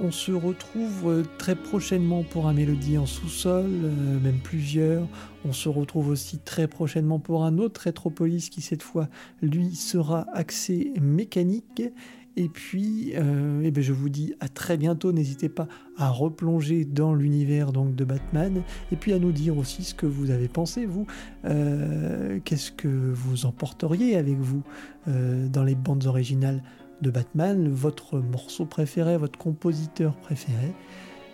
On 0.00 0.12
se 0.12 0.30
retrouve 0.30 1.08
euh, 1.08 1.24
très 1.38 1.56
prochainement 1.56 2.22
pour 2.22 2.46
un 2.46 2.52
mélodie 2.52 2.98
en 2.98 3.06
sous-sol, 3.06 3.66
euh, 3.66 4.20
même 4.20 4.38
plusieurs. 4.38 5.08
On 5.44 5.52
se 5.52 5.68
retrouve 5.68 6.08
aussi 6.08 6.38
très 6.38 6.68
prochainement 6.68 7.18
pour 7.18 7.44
un 7.44 7.58
autre 7.58 7.80
Rétropolis 7.80 8.48
qui 8.48 8.60
cette 8.60 8.84
fois, 8.84 9.08
lui, 9.42 9.74
sera 9.74 10.26
axé 10.32 10.92
mécanique. 11.00 11.82
Et 12.36 12.48
puis, 12.48 13.12
euh, 13.16 13.62
eh 13.64 13.72
ben, 13.72 13.82
je 13.82 13.92
vous 13.92 14.08
dis 14.08 14.34
à 14.38 14.48
très 14.48 14.76
bientôt. 14.76 15.10
N'hésitez 15.10 15.48
pas 15.48 15.66
à 15.96 16.10
replonger 16.10 16.84
dans 16.84 17.12
l'univers 17.12 17.72
donc 17.72 17.96
de 17.96 18.04
Batman, 18.04 18.62
et 18.92 18.96
puis 18.96 19.12
à 19.12 19.18
nous 19.18 19.32
dire 19.32 19.58
aussi 19.58 19.82
ce 19.82 19.94
que 19.94 20.06
vous 20.06 20.30
avez 20.30 20.46
pensé 20.46 20.86
vous. 20.86 21.06
Qu'est-ce 21.42 22.70
que 22.70 22.86
vous 22.86 23.46
emporteriez 23.46 24.14
avec 24.14 24.38
vous 24.38 24.62
dans 25.06 25.64
les 25.64 25.74
bandes 25.74 26.06
originales 26.06 26.62
de 27.02 27.10
Batman, 27.10 27.68
votre 27.68 28.18
morceau 28.18 28.64
préféré, 28.64 29.16
votre 29.16 29.38
compositeur 29.38 30.14
préféré. 30.16 30.72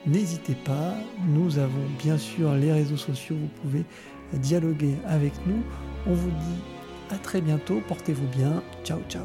N'hésitez 0.07 0.55
pas, 0.55 0.95
nous 1.29 1.59
avons 1.59 1.87
bien 1.99 2.19
sûr 2.19 2.55
les 2.55 2.73
réseaux 2.73 2.97
sociaux, 2.97 3.37
vous 3.37 3.63
pouvez 3.63 3.85
dialoguer 4.35 4.97
avec 5.07 5.33
nous. 5.47 5.63
On 6.07 6.13
vous 6.13 6.31
dit 6.31 6.63
à 7.11 7.17
très 7.17 7.41
bientôt, 7.41 7.81
portez-vous 7.89 8.29
bien, 8.29 8.63
ciao 8.85 9.01
ciao. 9.09 9.25